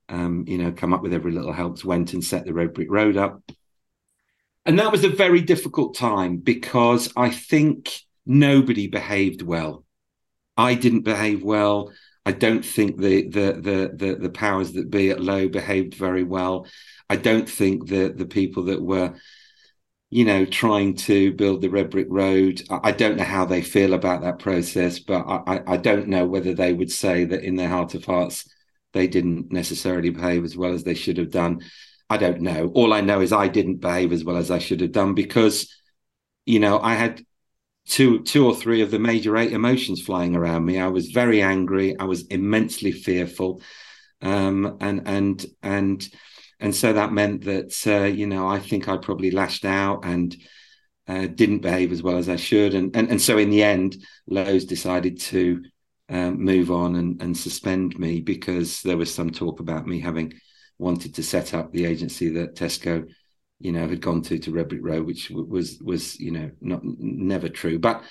um, 0.09 0.45
you 0.47 0.57
know 0.57 0.71
come 0.71 0.93
up 0.93 1.01
with 1.01 1.13
every 1.13 1.31
little 1.31 1.53
helps, 1.53 1.83
went 1.83 2.13
and 2.13 2.23
set 2.23 2.45
the 2.45 2.53
Red 2.53 2.73
Brick 2.73 2.89
Road 2.89 3.17
up, 3.17 3.41
and 4.67 4.77
that 4.79 4.91
was 4.91 5.03
a 5.03 5.09
very 5.09 5.41
difficult 5.41 5.95
time 5.95 6.37
because 6.37 7.11
I 7.15 7.31
think 7.31 8.01
nobody 8.25 8.87
behaved 8.87 9.41
well. 9.41 9.85
I 10.55 10.75
didn't 10.75 11.01
behave 11.01 11.43
well. 11.43 11.91
I 12.25 12.33
don't 12.33 12.63
think 12.63 12.99
the 12.99 13.27
the 13.27 13.53
the 13.53 13.91
the, 13.95 14.15
the 14.15 14.29
powers 14.29 14.73
that 14.73 14.91
be 14.91 15.09
at 15.09 15.21
Lowe 15.21 15.47
behaved 15.47 15.95
very 15.95 16.23
well. 16.23 16.67
I 17.09 17.15
don't 17.15 17.49
think 17.49 17.87
the 17.87 18.09
the 18.09 18.25
people 18.25 18.65
that 18.65 18.81
were 18.81 19.15
you 20.09 20.23
know, 20.23 20.45
trying 20.45 20.95
to 20.95 21.33
build 21.33 21.61
the 21.61 21.69
red 21.69 21.89
brick 21.89 22.07
road. 22.09 22.61
I 22.69 22.91
don't 22.93 23.17
know 23.17 23.25
how 23.25 23.45
they 23.45 23.61
feel 23.61 23.93
about 23.93 24.21
that 24.21 24.39
process, 24.39 24.99
but 24.99 25.25
I, 25.27 25.61
I 25.67 25.77
don't 25.77 26.07
know 26.07 26.25
whether 26.25 26.53
they 26.53 26.71
would 26.71 26.91
say 26.91 27.25
that 27.25 27.43
in 27.43 27.55
their 27.55 27.67
heart 27.67 27.93
of 27.93 28.05
hearts 28.05 28.49
they 28.93 29.07
didn't 29.07 29.51
necessarily 29.51 30.09
behave 30.09 30.45
as 30.45 30.55
well 30.55 30.73
as 30.73 30.83
they 30.83 30.93
should 30.93 31.17
have 31.17 31.31
done. 31.31 31.61
I 32.09 32.17
don't 32.17 32.41
know. 32.41 32.71
All 32.73 32.93
I 32.93 33.01
know 33.01 33.21
is 33.21 33.33
I 33.33 33.47
didn't 33.47 33.77
behave 33.81 34.11
as 34.13 34.23
well 34.23 34.37
as 34.37 34.49
I 34.49 34.59
should 34.59 34.81
have 34.81 34.93
done 34.93 35.13
because, 35.13 35.73
you 36.45 36.59
know, 36.59 36.79
I 36.79 36.95
had 36.95 37.23
two 37.87 38.23
two 38.23 38.45
or 38.45 38.55
three 38.55 38.81
of 38.81 38.91
the 38.91 38.99
major 38.99 39.37
eight 39.37 39.53
emotions 39.53 40.01
flying 40.01 40.35
around 40.35 40.65
me. 40.65 40.79
I 40.79 40.87
was 40.87 41.09
very 41.09 41.41
angry. 41.41 41.97
I 41.99 42.05
was 42.05 42.27
immensely 42.27 42.91
fearful, 42.91 43.61
um, 44.21 44.77
and 44.81 45.07
and 45.07 45.45
and 45.63 46.09
and 46.59 46.75
so 46.75 46.93
that 46.93 47.13
meant 47.13 47.45
that 47.45 47.75
uh, 47.87 48.05
you 48.05 48.27
know 48.27 48.47
I 48.47 48.59
think 48.59 48.87
I 48.87 48.97
probably 48.97 49.31
lashed 49.31 49.65
out 49.65 50.05
and 50.05 50.35
uh, 51.07 51.27
didn't 51.27 51.59
behave 51.59 51.91
as 51.91 52.03
well 52.03 52.17
as 52.17 52.29
I 52.29 52.35
should, 52.35 52.73
and 52.73 52.95
and 52.95 53.09
and 53.09 53.21
so 53.21 53.37
in 53.37 53.49
the 53.49 53.63
end, 53.63 53.97
Lowe's 54.27 54.65
decided 54.65 55.19
to 55.21 55.63
um, 56.09 56.43
move 56.43 56.71
on 56.71 56.95
and, 56.95 57.21
and 57.21 57.37
suspend 57.37 57.97
me 57.99 58.21
because 58.21 58.81
there 58.81 58.97
was 58.97 59.13
some 59.13 59.31
talk 59.31 59.59
about 59.59 59.87
me 59.87 59.99
having 59.99 60.33
wanted 60.79 61.15
to 61.15 61.23
set 61.23 61.53
up 61.53 61.71
the 61.71 61.85
agency 61.85 62.29
that 62.29 62.55
Tesco, 62.55 63.07
you 63.59 63.71
know, 63.71 63.87
had 63.87 64.01
gone 64.01 64.21
to 64.23 64.39
to 64.39 64.51
Red 64.51 64.69
Brick 64.69 64.81
Road, 64.83 65.05
which 65.05 65.29
was 65.29 65.79
was 65.81 66.19
you 66.19 66.31
know 66.31 66.51
not 66.61 66.81
never 66.83 67.49
true, 67.49 67.79
but 67.79 68.03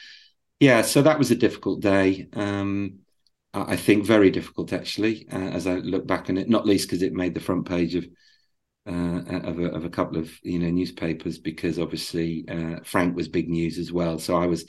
yeah, 0.61 0.83
so 0.83 1.03
that 1.03 1.19
was 1.19 1.31
a 1.31 1.37
difficult 1.37 1.81
day. 1.81 2.29
Um, 2.33 3.01
I 3.53 3.77
think 3.77 4.05
very 4.05 4.31
difficult 4.31 4.73
actually, 4.73 5.27
uh, 5.33 5.37
as 5.37 5.67
I 5.67 5.77
look 5.77 6.07
back 6.07 6.29
on 6.29 6.37
it, 6.37 6.49
not 6.49 6.67
least 6.67 6.89
because 6.89 7.03
it 7.03 7.13
made 7.15 7.35
the 7.35 7.41
front 7.41 7.67
page 7.67 7.95
of 7.95 8.07
uh, 8.87 9.23
of, 9.43 9.59
a, 9.59 9.67
of 9.71 9.85
a 9.85 9.91
couple 9.91 10.19
of 10.19 10.31
you 10.43 10.59
know 10.59 10.71
newspapers 10.71 11.39
because 11.39 11.79
obviously 11.79 12.45
uh, 12.49 12.81
Frank 12.85 13.17
was 13.17 13.29
big 13.29 13.49
news 13.49 13.79
as 13.79 13.93
well. 13.93 14.19
So 14.19 14.37
I 14.37 14.47
was 14.47 14.65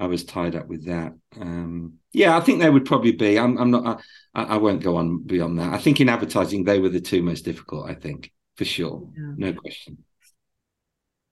I 0.00 0.06
was 0.06 0.24
tied 0.24 0.56
up 0.56 0.66
with 0.66 0.86
that. 0.86 1.12
Um, 1.40 1.98
yeah, 2.12 2.36
I 2.36 2.40
think 2.40 2.60
they 2.60 2.70
would 2.70 2.84
probably 2.84 3.12
be. 3.12 3.38
I'm, 3.38 3.56
I'm 3.58 3.70
not. 3.70 4.02
I, 4.34 4.42
I, 4.44 4.56
won't 4.56 4.82
go 4.82 4.96
on 4.96 5.22
beyond 5.22 5.58
that. 5.58 5.72
I 5.72 5.78
think 5.78 6.00
in 6.00 6.08
advertising 6.08 6.64
they 6.64 6.78
were 6.78 6.88
the 6.88 7.00
two 7.00 7.22
most 7.22 7.44
difficult. 7.44 7.88
I 7.88 7.94
think 7.94 8.32
for 8.56 8.64
sure, 8.64 9.08
yeah. 9.16 9.32
no 9.36 9.52
question. 9.52 9.98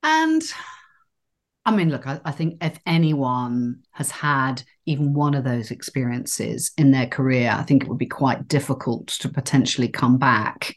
And 0.02 0.42
I 1.64 1.74
mean, 1.74 1.90
look, 1.90 2.06
I, 2.06 2.20
I, 2.24 2.30
think 2.30 2.62
if 2.62 2.78
anyone 2.86 3.80
has 3.92 4.10
had 4.10 4.62
even 4.86 5.14
one 5.14 5.34
of 5.34 5.44
those 5.44 5.70
experiences 5.70 6.70
in 6.78 6.92
their 6.92 7.06
career, 7.06 7.50
I 7.56 7.62
think 7.62 7.82
it 7.82 7.88
would 7.88 7.98
be 7.98 8.06
quite 8.06 8.46
difficult 8.46 9.08
to 9.08 9.28
potentially 9.28 9.88
come 9.88 10.18
back. 10.18 10.74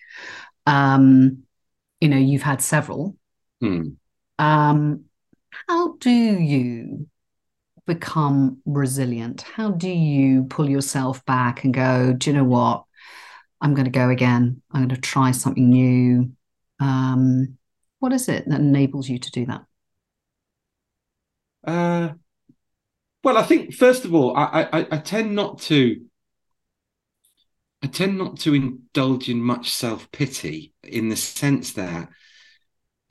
Um, 0.65 1.43
you 2.01 2.09
know 2.09 2.17
you've 2.17 2.41
had 2.41 2.61
several 2.61 3.15
hmm. 3.61 3.89
um, 4.39 5.05
how 5.67 5.93
do 5.93 6.09
you 6.09 7.07
become 7.93 8.61
resilient? 8.65 9.41
How 9.41 9.71
do 9.71 9.89
you 9.89 10.43
pull 10.43 10.69
yourself 10.69 11.23
back 11.25 11.63
and 11.63 11.73
go 11.73 12.13
do 12.13 12.29
you 12.29 12.35
know 12.35 12.43
what? 12.43 12.85
I'm 13.59 13.73
going 13.73 13.85
to 13.85 13.91
go 13.91 14.09
again. 14.09 14.61
I'm 14.71 14.87
going 14.87 14.95
to 14.95 15.01
try 15.01 15.31
something 15.31 15.69
new. 15.69 16.31
Um, 16.79 17.57
what 17.99 18.13
is 18.13 18.27
it 18.27 18.47
that 18.49 18.59
enables 18.59 19.07
you 19.07 19.19
to 19.19 19.31
do 19.31 19.45
that? 19.45 19.61
Uh, 21.65 22.13
well 23.23 23.37
i 23.37 23.43
think 23.43 23.71
first 23.71 24.03
of 24.03 24.15
all 24.15 24.35
I, 24.35 24.67
I, 24.73 24.87
I 24.93 24.97
tend 24.97 25.35
not 25.35 25.59
to 25.69 26.01
I 27.83 27.87
tend 27.87 28.17
not 28.17 28.37
to 28.41 28.53
indulge 28.53 29.29
in 29.29 29.41
much 29.41 29.71
self 29.71 30.11
pity 30.11 30.73
in 30.83 31.09
the 31.09 31.15
sense 31.15 31.73
that, 31.73 32.09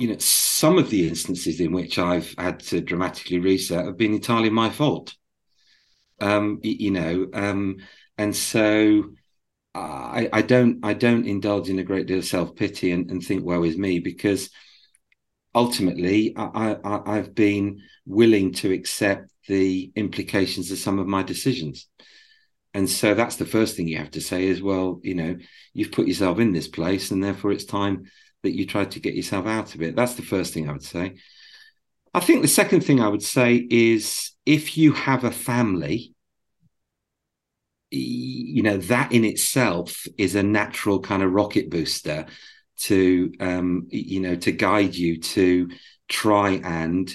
you 0.01 0.09
know, 0.09 0.17
some 0.19 0.79
of 0.79 0.89
the 0.89 1.07
instances 1.07 1.61
in 1.61 1.73
which 1.73 1.99
I've 1.99 2.35
had 2.39 2.61
to 2.61 2.81
dramatically 2.81 3.39
reset 3.39 3.85
have 3.85 3.99
been 3.99 4.15
entirely 4.15 4.49
my 4.49 4.71
fault. 4.71 5.15
Um, 6.21 6.59
you 6.63 6.91
know, 6.91 7.29
um, 7.35 7.77
and 8.17 8.35
so 8.35 9.11
I, 9.75 10.29
I 10.33 10.43
don't 10.43 10.85
I 10.85 10.95
don't 10.95 11.27
indulge 11.27 11.69
in 11.69 11.79
a 11.79 11.85
great 11.85 12.07
deal 12.07 12.19
of 12.19 12.25
self 12.25 12.57
pity 12.57 12.93
and, 12.93 13.11
and 13.11 13.23
think 13.23 13.45
woe 13.45 13.63
is 13.63 13.77
me 13.77 14.01
because 14.01 14.51
ultimately 15.55 16.35
I, 16.37 16.77
I 16.85 17.19
I've 17.19 17.35
been 17.35 17.81
willing 18.07 18.53
to 18.55 18.73
accept 18.73 19.31
the 19.49 19.93
implications 19.97 20.71
of 20.71 20.79
some 20.79 20.99
of 20.99 21.07
my 21.07 21.23
decisions 21.23 21.89
and 22.75 22.89
so 22.89 23.15
that's 23.15 23.37
the 23.37 23.47
first 23.47 23.77
thing 23.77 23.89
you 23.89 23.99
have 23.99 24.13
to 24.13 24.21
say 24.21 24.45
is 24.47 24.63
well 24.63 25.01
you 25.03 25.15
know 25.15 25.37
you've 25.73 25.93
put 25.93 26.07
yourself 26.07 26.39
in 26.39 26.53
this 26.53 26.69
place 26.69 27.11
and 27.11 27.23
therefore 27.23 27.53
it's 27.53 27.65
time 27.65 28.05
that 28.43 28.57
you 28.57 28.67
try 28.67 28.85
to 28.85 29.01
get 29.01 29.15
yourself 29.15 29.47
out 29.47 29.75
of 29.75 29.83
it 29.83 29.97
that's 29.97 30.15
the 30.15 30.23
first 30.23 30.53
thing 30.55 30.69
i 30.69 30.73
would 30.73 30.83
say 30.83 31.17
i 32.15 32.21
think 32.21 32.43
the 32.43 32.49
second 32.49 32.83
thing 32.83 33.01
i 33.01 33.09
would 33.09 33.23
say 33.23 33.55
is 33.71 34.33
if 34.47 34.77
you 34.77 34.93
have 34.93 35.25
a 35.25 35.31
family 35.31 36.15
you 37.91 38.63
know 38.63 38.77
that 38.77 39.13
in 39.13 39.25
itself 39.25 40.07
is 40.17 40.35
a 40.35 40.43
natural 40.43 41.01
kind 41.01 41.23
of 41.23 41.33
rocket 41.33 41.71
booster 41.71 42.27
to 42.77 43.33
um 43.41 43.87
you 43.91 44.21
know 44.21 44.37
to 44.37 44.53
guide 44.53 44.95
you 44.95 45.19
to 45.19 45.69
try 46.09 46.53
and 46.65 47.15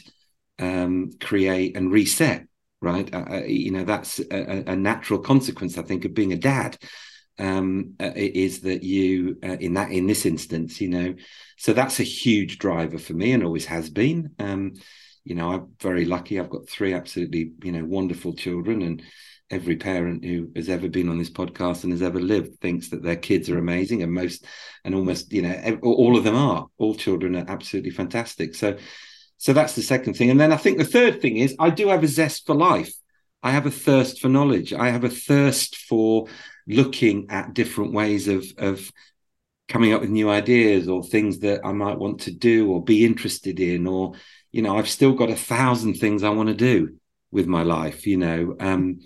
um 0.59 1.11
create 1.19 1.77
and 1.77 1.91
reset 1.91 2.45
right? 2.85 3.13
Uh, 3.13 3.25
uh, 3.29 3.43
you 3.45 3.71
know, 3.71 3.83
that's 3.83 4.19
a, 4.19 4.63
a, 4.67 4.75
natural 4.75 5.19
consequence, 5.19 5.77
I 5.77 5.81
think, 5.81 6.05
of 6.05 6.13
being 6.13 6.33
a 6.33 6.37
dad. 6.37 6.77
Um, 7.37 7.95
uh, 7.99 8.11
is 8.15 8.61
that 8.61 8.83
you 8.83 9.37
uh, 9.43 9.57
in 9.59 9.73
that 9.73 9.91
in 9.91 10.07
this 10.07 10.25
instance, 10.25 10.79
you 10.79 10.87
know, 10.87 11.15
so 11.57 11.73
that's 11.73 11.99
a 11.99 12.03
huge 12.03 12.59
driver 12.59 12.97
for 12.97 13.13
me 13.13 13.33
and 13.33 13.43
always 13.43 13.65
has 13.65 13.89
been. 13.89 14.31
Um, 14.39 14.73
you 15.25 15.35
know, 15.35 15.51
I'm 15.51 15.73
very 15.81 16.05
lucky. 16.05 16.39
I've 16.39 16.49
got 16.49 16.69
three 16.69 16.93
absolutely, 16.93 17.51
you 17.63 17.71
know, 17.71 17.83
wonderful 17.83 18.35
children, 18.35 18.83
and 18.83 19.03
every 19.49 19.75
parent 19.75 20.23
who 20.23 20.51
has 20.55 20.69
ever 20.69 20.87
been 20.87 21.09
on 21.09 21.17
this 21.17 21.29
podcast 21.29 21.83
and 21.83 21.91
has 21.91 22.01
ever 22.01 22.19
lived 22.19 22.59
thinks 22.59 22.89
that 22.89 23.03
their 23.03 23.15
kids 23.15 23.49
are 23.49 23.57
amazing, 23.57 24.03
and 24.03 24.13
most, 24.13 24.45
and 24.83 24.95
almost, 24.95 25.33
you 25.33 25.41
know, 25.41 25.79
all 25.83 26.15
of 26.15 26.23
them 26.23 26.35
are. 26.35 26.67
All 26.77 26.95
children 26.95 27.35
are 27.35 27.45
absolutely 27.47 27.91
fantastic. 27.91 28.55
So, 28.55 28.77
so 29.37 29.51
that's 29.51 29.75
the 29.75 29.81
second 29.81 30.13
thing. 30.13 30.29
And 30.29 30.39
then 30.39 30.53
I 30.53 30.57
think 30.57 30.77
the 30.77 30.85
third 30.85 31.21
thing 31.21 31.37
is 31.37 31.55
I 31.59 31.69
do 31.69 31.89
have 31.89 32.03
a 32.03 32.07
zest 32.07 32.45
for 32.45 32.55
life. 32.55 32.93
I 33.43 33.51
have 33.51 33.65
a 33.65 33.71
thirst 33.71 34.21
for 34.21 34.29
knowledge. 34.29 34.73
I 34.73 34.89
have 34.89 35.03
a 35.03 35.09
thirst 35.09 35.75
for 35.75 36.27
looking 36.67 37.27
at 37.29 37.53
different 37.53 37.93
ways 37.93 38.27
of, 38.27 38.45
of 38.57 38.91
coming 39.67 39.93
up 39.93 40.01
with 40.01 40.09
new 40.09 40.29
ideas 40.29 40.87
or 40.87 41.03
things 41.03 41.39
that 41.39 41.65
I 41.65 41.71
might 41.71 41.97
want 41.97 42.21
to 42.21 42.31
do 42.31 42.71
or 42.71 42.83
be 42.83 43.05
interested 43.05 43.59
in. 43.59 43.87
Or, 43.87 44.13
you 44.51 44.61
know, 44.61 44.77
I've 44.77 44.89
still 44.89 45.13
got 45.13 45.29
a 45.29 45.35
thousand 45.35 45.95
things 45.95 46.23
I 46.23 46.29
want 46.29 46.49
to 46.49 46.55
do 46.55 46.97
with 47.31 47.47
my 47.47 47.63
life, 47.63 48.05
you 48.07 48.17
know. 48.17 48.55
Um, 48.59 48.99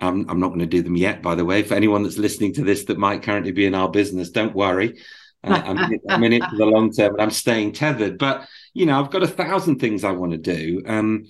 I'm, 0.00 0.28
I'm 0.28 0.40
not 0.40 0.48
going 0.48 0.60
to 0.60 0.66
do 0.66 0.82
them 0.82 0.96
yet, 0.96 1.22
by 1.22 1.34
the 1.34 1.44
way. 1.44 1.62
For 1.62 1.74
anyone 1.74 2.02
that's 2.02 2.18
listening 2.18 2.54
to 2.54 2.64
this 2.64 2.84
that 2.84 2.98
might 2.98 3.22
currently 3.22 3.52
be 3.52 3.66
in 3.66 3.74
our 3.74 3.90
business, 3.90 4.30
don't 4.30 4.54
worry. 4.54 5.00
Uh, 5.42 5.62
I'm, 5.62 5.78
in 5.78 5.92
it, 5.92 6.00
I'm 6.08 6.24
in 6.24 6.32
it 6.32 6.44
for 6.44 6.56
the 6.56 6.64
long 6.64 6.90
term, 6.90 7.16
I'm 7.18 7.30
staying 7.30 7.72
tethered. 7.72 8.18
But 8.18 8.48
you 8.72 8.86
know, 8.86 8.98
I've 8.98 9.10
got 9.10 9.22
a 9.22 9.28
thousand 9.28 9.78
things 9.78 10.02
I 10.02 10.12
want 10.12 10.32
to 10.32 10.38
do, 10.38 10.82
um, 10.86 11.26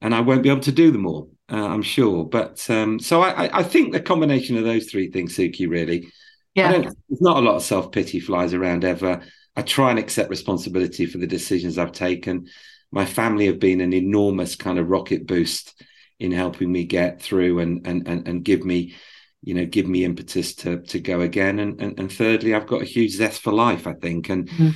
and 0.00 0.14
I 0.14 0.20
won't 0.20 0.42
be 0.42 0.50
able 0.50 0.60
to 0.60 0.72
do 0.72 0.92
them 0.92 1.06
all. 1.06 1.30
Uh, 1.50 1.66
I'm 1.66 1.82
sure. 1.82 2.24
But 2.24 2.68
um, 2.70 2.98
so 2.98 3.22
I, 3.22 3.58
I 3.58 3.62
think 3.62 3.92
the 3.92 4.00
combination 4.00 4.56
of 4.56 4.64
those 4.64 4.86
three 4.86 5.10
things, 5.10 5.36
Suki, 5.36 5.68
really. 5.68 6.08
Yeah. 6.54 6.72
There's 6.72 7.20
not 7.20 7.36
a 7.36 7.40
lot 7.40 7.56
of 7.56 7.62
self 7.62 7.92
pity 7.92 8.18
flies 8.18 8.54
around 8.54 8.84
ever. 8.84 9.22
I 9.54 9.62
try 9.62 9.90
and 9.90 9.98
accept 9.98 10.30
responsibility 10.30 11.06
for 11.06 11.18
the 11.18 11.26
decisions 11.26 11.78
I've 11.78 11.92
taken. 11.92 12.46
My 12.90 13.04
family 13.04 13.46
have 13.46 13.58
been 13.58 13.80
an 13.80 13.92
enormous 13.92 14.56
kind 14.56 14.78
of 14.78 14.88
rocket 14.88 15.26
boost 15.26 15.82
in 16.18 16.32
helping 16.32 16.70
me 16.72 16.84
get 16.84 17.20
through 17.20 17.58
and 17.60 17.86
and 17.86 18.08
and, 18.08 18.26
and 18.26 18.44
give 18.44 18.64
me 18.64 18.94
you 19.42 19.54
know 19.54 19.66
give 19.66 19.86
me 19.86 20.04
impetus 20.04 20.54
to 20.54 20.80
to 20.82 20.98
go 20.98 21.20
again 21.20 21.58
and, 21.58 21.80
and 21.80 21.98
and 21.98 22.12
thirdly 22.12 22.54
i've 22.54 22.66
got 22.66 22.82
a 22.82 22.86
huge 22.86 23.12
zest 23.12 23.42
for 23.42 23.52
life 23.52 23.86
i 23.86 23.92
think 23.92 24.28
and 24.28 24.48
mm-hmm. 24.48 24.70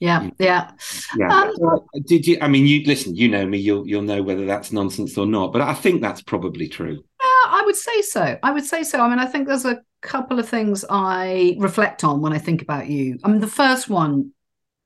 Yeah 0.00 0.28
yeah. 0.38 0.70
Yeah. 1.16 1.28
Um, 1.28 1.80
did 2.06 2.26
you 2.26 2.38
i 2.40 2.48
mean 2.48 2.66
you 2.66 2.82
listen 2.84 3.14
you 3.14 3.28
know 3.28 3.46
me 3.46 3.58
you'll 3.58 3.86
you'll 3.86 4.02
know 4.02 4.22
whether 4.22 4.46
that's 4.46 4.72
nonsense 4.72 5.16
or 5.16 5.26
not 5.26 5.52
but 5.52 5.60
i 5.62 5.74
think 5.74 6.00
that's 6.00 6.22
probably 6.22 6.68
true. 6.68 7.04
Yeah 7.22 7.50
i 7.52 7.62
would 7.64 7.76
say 7.76 8.02
so. 8.02 8.38
I 8.42 8.50
would 8.50 8.64
say 8.64 8.82
so. 8.82 9.00
I 9.00 9.08
mean 9.08 9.18
i 9.18 9.26
think 9.26 9.46
there's 9.46 9.66
a 9.66 9.82
couple 10.00 10.38
of 10.38 10.48
things 10.48 10.84
i 10.88 11.54
reflect 11.58 12.02
on 12.02 12.22
when 12.22 12.32
i 12.32 12.38
think 12.38 12.62
about 12.62 12.88
you. 12.88 13.18
I 13.22 13.28
mean 13.28 13.40
the 13.40 13.46
first 13.46 13.88
one 13.90 14.32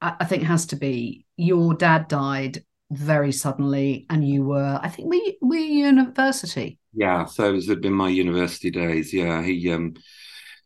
i, 0.01 0.15
I 0.21 0.25
think 0.25 0.43
has 0.43 0.67
to 0.67 0.77
be 0.77 1.25
your 1.37 1.75
dad 1.75 2.09
died 2.09 2.65
very 2.91 3.33
suddenly 3.33 4.07
and 4.11 4.29
you 4.29 4.45
were 4.45 4.79
i 4.83 4.89
think 4.89 5.09
we 5.09 5.39
we 5.41 5.63
university? 5.63 6.79
Yeah 6.93 7.25
so 7.27 7.55
it 7.55 7.67
had 7.67 7.81
been 7.81 7.93
my 7.93 8.09
university 8.09 8.71
days. 8.71 9.15
Yeah 9.15 9.43
he 9.43 9.71
um 9.73 9.95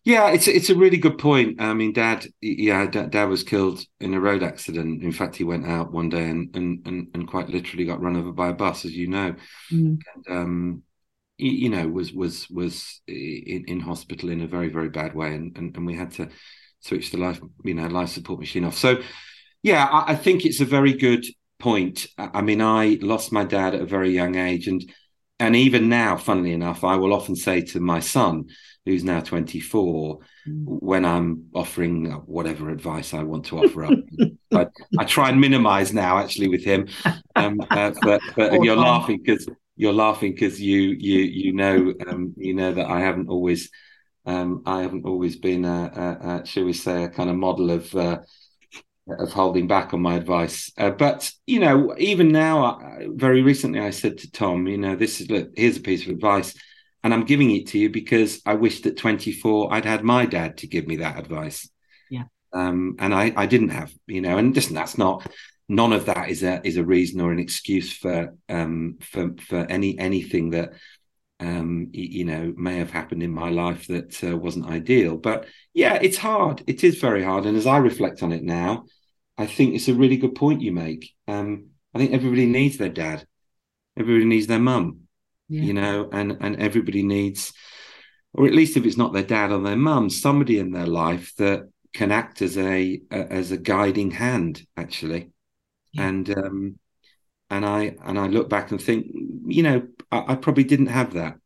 yeah 0.05 0.31
it's 0.31 0.49
it's 0.49 0.71
a 0.71 0.75
really 0.75 0.97
good 0.97 1.19
point. 1.19 1.61
I 1.61 1.75
mean 1.75 1.93
dad 1.93 2.27
yeah 2.41 2.87
dad, 2.87 3.11
dad 3.11 3.25
was 3.25 3.43
killed 3.43 3.81
in 4.01 4.15
a 4.15 4.21
road 4.21 4.43
accident. 4.43 5.03
In 5.03 5.13
fact 5.13 5.37
he 5.37 5.45
went 5.45 5.67
out 5.67 5.93
one 5.93 6.09
day 6.09 6.29
and 6.29 6.55
and 6.57 6.87
and, 6.87 7.09
and 7.15 7.29
quite 7.29 7.49
literally 7.49 7.85
got 7.85 8.01
run 8.01 8.17
over 8.17 8.33
by 8.33 8.49
a 8.49 8.55
bus 8.55 8.85
as 8.85 8.93
you 8.93 9.09
know. 9.09 9.35
Mm. 9.73 9.99
and, 10.15 10.27
um 10.29 10.83
you 11.37 11.69
know 11.69 11.87
was 11.87 12.13
was 12.13 12.49
was 12.51 13.01
in, 13.07 13.65
in 13.69 13.81
hospital 13.81 14.31
in 14.31 14.41
a 14.41 14.47
very 14.47 14.69
very 14.69 14.89
bad 14.89 15.15
way. 15.15 15.35
And, 15.35 15.57
and 15.57 15.77
and 15.77 15.87
we 15.87 15.95
had 15.95 16.11
to 16.13 16.29
switch 16.81 17.11
the 17.11 17.19
life 17.19 17.41
you 17.65 17.75
know 17.75 17.87
life 17.87 18.11
support 18.11 18.41
machine 18.41 18.65
off. 18.65 18.77
So 18.77 19.01
yeah 19.63 19.85
I, 19.87 20.13
I 20.13 20.17
think 20.17 20.45
it's 20.45 20.61
a 20.61 20.65
very 20.65 20.95
good 20.95 21.25
point. 21.59 22.07
I 22.17 22.43
mean, 22.43 22.63
I 22.63 22.99
lost 23.01 23.33
my 23.33 23.45
dad 23.45 23.75
at 23.75 23.81
a 23.81 23.87
very 23.87 24.11
young 24.11 24.37
age, 24.37 24.69
and 24.69 24.83
and 25.41 25.55
even 25.55 25.89
now, 25.89 26.17
funnily 26.17 26.53
enough, 26.53 26.85
I 26.85 26.97
will 26.97 27.13
often 27.13 27.37
say 27.37 27.61
to 27.63 27.81
my 27.81 28.01
son, 28.01 28.47
who's 28.85 29.05
now 29.05 29.21
24, 29.21 30.19
mm. 30.19 30.23
when 30.65 31.05
I'm 31.05 31.47
offering 31.55 32.07
whatever 32.27 32.71
advice 32.71 33.13
I 33.13 33.23
want 33.23 33.45
to 33.47 33.59
offer 33.65 33.85
up, 33.85 33.99
I, 34.53 34.67
I, 34.99 35.05
try 35.05 35.29
and 35.29 35.41
minimize 35.41 35.93
now 35.93 36.19
actually 36.19 36.49
with 36.49 36.65
him. 36.65 36.89
Um, 37.37 37.61
uh, 37.71 37.93
but, 38.03 38.21
but 38.35 38.53
you're 38.63 38.77
laughing 38.77 39.19
because 39.23 39.47
you're 39.77 39.93
laughing 39.93 40.33
because 40.33 40.61
you 40.61 40.81
you 40.81 41.21
you 41.21 41.53
know 41.53 41.95
um, 42.09 42.35
you 42.37 42.53
know 42.53 42.73
that 42.73 42.87
I 42.87 43.01
haven't 43.01 43.29
always 43.29 43.71
um, 44.27 44.63
I 44.67 44.83
haven't 44.83 45.07
always 45.07 45.37
been 45.37 45.65
a, 45.65 45.91
a, 45.95 46.29
a, 46.43 46.47
shall 46.47 46.65
we 46.65 46.73
say 46.73 47.05
a 47.05 47.09
kind 47.09 47.31
of 47.31 47.37
model 47.37 47.71
of 47.71 47.95
uh, 47.95 48.19
of 49.09 49.33
holding 49.33 49.67
back 49.67 49.95
on 49.95 50.01
my 50.01 50.15
advice. 50.15 50.71
Uh, 50.77 50.91
but 50.91 51.31
you 51.47 51.61
know, 51.61 51.95
even 51.99 52.31
now, 52.31 52.65
uh, 52.65 52.99
very 53.09 53.43
recently, 53.43 53.81
I 53.81 53.91
said 53.91 54.19
to 54.19 54.31
Tom, 54.31 54.67
you 54.67 54.79
know, 54.79 54.97
this 54.97 55.21
is 55.21 55.31
look, 55.31 55.51
here's 55.57 55.77
a 55.77 55.81
piece 55.81 56.05
of 56.05 56.13
advice, 56.13 56.55
and 57.03 57.15
I'm 57.15 57.25
giving 57.25 57.51
it 57.51 57.69
to 57.69 57.79
you 57.79 57.91
because 57.91 58.41
I 58.45 58.55
wished 58.55 58.87
at 58.87 58.97
24 58.97 59.73
I'd 59.73 59.85
had 59.85 60.05
my 60.05 60.27
dad 60.27 60.59
to 60.59 60.67
give 60.67 60.87
me 60.87 60.97
that 60.97 61.19
advice. 61.19 61.69
Yeah. 62.11 62.25
Um, 62.53 62.97
and 62.99 63.15
I 63.15 63.33
I 63.37 63.47
didn't 63.47 63.71
have, 63.71 63.93
you 64.07 64.21
know, 64.21 64.39
and 64.39 64.55
listen, 64.55 64.75
that's 64.75 64.99
not 64.99 65.27
none 65.69 65.93
of 65.93 66.07
that 66.07 66.31
is 66.31 66.43
a 66.43 66.67
is 66.67 66.77
a 66.77 66.85
reason 66.85 67.21
or 67.21 67.31
an 67.31 67.39
excuse 67.39 67.93
for 67.93 68.35
um 68.49 68.97
for 69.01 69.35
for 69.47 69.59
any 69.69 69.99
anything 69.99 70.51
that 70.51 70.73
um 71.41 71.89
you 71.93 72.25
know 72.25 72.53
may 72.57 72.79
have 72.79 72.91
happened 72.91 73.23
in 73.23 73.31
my 73.31 73.51
life 73.51 73.87
that 73.87 74.25
uh, 74.25 74.37
wasn't 74.37 74.67
ideal 74.67 75.17
but 75.17 75.47
yeah 75.75 75.95
it's 76.01 76.17
hard 76.17 76.63
it 76.67 76.83
is 76.83 76.99
very 76.99 77.23
hard 77.23 77.47
and 77.47 77.57
as 77.57 77.67
i 77.67 77.77
reflect 77.77 78.23
on 78.23 78.33
it 78.33 78.43
now 78.43 78.85
I 79.39 79.47
think 79.47 79.75
it's 79.75 79.89
a 79.89 79.95
really 79.95 80.17
good 80.17 80.35
point 80.35 80.61
you 80.61 80.73
make. 80.73 81.15
Um, 81.29 81.69
I 81.95 81.99
think 81.99 82.13
everybody 82.13 82.47
needs 82.47 82.77
their 82.77 82.89
dad. 82.89 83.25
Everybody 83.97 84.25
needs 84.25 84.49
their 84.49 84.59
mum. 84.59 85.03
Yeah. 85.49 85.63
You 85.63 85.73
know, 85.75 86.11
and 86.13 86.37
and 86.41 86.57
everybody 86.57 87.03
needs, 87.03 87.55
or 88.35 88.47
at 88.47 88.53
least 88.53 88.77
if 88.77 88.85
it's 88.85 88.99
not 88.99 89.15
their 89.15 89.23
dad 89.23 89.51
or 89.51 89.61
their 89.61 89.77
mum, 89.77 90.11
somebody 90.11 90.59
in 90.59 90.73
their 90.73 90.87
life 90.87 91.35
that 91.37 91.71
can 91.95 92.11
act 92.13 92.43
as 92.43 92.59
a, 92.59 93.01
a 93.11 93.33
as 93.33 93.51
a 93.51 93.57
guiding 93.57 94.11
hand, 94.11 94.67
actually. 94.77 95.31
Yeah. 95.93 96.09
And 96.09 96.37
um, 96.37 96.79
and 97.49 97.65
I 97.65 97.97
and 98.05 98.19
I 98.19 98.27
look 98.27 98.51
back 98.51 98.73
and 98.73 98.83
think, 98.83 99.07
you 99.47 99.63
know, 99.63 99.89
I, 100.13 100.33
I, 100.33 100.35
probably 100.35 100.65
didn't 100.65 100.89
have 100.89 101.15
that 101.15 101.37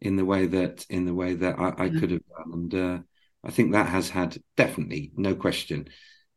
in 0.00 0.16
the 0.16 0.24
way 0.24 0.46
that 0.46 0.86
in 0.88 1.04
the 1.04 1.14
way 1.14 1.34
that 1.34 1.58
I, 1.58 1.68
I 1.76 1.84
yeah. 1.86 2.00
could 2.00 2.10
have 2.12 2.26
done, 2.26 2.52
and 2.52 2.74
uh, 2.74 2.98
I 3.44 3.50
think 3.50 3.72
that 3.72 3.88
has 3.88 4.08
had 4.08 4.38
definitely 4.56 5.12
no 5.16 5.34
question 5.34 5.88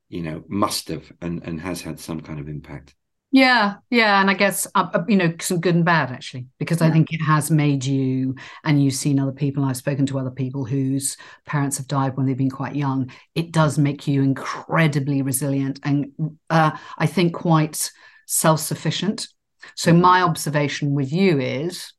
you 0.10 0.22
know 0.22 0.44
must 0.48 0.88
have 0.88 1.12
and 1.22 1.44
and 1.44 1.62
has 1.62 1.82
had 1.82 2.00
some 2.00 2.22
kind 2.22 2.40
of 2.40 2.48
impact. 2.48 2.96
Yeah 3.30 3.76
yeah 3.90 4.22
and 4.22 4.30
i 4.30 4.34
guess 4.34 4.66
uh, 4.74 4.88
uh, 4.94 5.04
you 5.06 5.18
know 5.18 5.34
some 5.42 5.60
good 5.60 5.76
and 5.76 5.84
bad 5.84 6.12
actually 6.12 6.48
because 6.60 6.80
yeah. 6.80 6.88
i 6.88 6.92
think 6.92 7.12
it 7.12 7.22
has 7.22 7.52
made 7.52 7.84
you 7.84 8.36
and 8.64 8.82
you've 8.82 8.94
seen 8.94 9.20
other 9.20 9.34
people 9.34 9.66
i've 9.66 9.76
spoken 9.76 10.06
to 10.06 10.18
other 10.18 10.32
people 10.32 10.64
whose 10.64 11.18
parents 11.46 11.76
have 11.78 11.90
died 11.90 12.16
when 12.16 12.26
they've 12.26 12.38
been 12.38 12.50
quite 12.50 12.74
young 12.74 13.12
it 13.36 13.52
does 13.52 13.78
make 13.78 14.08
you 14.08 14.24
incredibly 14.24 15.22
resilient 15.22 15.78
and 15.84 16.10
uh, 16.50 16.72
i 16.98 17.06
think 17.06 17.34
quite 17.34 17.92
self-sufficient. 18.28 19.28
So 19.76 19.94
my 19.94 20.22
observation 20.22 20.94
with 20.94 21.12
you 21.12 21.40
is 21.40 21.94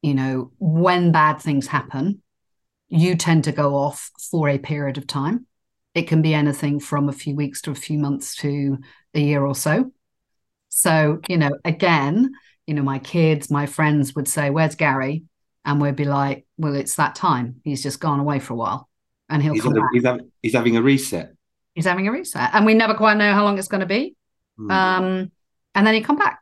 you 0.00 0.14
know 0.14 0.52
when 0.58 1.12
bad 1.12 1.40
things 1.40 1.66
happen 1.66 2.22
you 2.88 3.16
tend 3.16 3.44
to 3.44 3.52
go 3.52 3.74
off 3.74 4.10
for 4.30 4.48
a 4.48 4.58
period 4.58 4.98
of 4.98 5.06
time 5.06 5.46
it 5.94 6.08
can 6.08 6.22
be 6.22 6.34
anything 6.34 6.80
from 6.80 7.08
a 7.08 7.12
few 7.12 7.34
weeks 7.34 7.62
to 7.62 7.70
a 7.70 7.76
few 7.76 7.98
months 7.98 8.34
to 8.36 8.78
a 9.14 9.20
year 9.20 9.44
or 9.44 9.54
so. 9.54 9.92
So, 10.68 11.20
you 11.28 11.38
know, 11.38 11.52
again, 11.64 12.32
you 12.66 12.74
know, 12.74 12.82
my 12.82 12.98
kids, 12.98 13.50
my 13.50 13.66
friends 13.66 14.14
would 14.14 14.26
say, 14.26 14.50
Where's 14.50 14.74
Gary? 14.74 15.24
And 15.64 15.80
we'd 15.80 15.96
be 15.96 16.04
like, 16.04 16.46
Well, 16.58 16.74
it's 16.74 16.96
that 16.96 17.14
time. 17.14 17.60
He's 17.62 17.82
just 17.82 18.00
gone 18.00 18.20
away 18.20 18.40
for 18.40 18.54
a 18.54 18.56
while 18.56 18.88
and 19.28 19.42
he'll 19.42 19.54
he's 19.54 19.62
come 19.62 19.74
back. 19.74 19.88
He's, 19.92 20.04
having, 20.04 20.32
he's 20.42 20.54
having 20.54 20.76
a 20.76 20.82
reset. 20.82 21.32
He's 21.74 21.86
having 21.86 22.08
a 22.08 22.12
reset. 22.12 22.50
And 22.52 22.66
we 22.66 22.74
never 22.74 22.94
quite 22.94 23.16
know 23.16 23.32
how 23.32 23.44
long 23.44 23.58
it's 23.58 23.68
going 23.68 23.80
to 23.80 23.86
be. 23.86 24.16
Hmm. 24.56 24.70
Um, 24.70 25.32
and 25.74 25.86
then 25.86 25.94
he 25.94 26.00
come 26.00 26.16
back. 26.16 26.40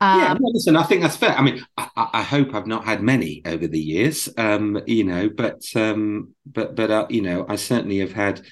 Um, 0.00 0.20
yeah, 0.20 0.36
listen, 0.40 0.76
I 0.76 0.82
think 0.82 1.02
that's 1.02 1.16
fair. 1.16 1.36
I 1.36 1.42
mean, 1.42 1.64
I, 1.76 1.88
I, 1.96 2.22
hope 2.22 2.54
I've 2.54 2.66
not 2.66 2.84
had 2.84 3.02
many 3.02 3.42
over 3.44 3.66
the 3.66 3.78
years, 3.78 4.28
um, 4.36 4.80
you 4.86 5.04
know, 5.04 5.28
but 5.28 5.62
um, 5.76 6.34
but 6.46 6.74
but 6.74 6.90
uh, 6.90 7.06
you 7.10 7.22
know, 7.22 7.46
I 7.48 7.56
certainly 7.56 7.98
have 7.98 8.12
had 8.12 8.42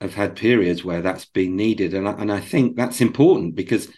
have 0.00 0.14
had 0.14 0.36
periods 0.36 0.84
where 0.84 1.02
that's 1.02 1.26
been 1.26 1.56
needed, 1.56 1.94
and 1.94 2.08
I, 2.08 2.12
and 2.12 2.32
I 2.32 2.40
think 2.40 2.76
that's 2.76 3.00
important 3.00 3.54
because 3.54 3.88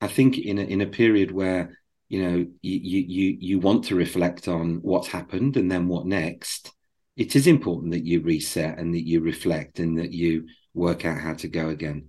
I 0.00 0.06
think 0.06 0.38
in 0.38 0.58
a, 0.58 0.62
in 0.62 0.80
a 0.80 0.86
period 0.86 1.30
where 1.32 1.78
you 2.08 2.22
know 2.22 2.46
you 2.62 2.78
you 2.80 3.36
you 3.40 3.58
want 3.58 3.84
to 3.84 3.96
reflect 3.96 4.48
on 4.48 4.76
what's 4.82 5.08
happened 5.08 5.56
and 5.56 5.70
then 5.70 5.88
what 5.88 6.06
next, 6.06 6.72
it 7.16 7.36
is 7.36 7.46
important 7.46 7.92
that 7.92 8.06
you 8.06 8.20
reset 8.20 8.78
and 8.78 8.94
that 8.94 9.06
you 9.06 9.20
reflect 9.20 9.80
and 9.80 9.98
that 9.98 10.12
you 10.12 10.46
work 10.74 11.04
out 11.04 11.20
how 11.20 11.34
to 11.34 11.48
go 11.48 11.68
again 11.68 12.08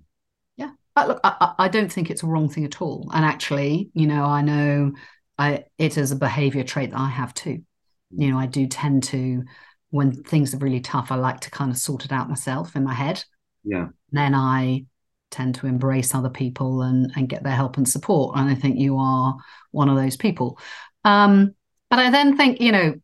look, 1.08 1.20
I, 1.24 1.54
I, 1.58 1.68
don't 1.68 1.92
think 1.92 2.10
it's 2.10 2.24
a 2.24 2.28
wrong 2.28 2.50
thing 2.50 2.66
at 2.66 2.82
all. 2.82 3.10
And 3.14 3.26
actually, 3.26 3.90
you 3.94 4.08
know, 4.08 4.24
I 4.24 4.42
know 4.42 4.94
I, 5.38 5.66
it 5.78 5.98
is 5.98 6.12
a 6.12 6.16
behavior 6.16 6.64
trait 6.64 6.92
that 6.92 7.00
I 7.00 7.10
have 7.10 7.34
too. 7.34 7.64
You 8.12 8.32
know, 8.32 8.40
I 8.40 8.46
do 8.46 8.68
tend 8.68 9.04
to, 9.04 9.44
when 9.90 10.24
things 10.24 10.54
are 10.54 10.58
really 10.58 10.82
tough, 10.82 11.12
I 11.12 11.16
like 11.16 11.42
to 11.42 11.52
kind 11.52 11.72
of 11.72 11.78
sort 11.78 12.06
it 12.06 12.12
out 12.12 12.30
myself 12.30 12.76
in 12.76 12.84
my 12.84 12.94
head. 12.94 13.24
Yeah. 13.64 13.88
Then 14.12 14.36
I 14.36 14.86
tend 15.32 15.56
to 15.56 15.68
embrace 15.68 16.16
other 16.16 16.30
people 16.30 16.82
and, 16.82 17.12
and 17.16 17.30
get 17.30 17.44
their 17.44 17.56
help 17.56 17.78
and 17.78 17.88
support. 17.88 18.38
And 18.38 18.50
I 18.50 18.56
think 18.56 18.78
you 18.80 18.98
are 18.98 19.38
one 19.72 19.90
of 19.90 19.96
those 19.96 20.18
people. 20.18 20.60
Um, 21.06 21.56
but 21.90 22.00
I 22.00 22.10
then 22.10 22.38
think, 22.38 22.62
you 22.62 22.72
know, 22.72 22.96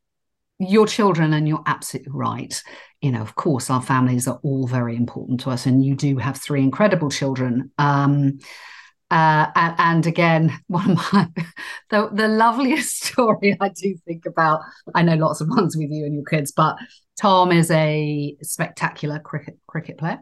your 0.60 0.88
children, 0.88 1.34
and 1.34 1.48
you're 1.48 1.64
absolutely 1.66 2.14
right 2.14 2.62
you 3.02 3.12
know, 3.12 3.22
of 3.22 3.36
course, 3.36 3.70
our 3.70 3.82
families 3.82 4.28
are 4.28 4.40
all 4.44 4.68
very 4.68 4.96
important 4.96 5.40
to 5.42 5.50
us, 5.50 5.66
and 5.66 5.84
you 5.84 5.96
do 5.96 6.18
have 6.18 6.38
three 6.38 6.62
incredible 6.62 7.10
children. 7.10 7.72
Um, 7.78 8.40
uh, 9.12 9.48
and, 9.56 9.76
and, 9.78 10.08
again, 10.08 10.60
one 10.68 10.92
of 10.92 11.14
my 11.14 11.28
the, 11.90 12.10
the 12.12 12.28
loveliest 12.28 13.04
story 13.06 13.56
I 13.60 13.70
do 13.70 13.96
think 14.06 14.26
about. 14.26 14.62
I 14.94 15.04
know 15.04 15.16
lots 15.16 15.42
of 15.42 15.50
ones 15.50 15.78
with 15.78 15.92
you 15.92 16.06
and 16.06 16.14
your 16.14 16.24
kids, 16.24 16.52
but 16.52 16.76
Tom 17.20 17.52
is 17.52 17.70
a 17.72 18.36
spectacular 18.42 19.20
cricket 19.20 19.58
cricket 19.68 19.98
player. 19.98 20.20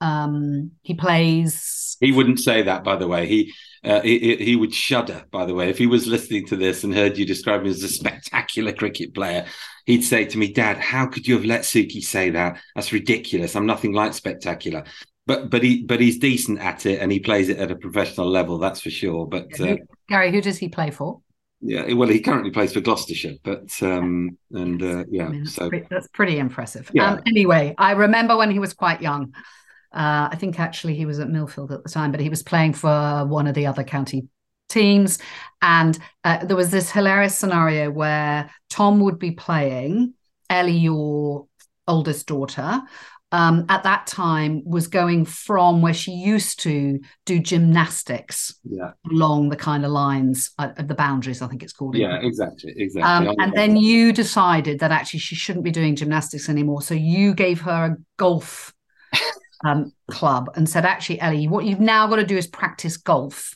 Um, 0.00 0.72
he 0.82 0.94
plays. 0.94 1.96
He 2.00 2.12
wouldn't 2.12 2.40
say 2.40 2.62
that, 2.62 2.84
by 2.84 2.96
the 2.96 3.06
way. 3.06 3.26
He, 3.26 3.52
uh, 3.84 4.00
he 4.00 4.36
he 4.36 4.56
would 4.56 4.74
shudder. 4.74 5.24
By 5.30 5.46
the 5.46 5.54
way, 5.54 5.68
if 5.68 5.78
he 5.78 5.86
was 5.86 6.06
listening 6.06 6.46
to 6.46 6.56
this 6.56 6.84
and 6.84 6.94
heard 6.94 7.18
you 7.18 7.26
describe 7.26 7.62
him 7.62 7.68
as 7.68 7.82
a 7.82 7.88
spectacular 7.88 8.72
cricket 8.72 9.14
player, 9.14 9.46
he'd 9.86 10.02
say 10.02 10.24
to 10.24 10.38
me, 10.38 10.52
"Dad, 10.52 10.78
how 10.78 11.06
could 11.06 11.26
you 11.26 11.34
have 11.34 11.44
let 11.44 11.62
Suki 11.62 12.02
say 12.02 12.30
that? 12.30 12.60
That's 12.74 12.92
ridiculous. 12.92 13.54
I'm 13.54 13.66
nothing 13.66 13.92
like 13.92 14.14
spectacular." 14.14 14.84
But 15.26 15.50
but 15.50 15.62
he 15.62 15.84
but 15.84 16.00
he's 16.00 16.18
decent 16.18 16.60
at 16.60 16.86
it 16.86 17.00
and 17.00 17.12
he 17.12 17.20
plays 17.20 17.48
it 17.48 17.58
at 17.58 17.70
a 17.70 17.76
professional 17.76 18.28
level. 18.28 18.58
That's 18.58 18.80
for 18.80 18.90
sure. 18.90 19.26
But 19.26 19.60
uh, 19.60 19.76
Gary, 20.08 20.32
who 20.32 20.40
does 20.40 20.58
he 20.58 20.68
play 20.68 20.90
for? 20.90 21.20
Yeah, 21.62 21.92
well, 21.92 22.08
he 22.08 22.20
currently 22.20 22.50
plays 22.50 22.72
for 22.72 22.80
Gloucestershire, 22.80 23.34
but 23.42 23.70
um, 23.82 24.38
and 24.50 24.82
uh, 24.82 25.04
yeah, 25.10 25.26
I 25.26 25.28
mean, 25.28 25.44
that's 25.44 25.54
so 25.54 25.68
pretty, 25.68 25.86
that's 25.90 26.08
pretty 26.08 26.38
impressive. 26.38 26.90
Yeah. 26.94 27.12
Um, 27.12 27.20
anyway, 27.26 27.74
I 27.76 27.92
remember 27.92 28.36
when 28.36 28.50
he 28.50 28.58
was 28.58 28.72
quite 28.72 29.02
young. 29.02 29.34
Uh, 29.92 30.28
I 30.30 30.36
think 30.36 30.60
actually 30.60 30.94
he 30.94 31.06
was 31.06 31.18
at 31.18 31.28
Millfield 31.28 31.72
at 31.72 31.82
the 31.82 31.88
time, 31.88 32.10
but 32.10 32.20
he 32.20 32.28
was 32.28 32.42
playing 32.42 32.74
for 32.74 33.24
one 33.26 33.46
of 33.46 33.54
the 33.54 33.66
other 33.66 33.84
county 33.84 34.28
teams, 34.68 35.18
and 35.62 35.98
uh, 36.24 36.44
there 36.44 36.56
was 36.56 36.70
this 36.70 36.90
hilarious 36.90 37.36
scenario 37.36 37.90
where 37.90 38.50
Tom 38.68 39.00
would 39.00 39.18
be 39.18 39.32
playing. 39.32 40.14
Ellie, 40.48 40.76
your 40.76 41.46
oldest 41.86 42.26
daughter, 42.26 42.82
um, 43.32 43.66
at 43.68 43.84
that 43.84 44.06
time 44.06 44.62
was 44.64 44.88
going 44.88 45.24
from 45.24 45.82
where 45.82 45.94
she 45.94 46.12
used 46.12 46.60
to 46.60 46.98
do 47.26 47.38
gymnastics 47.38 48.54
yeah, 48.64 48.92
along 49.10 49.50
the 49.50 49.56
kind 49.56 49.84
of 49.84 49.92
lines 49.92 50.50
uh, 50.58 50.70
of 50.76 50.88
the 50.88 50.94
boundaries, 50.94 51.40
I 51.40 51.46
think 51.46 51.62
it's 51.62 51.72
called. 51.72 51.96
yeah, 51.96 52.18
exactly, 52.20 52.74
exactly. 52.76 53.28
um, 53.28 53.36
and 53.38 53.52
then 53.52 53.76
you 53.76 54.12
decided 54.12 54.80
that 54.80 54.90
actually 54.90 55.20
she 55.20 55.36
shouldn't 55.36 55.64
be 55.64 55.70
doing 55.70 55.94
gymnastics 55.94 56.48
anymore. 56.48 56.82
So 56.82 56.94
you 56.94 57.34
gave 57.34 57.60
her 57.60 57.84
a 57.84 57.96
golf 58.16 58.74
um, 59.64 59.92
club 60.10 60.50
and 60.54 60.68
said, 60.68 60.84
actually, 60.84 61.20
Ellie, 61.20 61.48
what 61.48 61.64
you've 61.64 61.80
now 61.80 62.06
got 62.06 62.16
to 62.16 62.26
do 62.26 62.36
is 62.36 62.46
practice 62.46 62.96
golf. 62.96 63.54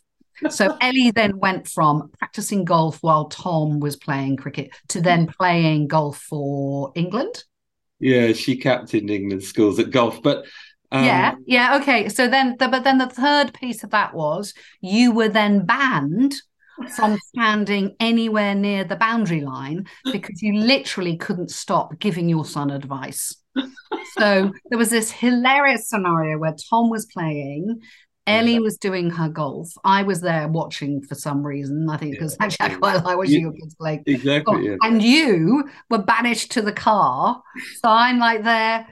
So 0.50 0.76
Ellie 0.80 1.10
then 1.10 1.38
went 1.38 1.68
from 1.68 2.10
practicing 2.18 2.64
golf 2.64 2.98
while 3.02 3.26
Tom 3.26 3.80
was 3.80 3.96
playing 3.96 4.36
cricket 4.36 4.70
to 4.88 5.00
then 5.00 5.26
playing 5.26 5.88
golf 5.88 6.18
for 6.18 6.92
England. 6.94 7.44
yeah, 8.00 8.32
she 8.32 8.56
captained 8.56 9.10
England 9.10 9.42
schools 9.44 9.78
at 9.78 9.90
golf, 9.90 10.22
but 10.22 10.44
um, 10.92 11.04
yeah, 11.04 11.34
yeah, 11.46 11.76
okay. 11.80 12.08
So 12.08 12.28
then, 12.28 12.56
the, 12.58 12.68
but 12.68 12.84
then 12.84 12.98
the 12.98 13.08
third 13.08 13.52
piece 13.54 13.82
of 13.82 13.90
that 13.90 14.14
was 14.14 14.54
you 14.80 15.12
were 15.12 15.28
then 15.28 15.64
banned 15.64 16.34
from 16.96 17.18
standing 17.28 17.96
anywhere 17.98 18.54
near 18.54 18.84
the 18.84 18.96
boundary 18.96 19.40
line 19.40 19.86
because 20.12 20.42
you 20.42 20.54
literally 20.54 21.16
couldn't 21.16 21.50
stop 21.50 21.98
giving 21.98 22.28
your 22.28 22.44
son 22.44 22.70
advice. 22.70 23.36
So 24.18 24.52
there 24.70 24.78
was 24.78 24.90
this 24.90 25.10
hilarious 25.10 25.88
scenario 25.88 26.38
where 26.38 26.54
Tom 26.70 26.90
was 26.90 27.06
playing. 27.06 27.80
Ellie 28.26 28.58
was 28.58 28.78
doing 28.78 29.10
her 29.10 29.28
golf. 29.28 29.68
I 29.84 30.02
was 30.02 30.22
there 30.22 30.48
watching 30.48 31.02
for 31.02 31.14
some 31.14 31.44
reason. 31.44 31.88
I 31.90 31.98
think 31.98 32.12
because 32.12 32.36
Yeah. 32.40 32.46
actually 32.46 32.66
I 32.70 32.74
quite 32.76 33.04
like 33.04 33.16
watching 33.18 33.34
You- 33.34 33.40
your 33.40 33.52
kids 33.52 33.74
play. 33.74 34.02
exactly. 34.06 34.66
Yeah. 34.66 34.76
And 34.82 35.02
you 35.02 35.68
were 35.90 35.98
banished 35.98 36.50
to 36.52 36.62
the 36.62 36.72
car. 36.72 37.42
So 37.82 37.88
I'm 37.90 38.18
like 38.18 38.42
there 38.44 38.86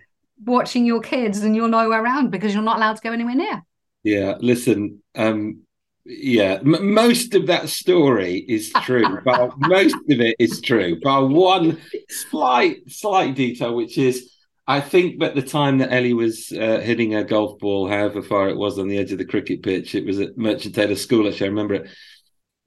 watching 0.45 0.85
your 0.85 1.01
kids 1.01 1.43
and 1.43 1.57
you're 1.57 1.69
nowhere 1.69 2.03
around 2.03 2.31
because 2.31 2.53
you're 2.53 2.63
not 2.63 2.77
allowed 2.77 2.97
to 2.97 3.03
go 3.03 3.13
anywhere 3.13 3.37
near. 3.37 3.63
Yeah, 4.05 4.35
listen, 4.41 5.01
um, 5.15 5.61
yeah, 6.05 6.59
m- 6.61 6.93
most 6.93 7.35
of 7.35 7.47
that 7.47 7.69
story 7.69 8.45
is 8.49 8.71
true, 8.83 9.21
but 9.25 9.53
most 9.59 9.95
of 9.95 10.21
it 10.21 10.35
is 10.41 10.61
true. 10.61 10.99
But 11.03 11.29
one 11.29 11.79
slight, 12.11 12.79
slight 12.91 13.35
detail, 13.37 13.75
which 13.77 13.97
is, 13.97 14.32
I 14.73 14.81
think 14.81 15.23
at 15.23 15.35
the 15.35 15.43
time 15.43 15.79
that 15.79 15.93
Ellie 15.93 16.15
was 16.15 16.51
uh, 16.53 16.81
hitting 16.81 17.15
a 17.15 17.25
golf 17.25 17.59
ball, 17.59 17.89
however 17.89 18.23
far 18.23 18.49
it 18.49 18.57
was 18.57 18.79
on 18.79 18.89
the 18.89 18.97
edge 18.97 19.13
of 19.13 19.19
the 19.19 19.25
cricket 19.25 19.63
pitch, 19.63 19.95
it 19.95 20.07
was 20.07 20.19
at 20.19 20.39
Merchant 20.39 20.75
Taylor 20.75 20.95
School. 20.95 21.29
Actually, 21.29 21.47
I 21.47 21.51
remember 21.51 21.75
it. 21.75 21.91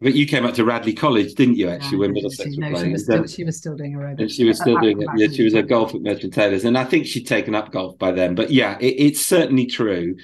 But 0.01 0.14
you 0.14 0.28
came 0.28 0.45
up 0.45 0.53
to 0.56 0.66
Radley 0.66 0.93
College, 0.93 1.34
didn't 1.34 1.56
you? 1.56 1.70
Actually, 1.70 1.97
when 1.99 2.14
Middlesex 2.14 2.53
she, 2.53 2.60
were 2.60 2.62
no, 2.62 2.68
she 2.68 2.74
playing. 2.74 2.91
was, 2.91 3.10
And, 3.10 3.20
um, 3.20 3.28
still, 3.28 3.36
she 3.38 3.43
was 3.43 3.58
still 3.58 3.76
doing 3.76 3.93
aerobics. 3.93 4.20
and 4.20 4.32
she 4.32 4.43
was 4.43 4.60
still 4.60 4.80
doing 4.80 5.01
it. 5.01 5.08
Yeah, 5.16 5.28
she 5.28 5.43
was 5.43 5.56
at 5.56 5.64
back 5.64 5.70
golf 5.70 5.95
at 5.95 6.01
Merchant 6.01 6.34
Taylors, 6.34 6.64
and 6.66 6.78
I 6.78 6.84
think 6.84 7.08
she'd 7.08 7.26
taken 7.26 7.56
up 7.56 7.72
golf 7.72 7.97
by 7.97 8.12
then. 8.12 8.36
But 8.36 8.51
yeah, 8.51 8.78
it, 8.80 8.95
it's 8.99 9.26
certainly 9.26 9.66
true 9.66 10.16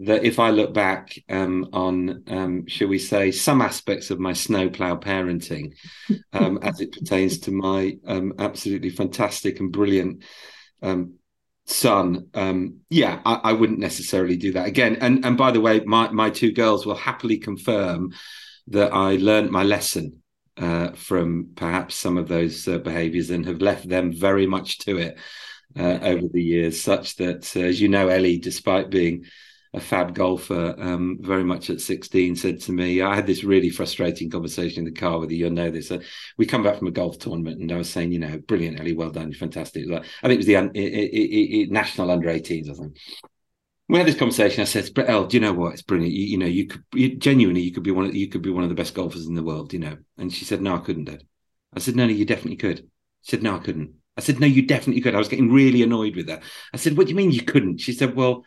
that 0.00 0.24
if 0.24 0.38
I 0.38 0.50
look 0.50 0.74
back 0.74 1.16
um, 1.28 1.68
on, 1.72 2.24
um, 2.28 2.66
shall 2.66 2.88
we 2.88 2.98
say, 2.98 3.30
some 3.30 3.60
aspects 3.60 4.10
of 4.10 4.18
my 4.18 4.32
snowplow 4.32 4.96
parenting, 4.96 5.74
um, 6.32 6.58
as 6.62 6.80
it 6.80 6.92
pertains 6.92 7.38
to 7.40 7.52
my 7.52 7.96
um, 8.06 8.32
absolutely 8.38 8.90
fantastic 8.90 9.60
and 9.60 9.70
brilliant 9.70 10.24
um, 10.82 11.17
son, 11.68 12.28
um, 12.34 12.80
yeah, 12.90 13.20
I, 13.24 13.40
I 13.44 13.52
wouldn't 13.52 13.78
necessarily 13.78 14.36
do 14.36 14.52
that 14.52 14.66
again. 14.66 14.96
And 15.00 15.24
and 15.24 15.36
by 15.36 15.50
the 15.50 15.60
way, 15.60 15.80
my 15.80 16.10
my 16.10 16.30
two 16.30 16.52
girls 16.52 16.86
will 16.86 16.94
happily 16.94 17.38
confirm 17.38 18.12
that 18.68 18.92
I 18.92 19.16
learned 19.16 19.50
my 19.50 19.62
lesson 19.62 20.22
uh, 20.56 20.90
from 20.92 21.50
perhaps 21.54 21.94
some 21.94 22.18
of 22.18 22.28
those 22.28 22.66
uh, 22.66 22.78
behaviors 22.78 23.30
and 23.30 23.46
have 23.46 23.60
left 23.60 23.88
them 23.88 24.12
very 24.12 24.46
much 24.46 24.78
to 24.78 24.98
it 24.98 25.18
uh, 25.78 25.98
over 26.02 26.26
the 26.32 26.42
years, 26.42 26.80
such 26.80 27.16
that, 27.16 27.50
uh, 27.56 27.60
as 27.60 27.80
you 27.80 27.88
know, 27.88 28.08
Ellie, 28.08 28.38
despite 28.38 28.90
being 28.90 29.24
a 29.74 29.80
fab 29.80 30.14
golfer, 30.14 30.74
um, 30.78 31.18
very 31.20 31.44
much 31.44 31.70
at 31.70 31.80
16, 31.80 32.36
said 32.36 32.60
to 32.62 32.72
me, 32.72 33.02
I 33.02 33.14
had 33.14 33.26
this 33.26 33.44
really 33.44 33.70
frustrating 33.70 34.30
conversation 34.30 34.80
in 34.86 34.92
the 34.92 34.98
car 34.98 35.18
with 35.18 35.30
you. 35.30 35.38
You'll 35.38 35.50
know 35.50 35.70
this. 35.70 35.90
Uh, 35.90 36.00
we 36.36 36.46
come 36.46 36.62
back 36.62 36.78
from 36.78 36.88
a 36.88 36.92
golf 36.92 37.18
tournament, 37.18 37.60
and 37.60 37.70
I 37.72 37.76
was 37.76 37.90
saying, 37.90 38.12
you 38.12 38.18
know, 38.18 38.38
brilliant, 38.38 38.80
Ellie, 38.80 38.94
well 38.94 39.10
done, 39.10 39.32
fantastic. 39.32 39.86
Like, 39.88 40.04
I 40.22 40.28
think 40.28 40.34
it 40.34 40.36
was 40.38 40.46
the 40.46 40.56
un- 40.56 40.72
i- 40.74 40.78
i- 40.80 41.62
i- 41.62 41.66
national 41.70 42.10
under 42.10 42.28
18s, 42.30 42.70
I 42.70 42.74
think. 42.74 42.96
We 43.88 43.98
had 43.98 44.06
this 44.06 44.18
conversation. 44.18 44.60
I 44.60 44.64
said, 44.64 44.90
"But 44.94 45.08
El, 45.08 45.26
do 45.26 45.36
you 45.36 45.40
know 45.40 45.52
what? 45.54 45.72
It's 45.72 45.82
brilliant. 45.82 46.12
You, 46.14 46.24
you 46.26 46.38
know, 46.38 46.46
you 46.46 46.66
could 46.66 46.82
you, 46.94 47.16
genuinely, 47.16 47.62
you 47.62 47.72
could 47.72 47.82
be 47.82 47.90
one 47.90 48.04
of 48.06 48.14
you 48.14 48.28
could 48.28 48.42
be 48.42 48.50
one 48.50 48.62
of 48.62 48.68
the 48.68 48.74
best 48.74 48.94
golfers 48.94 49.26
in 49.26 49.34
the 49.34 49.42
world. 49.42 49.72
You 49.72 49.78
know." 49.78 49.96
And 50.18 50.32
she 50.32 50.44
said, 50.44 50.60
"No, 50.60 50.74
I 50.76 50.78
couldn't, 50.80 51.04
Dad." 51.04 51.24
I 51.72 51.78
said, 51.80 51.96
"No, 51.96 52.06
no, 52.06 52.12
you 52.12 52.24
definitely 52.26 52.56
could." 52.56 52.80
She 53.22 53.30
said, 53.30 53.42
"No, 53.42 53.56
I 53.56 53.60
couldn't." 53.60 53.92
I 54.16 54.20
said, 54.20 54.40
"No, 54.40 54.46
you 54.46 54.62
definitely 54.66 55.00
could." 55.00 55.14
I 55.14 55.18
was 55.18 55.28
getting 55.28 55.50
really 55.52 55.82
annoyed 55.82 56.16
with 56.16 56.28
her. 56.28 56.40
I 56.74 56.76
said, 56.76 56.96
"What 56.98 57.06
do 57.06 57.10
you 57.10 57.16
mean 57.16 57.30
you 57.30 57.42
couldn't?" 57.42 57.78
She 57.78 57.92
said, 57.92 58.14
"Well, 58.14 58.44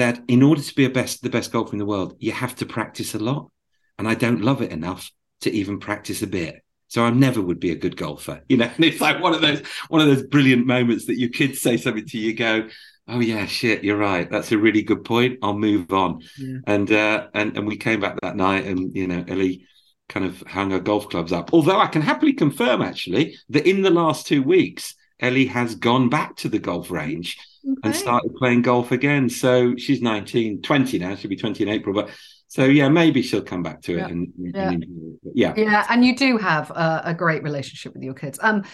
Dad, 0.00 0.24
in 0.28 0.42
order 0.42 0.62
to 0.62 0.74
be 0.74 0.86
a 0.86 0.90
best 0.90 1.22
the 1.22 1.28
best 1.28 1.52
golfer 1.52 1.72
in 1.72 1.78
the 1.78 1.84
world, 1.84 2.16
you 2.20 2.32
have 2.32 2.56
to 2.56 2.64
practice 2.64 3.14
a 3.14 3.18
lot, 3.18 3.50
and 3.98 4.08
I 4.08 4.14
don't 4.14 4.40
love 4.40 4.62
it 4.62 4.72
enough 4.72 5.10
to 5.42 5.52
even 5.52 5.78
practice 5.78 6.22
a 6.22 6.26
bit." 6.26 6.64
So 6.88 7.04
I 7.04 7.10
never 7.10 7.42
would 7.42 7.60
be 7.60 7.70
a 7.70 7.76
good 7.76 7.98
golfer, 7.98 8.42
you 8.48 8.56
know. 8.56 8.70
And 8.76 8.84
it's 8.86 9.02
like 9.02 9.20
one 9.20 9.34
of 9.34 9.42
those 9.42 9.60
one 9.90 10.00
of 10.00 10.06
those 10.06 10.26
brilliant 10.26 10.66
moments 10.66 11.04
that 11.04 11.18
your 11.18 11.28
kids 11.28 11.60
say 11.60 11.76
something 11.76 12.06
to 12.06 12.18
you, 12.18 12.28
you 12.28 12.34
go, 12.34 12.66
"Oh 13.08 13.20
yeah, 13.20 13.44
shit, 13.44 13.84
you're 13.84 13.98
right. 13.98 14.30
That's 14.30 14.52
a 14.52 14.56
really 14.58 14.80
good 14.80 15.04
point. 15.04 15.38
I'll 15.42 15.58
move 15.58 15.92
on." 15.92 16.22
Yeah. 16.38 16.60
And 16.66 16.90
uh, 16.90 17.26
and 17.34 17.54
and 17.58 17.66
we 17.66 17.76
came 17.76 18.00
back 18.00 18.18
that 18.22 18.36
night, 18.36 18.64
and 18.64 18.96
you 18.96 19.06
know, 19.06 19.22
Ellie 19.28 19.66
kind 20.08 20.24
of 20.24 20.40
hung 20.46 20.70
her 20.70 20.80
golf 20.80 21.10
clubs 21.10 21.30
up. 21.30 21.52
Although 21.52 21.78
I 21.78 21.88
can 21.88 22.00
happily 22.00 22.32
confirm, 22.32 22.80
actually, 22.80 23.36
that 23.50 23.68
in 23.68 23.82
the 23.82 23.90
last 23.90 24.26
two 24.26 24.42
weeks, 24.42 24.94
Ellie 25.20 25.46
has 25.58 25.74
gone 25.74 26.08
back 26.08 26.36
to 26.36 26.48
the 26.48 26.58
golf 26.58 26.90
range 26.90 27.36
and 27.84 27.94
started 27.94 28.34
playing 28.36 28.62
golf 28.62 28.92
again. 28.92 29.28
So 29.28 29.76
she's 29.76 30.00
19, 30.02 30.62
20 30.62 30.98
now. 30.98 31.14
She'll 31.16 31.28
be 31.28 31.36
20 31.36 31.62
in 31.62 31.68
April. 31.68 31.94
But 31.94 32.10
so, 32.48 32.64
yeah, 32.64 32.88
maybe 32.88 33.22
she'll 33.22 33.42
come 33.42 33.62
back 33.62 33.80
to 33.82 33.92
it. 33.92 33.98
Yeah. 33.98 34.06
And, 34.08 34.32
and 34.38 34.54
Yeah. 34.54 34.70
enjoy 34.70 34.86
it. 35.24 35.32
Yeah. 35.34 35.54
Yeah, 35.56 35.86
and 35.88 36.04
you 36.04 36.16
do 36.16 36.36
have 36.38 36.70
a, 36.70 37.02
a 37.06 37.14
great 37.14 37.42
relationship 37.42 37.94
with 37.94 38.02
your 38.02 38.14
kids. 38.14 38.38
Um, 38.42 38.64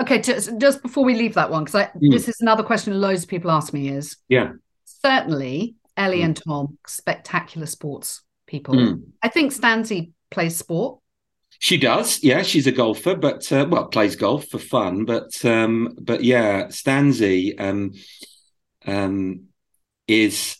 okay, 0.00 0.20
just, 0.20 0.56
just 0.58 0.80
before 0.82 1.04
we 1.04 1.14
leave 1.14 1.34
that 1.34 1.50
one, 1.50 1.64
because 1.64 1.86
Mm. 1.96 2.10
this 2.12 2.28
is 2.28 2.40
another 2.40 2.62
question 2.62 2.98
loads 3.00 3.24
of 3.24 3.28
people 3.28 3.50
ask 3.50 3.72
me 3.74 3.88
is 3.90 4.16
Yeah. 4.28 4.52
certainly 4.84 5.74
Ellie 5.96 6.20
Mm. 6.20 6.24
and 6.24 6.36
Tom, 6.44 6.78
spectacular 6.86 7.66
sports 7.66 8.22
people. 8.46 8.74
Mm. 8.74 9.02
I 9.22 9.28
think 9.28 9.52
Stanzi 9.52 10.12
plays 10.30 10.56
sport. 10.56 10.99
She 11.62 11.76
does, 11.76 12.24
yeah. 12.24 12.42
She's 12.42 12.66
a 12.66 12.72
golfer, 12.72 13.14
but 13.14 13.52
uh, 13.52 13.66
well, 13.68 13.88
plays 13.88 14.16
golf 14.16 14.48
for 14.48 14.58
fun. 14.58 15.04
But 15.04 15.44
um, 15.44 15.94
but 16.00 16.24
yeah, 16.24 16.68
Stanzi 16.68 17.60
um, 17.60 17.92
um, 18.86 19.48
is 20.08 20.56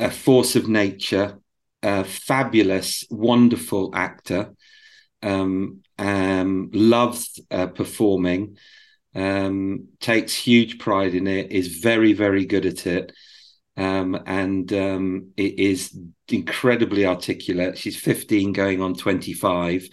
a 0.00 0.10
force 0.10 0.56
of 0.56 0.66
nature, 0.66 1.38
a 1.82 2.04
fabulous, 2.04 3.04
wonderful 3.10 3.90
actor. 3.94 4.54
Um, 5.22 5.82
um, 5.98 6.70
loves 6.72 7.38
uh, 7.50 7.66
performing, 7.66 8.56
um, 9.14 9.88
takes 10.00 10.34
huge 10.34 10.78
pride 10.78 11.14
in 11.14 11.26
it, 11.26 11.52
is 11.52 11.78
very, 11.78 12.14
very 12.14 12.46
good 12.46 12.64
at 12.66 12.86
it, 12.86 13.12
um, 13.76 14.18
and 14.26 14.72
um, 14.72 15.32
it 15.36 15.58
is 15.58 15.96
incredibly 16.28 17.04
articulate. 17.06 17.76
She's 17.76 17.96
15, 17.96 18.52
going 18.54 18.80
on 18.80 18.94
25 18.94 19.88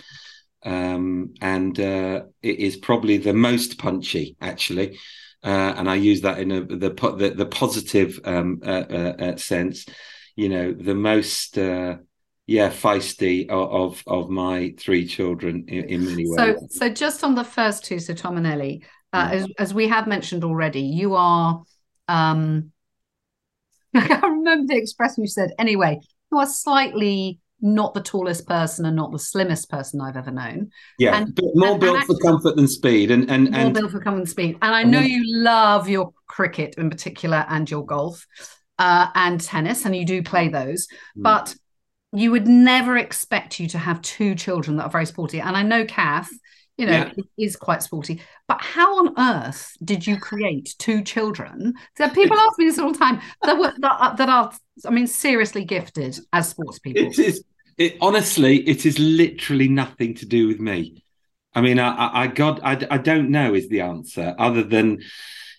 um, 0.63 1.33
and 1.41 1.79
uh, 1.79 2.23
it 2.41 2.59
is 2.59 2.77
probably 2.77 3.17
the 3.17 3.33
most 3.33 3.77
punchy, 3.77 4.35
actually. 4.41 4.99
Uh, 5.43 5.73
and 5.75 5.89
I 5.89 5.95
use 5.95 6.21
that 6.21 6.39
in 6.39 6.51
a, 6.51 6.61
the 6.63 6.89
the, 7.17 7.33
the 7.35 7.45
positive 7.45 8.19
um, 8.25 8.61
uh, 8.63 8.83
uh, 8.89 9.15
uh, 9.19 9.37
sense. 9.37 9.85
You 10.35 10.49
know, 10.49 10.73
the 10.73 10.95
most 10.95 11.57
uh, 11.57 11.97
yeah 12.45 12.69
feisty 12.69 13.49
of, 13.49 13.71
of 13.71 14.03
of 14.05 14.29
my 14.29 14.75
three 14.77 15.07
children 15.07 15.65
in, 15.67 15.85
in 15.85 16.05
many 16.05 16.27
ways. 16.27 16.59
So, 16.59 16.67
so 16.69 16.89
just 16.89 17.23
on 17.23 17.35
the 17.35 17.43
first 17.43 17.85
two, 17.85 17.99
so 17.99 18.13
Tom 18.13 18.37
and 18.37 18.45
Ellie, 18.45 18.83
uh, 19.13 19.29
as, 19.31 19.47
as 19.57 19.73
we 19.73 19.87
have 19.87 20.07
mentioned 20.07 20.43
already, 20.43 20.81
you 20.81 21.15
are. 21.15 21.63
Um, 22.07 22.71
I 23.93 24.07
can't 24.07 24.23
remember 24.23 24.73
the 24.73 24.79
expression 24.79 25.23
you 25.23 25.27
said. 25.27 25.51
Anyway, 25.59 25.99
you 26.31 26.37
are 26.37 26.45
slightly 26.45 27.40
not 27.61 27.93
the 27.93 28.01
tallest 28.01 28.47
person 28.47 28.85
and 28.85 28.95
not 28.95 29.11
the 29.11 29.19
slimmest 29.19 29.69
person 29.69 30.01
I've 30.01 30.17
ever 30.17 30.31
known. 30.31 30.71
yeah, 30.97 31.17
and- 31.17 31.35
but 31.35 31.45
more 31.55 31.71
and- 31.71 31.79
built 31.79 31.97
and 31.97 32.05
for 32.05 32.17
comfort 32.17 32.55
than 32.55 32.67
speed, 32.67 33.11
and 33.11 33.29
and 33.29 33.51
More 33.51 33.59
and 33.61 33.73
built 33.73 33.91
for 33.91 33.99
common 33.99 34.25
speed. 34.25 34.57
And 34.61 34.73
I 34.75 34.83
know 34.83 34.99
you 34.99 35.21
love 35.43 35.87
your 35.89 36.13
cricket 36.27 36.75
in 36.77 36.89
particular 36.89 37.45
and 37.49 37.69
your 37.69 37.85
golf 37.85 38.25
uh, 38.79 39.07
and 39.15 39.39
tennis, 39.39 39.85
and 39.85 39.95
you 39.95 40.05
do 40.05 40.23
play 40.23 40.47
those. 40.49 40.87
Mm. 41.17 41.23
But 41.23 41.55
you 42.13 42.31
would 42.31 42.47
never 42.47 42.97
expect 42.97 43.59
you 43.59 43.67
to 43.69 43.77
have 43.77 44.01
two 44.01 44.35
children 44.35 44.77
that 44.77 44.83
are 44.85 44.89
very 44.89 45.05
sporty. 45.05 45.39
And 45.39 45.55
I 45.55 45.61
know 45.63 45.85
Kath, 45.85 46.29
you 46.77 46.85
know, 46.87 46.91
Yeah. 47.15 47.23
is 47.37 47.55
quite 47.55 47.83
sporty. 47.83 48.21
But 48.51 48.61
how 48.61 48.97
on 48.99 49.13
earth 49.17 49.77
did 49.81 50.05
you 50.05 50.19
create 50.19 50.75
two 50.77 51.03
children? 51.03 51.73
So 51.97 52.09
people 52.09 52.37
ask 52.37 52.59
me 52.59 52.65
this 52.65 52.79
all 52.79 52.91
the 52.91 52.97
time 52.97 53.21
that 53.43 53.57
were 53.57 53.71
that 53.77 53.95
are, 53.97 54.15
that 54.17 54.27
are 54.27 54.51
I 54.85 54.89
mean, 54.89 55.07
seriously 55.07 55.63
gifted 55.63 56.19
as 56.33 56.49
sports 56.49 56.77
people. 56.77 57.05
It 57.05 57.17
is. 57.17 57.45
It 57.77 57.95
honestly, 58.01 58.57
it 58.67 58.85
is 58.85 58.99
literally 58.99 59.69
nothing 59.69 60.15
to 60.15 60.25
do 60.25 60.49
with 60.49 60.59
me. 60.59 61.05
I 61.55 61.61
mean, 61.61 61.79
I, 61.79 61.95
I, 61.95 62.23
I 62.23 62.27
God, 62.27 62.59
I, 62.61 62.85
I 62.91 62.97
don't 62.97 63.29
know 63.29 63.53
is 63.53 63.69
the 63.69 63.81
answer. 63.81 64.35
Other 64.37 64.63
than, 64.63 65.01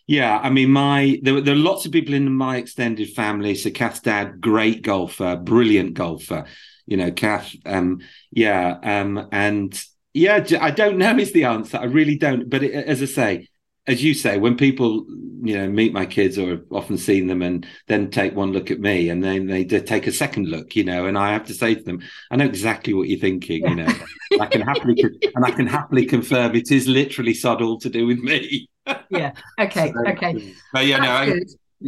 yeah, 0.06 0.38
I 0.38 0.50
mean, 0.50 0.68
my 0.68 1.18
there, 1.22 1.32
were- 1.32 1.40
there 1.40 1.54
are 1.54 1.68
lots 1.70 1.86
of 1.86 1.92
people 1.92 2.12
in 2.12 2.30
my 2.30 2.58
extended 2.58 3.08
family. 3.14 3.54
So 3.54 3.70
Kath's 3.70 4.00
dad, 4.00 4.42
great 4.42 4.82
golfer, 4.82 5.36
brilliant 5.36 5.94
golfer. 5.94 6.44
You 6.84 6.98
know, 6.98 7.10
Kath, 7.10 7.56
um, 7.64 8.00
yeah, 8.30 8.78
um, 8.82 9.28
and 9.32 9.82
yeah, 10.14 10.44
I 10.60 10.70
don't 10.70 10.98
know 10.98 11.16
is 11.18 11.32
the 11.32 11.44
answer. 11.44 11.78
I 11.78 11.84
really 11.84 12.16
don't. 12.16 12.48
But 12.48 12.62
it, 12.62 12.72
as 12.72 13.02
I 13.02 13.06
say, 13.06 13.48
as 13.86 14.02
you 14.02 14.14
say, 14.14 14.38
when 14.38 14.56
people 14.56 15.06
you 15.44 15.56
know 15.56 15.68
meet 15.68 15.92
my 15.92 16.06
kids 16.06 16.38
or 16.38 16.50
have 16.50 16.64
often 16.70 16.96
seen 16.96 17.26
them 17.26 17.42
and 17.42 17.66
then 17.88 18.10
take 18.10 18.34
one 18.34 18.52
look 18.52 18.70
at 18.70 18.78
me 18.78 19.08
and 19.08 19.24
then 19.24 19.46
they 19.46 19.64
take 19.64 20.06
a 20.06 20.12
second 20.12 20.48
look, 20.48 20.76
you 20.76 20.84
know, 20.84 21.06
and 21.06 21.18
I 21.18 21.32
have 21.32 21.46
to 21.46 21.54
say 21.54 21.74
to 21.74 21.82
them, 21.82 22.00
I 22.30 22.36
know 22.36 22.44
exactly 22.44 22.94
what 22.94 23.08
you're 23.08 23.18
thinking, 23.18 23.66
you 23.66 23.74
know. 23.74 23.92
I 24.40 24.46
can 24.46 24.60
happily 24.60 25.02
and 25.34 25.44
I 25.44 25.50
can 25.50 25.66
happily 25.66 26.06
confirm 26.06 26.54
it 26.54 26.70
is 26.70 26.86
literally 26.86 27.34
sod 27.34 27.60
all 27.60 27.78
to 27.80 27.90
do 27.90 28.06
with 28.06 28.18
me. 28.18 28.68
Yeah. 29.10 29.32
Okay. 29.58 29.92
So, 30.04 30.10
Okay. 30.10 30.54
But 30.72 30.86
yeah, 30.86 30.98
no, 30.98 31.10
I. 31.10 31.40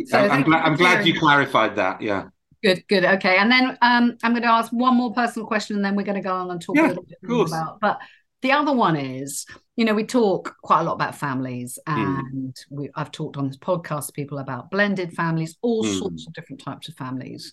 So 0.07 0.19
I'm, 0.19 0.43
glad, 0.43 0.65
I'm 0.65 0.77
glad 0.77 1.07
you 1.07 1.19
clarified 1.19 1.77
that. 1.77 2.03
Yeah. 2.03 2.25
Good, 2.65 2.83
good. 2.89 3.05
Okay. 3.05 3.37
And 3.37 3.51
then 3.53 3.77
um, 3.83 4.17
I'm 4.23 4.33
going 4.33 4.43
to 4.43 4.49
ask 4.49 4.73
one 4.73 4.97
more 4.97 5.13
personal 5.13 5.47
question 5.47 5.77
and 5.77 5.85
then 5.85 5.95
we're 5.95 6.03
going 6.03 6.21
to 6.21 6.27
go 6.27 6.35
on 6.35 6.51
and 6.51 6.61
talk 6.61 6.77
Yeah, 6.77 6.87
a 6.87 6.89
little 6.89 7.05
bit 7.05 7.19
more 7.23 7.45
about. 7.47 7.79
But 7.81 7.99
the 8.41 8.53
other 8.53 8.73
one 8.73 8.97
is, 8.97 9.45
you 9.77 9.85
know, 9.85 9.95
we 9.95 10.05
talk 10.05 10.55
quite 10.63 10.81
a 10.81 10.85
lot 10.85 10.95
about 10.95 11.15
families 11.15 11.79
Mm. 11.87 12.19
and 12.19 12.57
we, 12.71 12.91
I've 12.95 13.11
talked 13.11 13.37
on 13.37 13.49
this 13.49 13.59
podcast 13.59 14.07
to 14.07 14.13
people 14.13 14.39
about 14.39 14.71
blended 14.71 15.13
families, 15.13 15.57
all 15.61 15.85
Mm. 15.85 15.99
sorts 15.99 16.27
of 16.27 16.33
different 16.33 16.63
types 16.63 16.89
of 16.89 16.95
families. 16.95 17.53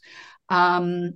Um, 0.50 1.16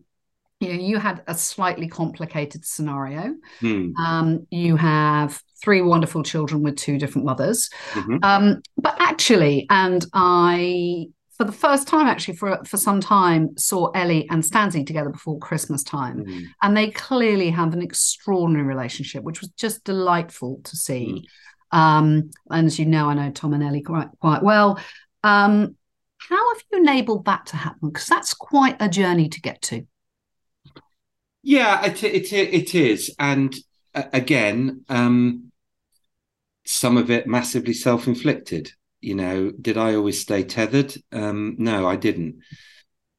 you 0.61 0.69
know, 0.69 0.79
you 0.81 0.97
had 0.97 1.21
a 1.27 1.35
slightly 1.35 1.87
complicated 1.87 2.65
scenario. 2.65 3.35
Hmm. 3.59 3.91
Um, 3.97 4.47
you 4.49 4.77
have 4.77 5.41
three 5.61 5.81
wonderful 5.81 6.23
children 6.23 6.63
with 6.63 6.77
two 6.77 6.97
different 6.97 7.25
mothers. 7.25 7.69
Mhm. 7.91 8.23
Um, 8.23 8.61
but 8.77 8.95
actually, 8.99 9.67
and 9.69 10.05
I, 10.13 11.07
for 11.37 11.43
the 11.43 11.51
first 11.51 11.87
time, 11.87 12.07
actually, 12.07 12.35
for 12.37 12.59
for 12.65 12.77
some 12.77 13.01
time, 13.01 13.57
saw 13.57 13.89
Ellie 13.91 14.27
and 14.29 14.43
Stanzi 14.43 14.85
together 14.85 15.09
before 15.09 15.37
Christmas 15.39 15.83
time, 15.83 16.23
Hmm. 16.25 16.39
and 16.61 16.77
they 16.77 16.89
clearly 16.91 17.49
have 17.49 17.73
an 17.73 17.81
extraordinary 17.81 18.65
relationship, 18.65 19.23
which 19.23 19.41
was 19.41 19.49
just 19.51 19.83
delightful 19.83 20.61
to 20.63 20.75
see. 20.75 21.27
Um, 21.71 22.31
and 22.49 22.67
as 22.67 22.79
you 22.79 22.85
know, 22.85 23.09
I 23.09 23.13
know 23.15 23.31
Tom 23.31 23.53
and 23.53 23.63
Ellie 23.63 23.81
quite 23.81 24.07
quite 24.21 24.43
well. 24.43 24.79
Um, 25.23 25.75
how 26.17 26.53
have 26.53 26.63
you 26.71 26.79
enabled 26.79 27.25
that 27.25 27.47
to 27.47 27.57
happen? 27.57 27.89
Because 27.89 28.07
that's 28.07 28.33
quite 28.33 28.77
a 28.79 28.87
journey 28.87 29.29
to 29.29 29.41
get 29.41 29.61
to. 29.63 29.85
Yeah, 31.43 31.85
it 31.85 32.03
it 32.03 32.31
it 32.33 32.73
is, 32.75 33.13
and 33.19 33.53
uh, 33.93 34.03
again, 34.13 34.83
um, 34.89 35.51
some 36.65 36.97
of 36.97 37.11
it 37.11 37.27
massively 37.27 37.73
self-inflicted. 37.73 38.71
You 39.05 39.15
know, 39.15 39.51
did 39.51 39.77
I 39.77 39.95
always 39.95 40.19
stay 40.21 40.43
tethered? 40.43 40.95
Um, 41.11 41.55
no, 41.59 41.87
I 41.87 41.95
didn't, 41.95 42.41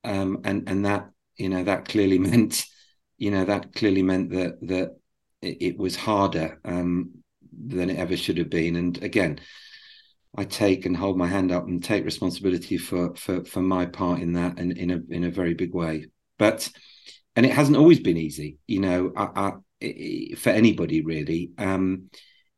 um, 0.05 0.41
and 0.45 0.69
and 0.69 0.85
that 0.87 1.11
you 1.37 1.49
know 1.49 1.65
that 1.65 1.87
clearly 1.89 2.19
meant, 2.31 2.65
you 3.19 3.31
know, 3.31 3.45
that 3.45 3.75
clearly 3.75 4.03
meant 4.03 4.31
that 4.31 4.59
that 4.63 4.97
it, 5.43 5.79
was 5.79 5.97
harder 5.97 6.61
um, 6.65 7.13
than 7.67 7.91
it 7.91 7.99
ever 7.99 8.17
should 8.17 8.39
have 8.39 8.51
been. 8.51 8.77
And 8.77 9.03
again, 9.03 9.41
I 10.37 10.45
take 10.45 10.85
and 10.85 10.97
hold 10.97 11.17
my 11.17 11.27
hand 11.27 11.51
up 11.51 11.67
and 11.67 11.83
take 11.83 12.05
responsibility 12.05 12.77
for 12.79 13.15
for 13.17 13.45
for 13.45 13.63
my 13.63 13.87
part 13.87 14.21
in 14.21 14.35
that, 14.35 14.59
and 14.59 14.77
in 14.77 14.91
a 14.91 15.01
in 15.09 15.25
a 15.25 15.31
very 15.31 15.55
big 15.55 15.75
way. 15.75 16.07
But 16.39 16.69
and 17.37 17.47
it 17.47 17.53
hasn't 17.53 17.77
always 17.77 18.01
been 18.01 18.17
easy, 18.17 18.59
you 18.67 18.81
know, 18.81 19.13
I, 19.17 19.25
I- 19.49 19.53
for 20.39 20.51
anybody 20.51 21.03
really. 21.03 21.53
Um, 21.59 22.11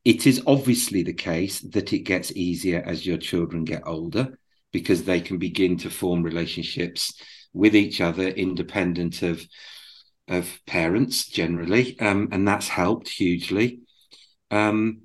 it 0.05 0.27
is 0.27 0.43
obviously 0.47 1.03
the 1.03 1.13
case 1.13 1.61
that 1.61 1.93
it 1.93 2.01
gets 2.01 2.33
easier 2.33 2.83
as 2.85 3.07
your 3.07 3.19
children 3.19 3.65
get 3.65 3.87
older 3.87 4.39
because 4.73 5.05
they 5.05 5.21
can 5.21 5.39
begin 5.39 5.77
to 5.79 5.91
form 5.91 6.23
relationships 6.23 7.13
with 7.53 7.75
each 7.75 8.01
other 8.01 8.29
independent 8.29 9.23
of 9.23 9.45
of 10.29 10.61
parents 10.67 11.27
generally, 11.27 11.99
um, 12.01 12.29
and 12.33 12.47
that's 12.47 12.69
helped 12.69 13.09
hugely. 13.09 13.81
Um, 14.51 15.03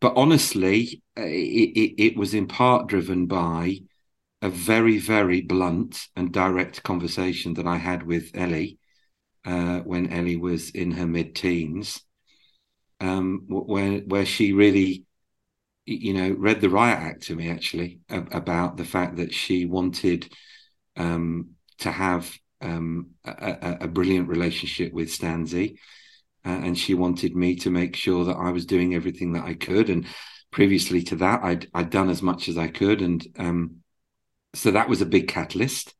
but 0.00 0.12
honestly, 0.16 1.02
uh, 1.16 1.22
it, 1.22 1.70
it, 1.76 2.02
it 2.02 2.16
was 2.16 2.34
in 2.34 2.46
part 2.46 2.86
driven 2.86 3.26
by 3.26 3.78
a 4.42 4.48
very, 4.48 4.98
very 4.98 5.40
blunt 5.40 6.06
and 6.14 6.32
direct 6.32 6.82
conversation 6.82 7.54
that 7.54 7.66
I 7.66 7.76
had 7.76 8.04
with 8.04 8.30
Ellie 8.34 8.78
uh, 9.44 9.80
when 9.80 10.12
Ellie 10.12 10.36
was 10.36 10.70
in 10.70 10.92
her 10.92 11.06
mid-teens, 11.06 12.02
um, 13.00 13.44
where 13.48 13.98
where 14.00 14.26
she 14.26 14.52
really, 14.52 15.04
you 15.86 16.14
know, 16.14 16.30
read 16.30 16.60
the 16.60 16.70
riot 16.70 16.98
act 16.98 17.22
to 17.24 17.36
me 17.36 17.50
actually 17.50 18.00
about 18.08 18.76
the 18.76 18.84
fact 18.84 19.16
that 19.16 19.32
she 19.32 19.64
wanted 19.64 20.32
um, 20.96 21.50
to 21.78 21.90
have 21.90 22.36
um, 22.60 23.10
a, 23.24 23.78
a, 23.82 23.88
brilliant 23.88 24.28
relationship 24.28 24.92
with 24.92 25.08
Stanzi, 25.08 25.78
uh, 26.44 26.48
and 26.48 26.76
she 26.76 26.94
wanted 26.94 27.36
me 27.36 27.54
to 27.56 27.70
make 27.70 27.94
sure 27.94 28.24
that 28.24 28.36
I 28.36 28.50
was 28.50 28.66
doing 28.66 28.94
everything 28.94 29.34
that 29.34 29.44
I 29.44 29.54
could. 29.54 29.88
And 29.90 30.06
previously 30.50 31.02
to 31.04 31.16
that, 31.16 31.44
I'd 31.44 31.68
I'd 31.72 31.90
done 31.90 32.10
as 32.10 32.20
much 32.20 32.48
as 32.48 32.58
I 32.58 32.68
could, 32.68 33.00
and 33.00 33.24
um, 33.38 33.76
so 34.54 34.72
that 34.72 34.88
was 34.88 35.00
a 35.00 35.06
big 35.06 35.28
catalyst. 35.28 35.94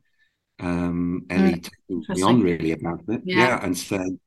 Um, 0.61 1.27
Ellie 1.31 1.61
took 1.61 1.75
me 1.89 2.23
on 2.23 2.43
really 2.43 2.73
about 2.73 3.03
it, 3.09 3.23
Yeah. 3.25 3.39
yeah, 3.39 3.65
and 3.65 3.79
said, 3.79 4.19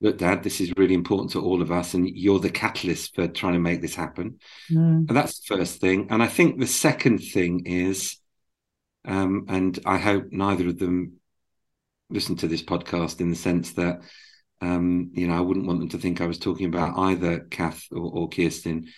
"Look, 0.00 0.18
Dad, 0.18 0.42
this 0.42 0.60
is 0.60 0.72
really 0.76 0.94
important 0.94 1.32
to 1.32 1.42
all 1.42 1.62
of 1.62 1.70
us, 1.70 1.94
and 1.94 2.08
you're 2.08 2.40
the 2.40 2.50
catalyst 2.50 3.14
for 3.14 3.28
trying 3.28 3.54
to 3.54 3.58
make 3.60 3.80
this 3.82 3.94
happen." 3.94 4.38
And 5.08 5.16
that's 5.16 5.40
the 5.40 5.56
first 5.56 5.80
thing. 5.80 6.08
And 6.10 6.22
I 6.22 6.26
think 6.26 6.58
the 6.58 6.66
second 6.66 7.18
thing 7.18 7.66
is, 7.66 8.16
um, 9.04 9.46
and 9.48 9.78
I 9.84 9.98
hope 9.98 10.26
neither 10.30 10.68
of 10.68 10.78
them 10.78 11.20
listen 12.10 12.36
to 12.36 12.48
this 12.48 12.62
podcast 12.62 13.20
in 13.20 13.30
the 13.30 13.36
sense 13.36 13.72
that, 13.74 14.00
um, 14.60 15.10
you 15.14 15.28
know, 15.28 15.36
I 15.36 15.40
wouldn't 15.40 15.66
want 15.66 15.80
them 15.80 15.88
to 15.90 15.98
think 15.98 16.20
I 16.20 16.26
was 16.26 16.38
talking 16.38 16.66
about 16.66 16.98
either 16.98 17.40
Kath 17.40 17.84
or, 17.92 18.10
or 18.12 18.28
Kirsten, 18.28 18.88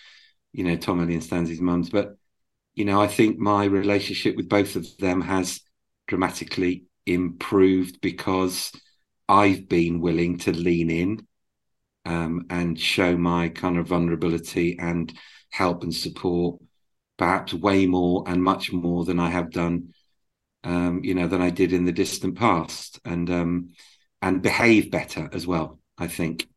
you 0.51 0.63
know, 0.63 0.75
Tom 0.75 1.01
Ellie 1.01 1.13
and 1.13 1.23
Stanley's 1.23 1.61
mums. 1.61 1.89
But, 1.89 2.17
you 2.73 2.85
know, 2.85 3.01
I 3.01 3.07
think 3.07 3.37
my 3.37 3.65
relationship 3.65 4.35
with 4.35 4.49
both 4.49 4.75
of 4.75 4.85
them 4.97 5.21
has 5.21 5.61
dramatically 6.07 6.85
improved 7.05 8.01
because 8.01 8.71
I've 9.33 9.67
been 9.67 9.99
willing 9.99 10.37
to 10.39 10.51
lean 10.51 10.91
in 10.91 11.27
um, 12.05 12.45
and 12.51 12.79
show 12.79 13.17
my 13.17 13.49
kind 13.49 13.79
of 13.79 13.87
vulnerability 13.87 14.77
and 14.77 15.11
help 15.49 15.81
and 15.81 15.93
support 15.93 16.61
perhaps 17.17 17.51
way 17.51 17.87
more 17.87 18.23
and 18.27 18.43
much 18.43 18.71
more 18.71 19.05
than 19.05 19.19
I 19.19 19.31
have 19.31 19.49
done, 19.49 19.95
um, 20.63 21.03
you 21.03 21.15
know, 21.15 21.27
than 21.27 21.41
I 21.41 21.49
did 21.49 21.73
in 21.73 21.85
the 21.85 21.91
distant 21.91 22.35
past, 22.37 22.99
and 23.05 23.27
um, 23.31 23.69
and 24.21 24.43
behave 24.43 24.91
better 24.91 25.27
as 25.33 25.47
well. 25.47 25.79
I 25.97 26.07
think 26.07 26.47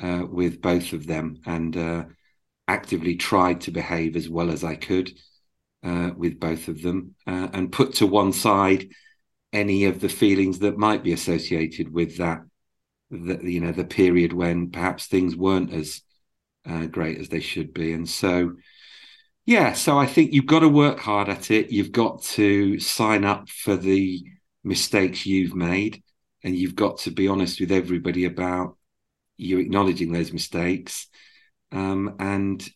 uh, 0.00 0.24
with 0.28 0.60
both 0.60 0.92
of 0.92 1.06
them, 1.06 1.40
and 1.46 1.76
uh, 1.76 2.04
actively 2.66 3.14
tried 3.14 3.60
to 3.60 3.70
behave 3.70 4.16
as 4.16 4.28
well 4.28 4.50
as 4.50 4.64
I 4.64 4.74
could 4.74 5.12
uh, 5.84 6.10
with 6.16 6.40
both 6.40 6.66
of 6.66 6.82
them, 6.82 7.14
uh, 7.28 7.48
and 7.52 7.70
put 7.70 7.94
to 7.94 8.08
one 8.08 8.32
side 8.32 8.88
any 9.54 9.84
of 9.84 10.00
the 10.00 10.08
feelings 10.08 10.58
that 10.58 10.76
might 10.76 11.02
be 11.02 11.12
associated 11.12 11.92
with 11.92 12.18
that 12.18 12.42
the, 13.10 13.38
you 13.42 13.60
know 13.60 13.72
the 13.72 13.84
period 13.84 14.32
when 14.32 14.70
perhaps 14.70 15.06
things 15.06 15.36
weren't 15.36 15.72
as 15.72 16.02
uh, 16.68 16.86
great 16.86 17.18
as 17.18 17.28
they 17.28 17.40
should 17.40 17.72
be. 17.72 17.92
And 17.92 18.08
so 18.08 18.54
yeah 19.46 19.74
so 19.74 19.98
i 19.98 20.06
think 20.06 20.32
you've 20.32 20.46
got 20.46 20.60
to 20.60 20.68
work 20.68 20.98
hard 20.98 21.28
at 21.28 21.50
it. 21.50 21.70
You've 21.70 21.92
got 21.92 22.22
to 22.22 22.78
sign 22.80 23.24
up 23.24 23.48
for 23.48 23.76
the 23.76 24.24
mistakes 24.64 25.26
you've 25.26 25.54
made 25.54 26.02
and 26.42 26.56
you've 26.56 26.74
got 26.74 26.98
to 26.98 27.10
be 27.10 27.28
honest 27.28 27.60
with 27.60 27.70
everybody 27.70 28.24
about 28.24 28.76
you 29.36 29.58
acknowledging 29.58 30.12
those 30.12 30.32
mistakes 30.32 31.08
um, 31.72 32.16
and 32.18 32.66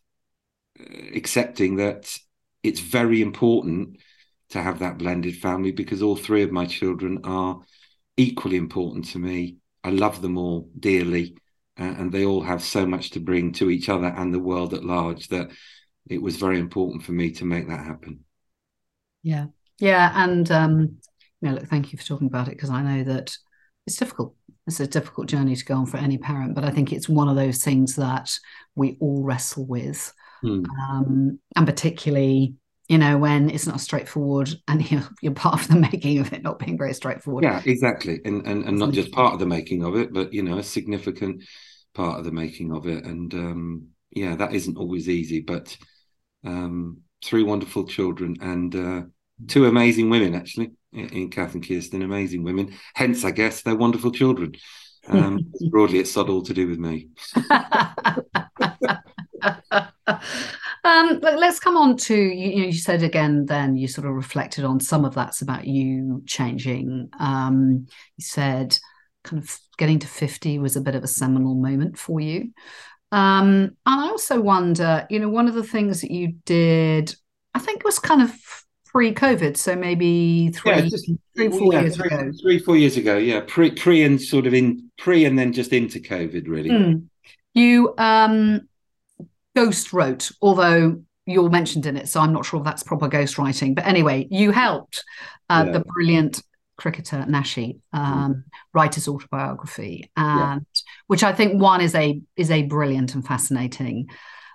uh, 0.78 0.84
accepting 1.14 1.76
that 1.76 2.14
it's 2.62 2.80
very 2.80 3.22
important 3.22 3.96
to 4.50 4.62
have 4.62 4.78
that 4.78 4.98
blended 4.98 5.36
family 5.36 5.72
because 5.72 6.02
all 6.02 6.16
three 6.16 6.42
of 6.42 6.50
my 6.50 6.66
children 6.66 7.18
are 7.24 7.60
equally 8.16 8.56
important 8.56 9.04
to 9.06 9.18
me 9.18 9.58
I 9.84 9.90
love 9.90 10.20
them 10.20 10.36
all 10.36 10.68
dearly, 10.78 11.36
uh, 11.78 11.84
and 11.84 12.12
they 12.12 12.24
all 12.24 12.42
have 12.42 12.62
so 12.62 12.84
much 12.84 13.10
to 13.10 13.20
bring 13.20 13.52
to 13.54 13.70
each 13.70 13.88
other 13.88 14.06
and 14.06 14.34
the 14.34 14.38
world 14.38 14.74
at 14.74 14.84
large 14.84 15.28
that 15.28 15.50
it 16.08 16.20
was 16.20 16.36
very 16.36 16.58
important 16.58 17.04
for 17.04 17.12
me 17.12 17.30
to 17.32 17.44
make 17.44 17.68
that 17.68 17.84
happen. 17.84 18.24
Yeah, 19.22 19.46
yeah, 19.78 20.12
and 20.14 20.50
um, 20.50 20.98
you 21.40 21.48
know, 21.48 21.54
look, 21.54 21.68
thank 21.68 21.92
you 21.92 21.98
for 21.98 22.04
talking 22.04 22.26
about 22.26 22.48
it 22.48 22.52
because 22.52 22.70
I 22.70 22.82
know 22.82 23.04
that 23.04 23.36
it's 23.86 23.96
difficult. 23.96 24.34
it's 24.66 24.80
a 24.80 24.86
difficult 24.86 25.28
journey 25.28 25.56
to 25.56 25.64
go 25.64 25.76
on 25.76 25.86
for 25.86 25.96
any 25.96 26.18
parent, 26.18 26.54
but 26.54 26.64
I 26.64 26.70
think 26.70 26.92
it's 26.92 27.08
one 27.08 27.28
of 27.28 27.36
those 27.36 27.62
things 27.62 27.96
that 27.96 28.30
we 28.74 28.96
all 29.00 29.22
wrestle 29.22 29.66
with. 29.66 30.12
Hmm. 30.42 30.64
Um, 30.90 31.38
and 31.56 31.66
particularly, 31.66 32.54
you 32.88 32.96
know, 32.96 33.18
when 33.18 33.50
it's 33.50 33.66
not 33.66 33.80
straightforward 33.80 34.50
and 34.66 34.80
you're, 34.90 35.06
you're 35.20 35.34
part 35.34 35.60
of 35.60 35.68
the 35.68 35.76
making 35.76 36.18
of 36.18 36.32
it 36.32 36.42
not 36.42 36.58
being 36.58 36.78
very 36.78 36.94
straightforward. 36.94 37.44
Yeah, 37.44 37.62
exactly. 37.64 38.20
And, 38.24 38.46
and, 38.46 38.64
and 38.64 38.78
not 38.78 38.92
just 38.92 39.12
part 39.12 39.34
of 39.34 39.38
the 39.38 39.46
making 39.46 39.84
of 39.84 39.96
it, 39.96 40.12
but, 40.12 40.32
you 40.32 40.42
know, 40.42 40.58
a 40.58 40.62
significant 40.62 41.44
part 41.94 42.18
of 42.18 42.24
the 42.24 42.32
making 42.32 42.72
of 42.72 42.86
it. 42.86 43.04
And 43.04 43.32
um, 43.34 43.88
yeah, 44.10 44.36
that 44.36 44.54
isn't 44.54 44.78
always 44.78 45.08
easy, 45.08 45.40
but 45.40 45.76
um, 46.44 46.98
three 47.24 47.42
wonderful 47.42 47.84
children 47.84 48.36
and 48.40 48.74
uh, 48.74 49.02
two 49.46 49.66
amazing 49.66 50.10
women, 50.10 50.34
actually, 50.34 50.72
in 50.92 51.30
Kath 51.30 51.54
and 51.54 51.66
Kirsten, 51.66 52.02
amazing 52.02 52.42
women. 52.42 52.74
Hence, 52.94 53.24
I 53.24 53.30
guess, 53.30 53.62
they're 53.62 53.76
wonderful 53.76 54.12
children. 54.12 54.54
Um, 55.08 55.52
broadly, 55.70 55.98
it's 55.98 56.16
not 56.16 56.28
all 56.28 56.42
to 56.42 56.54
do 56.54 56.68
with 56.68 56.78
me. 56.78 57.08
um, 60.88 61.18
let's 61.20 61.60
come 61.60 61.76
on 61.76 61.96
to 61.96 62.14
you, 62.14 62.50
you 62.50 62.56
know 62.60 62.66
you 62.66 62.72
said 62.72 63.02
again 63.02 63.46
then 63.46 63.76
you 63.76 63.86
sort 63.88 64.06
of 64.06 64.14
reflected 64.14 64.64
on 64.64 64.80
some 64.80 65.04
of 65.04 65.14
that's 65.14 65.42
about 65.42 65.66
you 65.66 66.22
changing. 66.26 67.10
Um, 67.20 67.86
you 68.16 68.24
said 68.24 68.78
kind 69.24 69.42
of 69.42 69.58
getting 69.76 69.98
to 69.98 70.06
50 70.06 70.58
was 70.58 70.76
a 70.76 70.80
bit 70.80 70.94
of 70.94 71.04
a 71.04 71.08
seminal 71.08 71.54
moment 71.54 71.98
for 71.98 72.20
you. 72.20 72.52
Um, 73.10 73.76
and 73.86 74.00
i 74.02 74.08
also 74.08 74.38
wonder 74.38 75.06
you 75.08 75.18
know 75.18 75.30
one 75.30 75.48
of 75.48 75.54
the 75.54 75.62
things 75.62 76.02
that 76.02 76.10
you 76.10 76.34
did 76.44 77.14
i 77.54 77.58
think 77.58 77.82
was 77.82 77.98
kind 77.98 78.20
of 78.20 78.34
pre-covid 78.84 79.56
so 79.56 79.74
maybe 79.74 80.50
three, 80.50 80.72
yeah, 80.72 80.80
just, 80.82 81.10
three 81.34 81.48
four 81.48 81.72
yeah, 81.72 81.80
years 81.80 81.96
three, 81.96 82.06
ago. 82.06 82.30
three 82.42 82.58
four 82.58 82.76
years 82.76 82.98
ago 82.98 83.16
yeah 83.16 83.40
pre 83.46 83.70
pre 83.70 84.02
and 84.02 84.20
sort 84.20 84.46
of 84.46 84.52
in 84.52 84.90
pre 84.98 85.24
and 85.24 85.38
then 85.38 85.54
just 85.54 85.72
into 85.72 86.00
covid 86.00 86.48
really. 86.48 86.68
Mm. 86.68 87.06
you 87.54 87.94
um 87.96 88.67
ghost 89.58 89.92
wrote, 89.92 90.30
although 90.40 91.02
you're 91.26 91.50
mentioned 91.50 91.86
in 91.86 91.96
it, 91.96 92.08
so 92.08 92.20
I'm 92.20 92.32
not 92.32 92.46
sure 92.46 92.60
if 92.60 92.64
that's 92.64 92.82
proper 92.82 93.08
ghost 93.08 93.38
writing. 93.38 93.74
But 93.74 93.86
anyway, 93.86 94.26
you 94.30 94.50
helped 94.50 95.04
uh, 95.50 95.64
yeah. 95.66 95.72
the 95.72 95.80
brilliant 95.80 96.42
cricketer 96.76 97.26
Nashi 97.26 97.80
um, 97.92 98.34
mm. 98.34 98.42
write 98.72 98.94
his 98.94 99.08
autobiography, 99.08 100.10
and 100.16 100.38
yeah. 100.38 100.82
which 101.08 101.22
I 101.22 101.32
think 101.32 101.60
one 101.60 101.80
is 101.80 101.94
a 101.94 102.20
is 102.36 102.50
a 102.50 102.62
brilliant 102.62 103.14
and 103.14 103.26
fascinating 103.26 104.08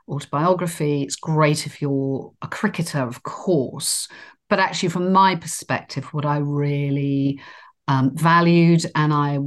autobiography. 0.08 1.04
It's 1.04 1.16
great 1.16 1.66
if 1.66 1.82
you're 1.82 2.32
a 2.42 2.48
cricketer, 2.48 3.00
of 3.00 3.24
course, 3.24 4.08
but 4.50 4.60
actually, 4.60 4.90
from 4.90 5.12
my 5.12 5.36
perspective, 5.36 6.06
what 6.14 6.26
I 6.26 6.38
really 6.38 7.42
um, 7.88 8.16
valued 8.16 8.86
and 8.96 9.14
I 9.14 9.38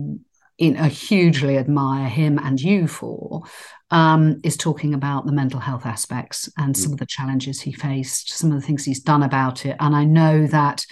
you 0.59 0.73
know, 0.73 0.85
hugely 0.85 1.59
admire 1.59 2.09
him 2.09 2.39
and 2.39 2.61
you 2.61 2.87
for 2.87 3.43
um, 3.91 4.41
is 4.43 4.57
talking 4.57 4.95
about 4.95 5.27
the 5.27 5.33
mental 5.33 5.61
health 5.61 5.87
aspects 5.87 6.51
and 6.57 6.75
mm. 6.75 6.79
some 6.79 6.93
of 6.93 6.99
the 6.99 7.07
challenges 7.07 7.61
he 7.61 7.73
faced, 7.73 8.31
some 8.31 8.51
of 8.51 8.61
the 8.61 8.67
things 8.67 8.85
he's 8.85 9.01
done 9.01 9.23
about 9.23 9.67
it. 9.67 9.77
And 9.79 9.95
I 9.95 10.05
know 10.05 10.47
that 10.47 10.87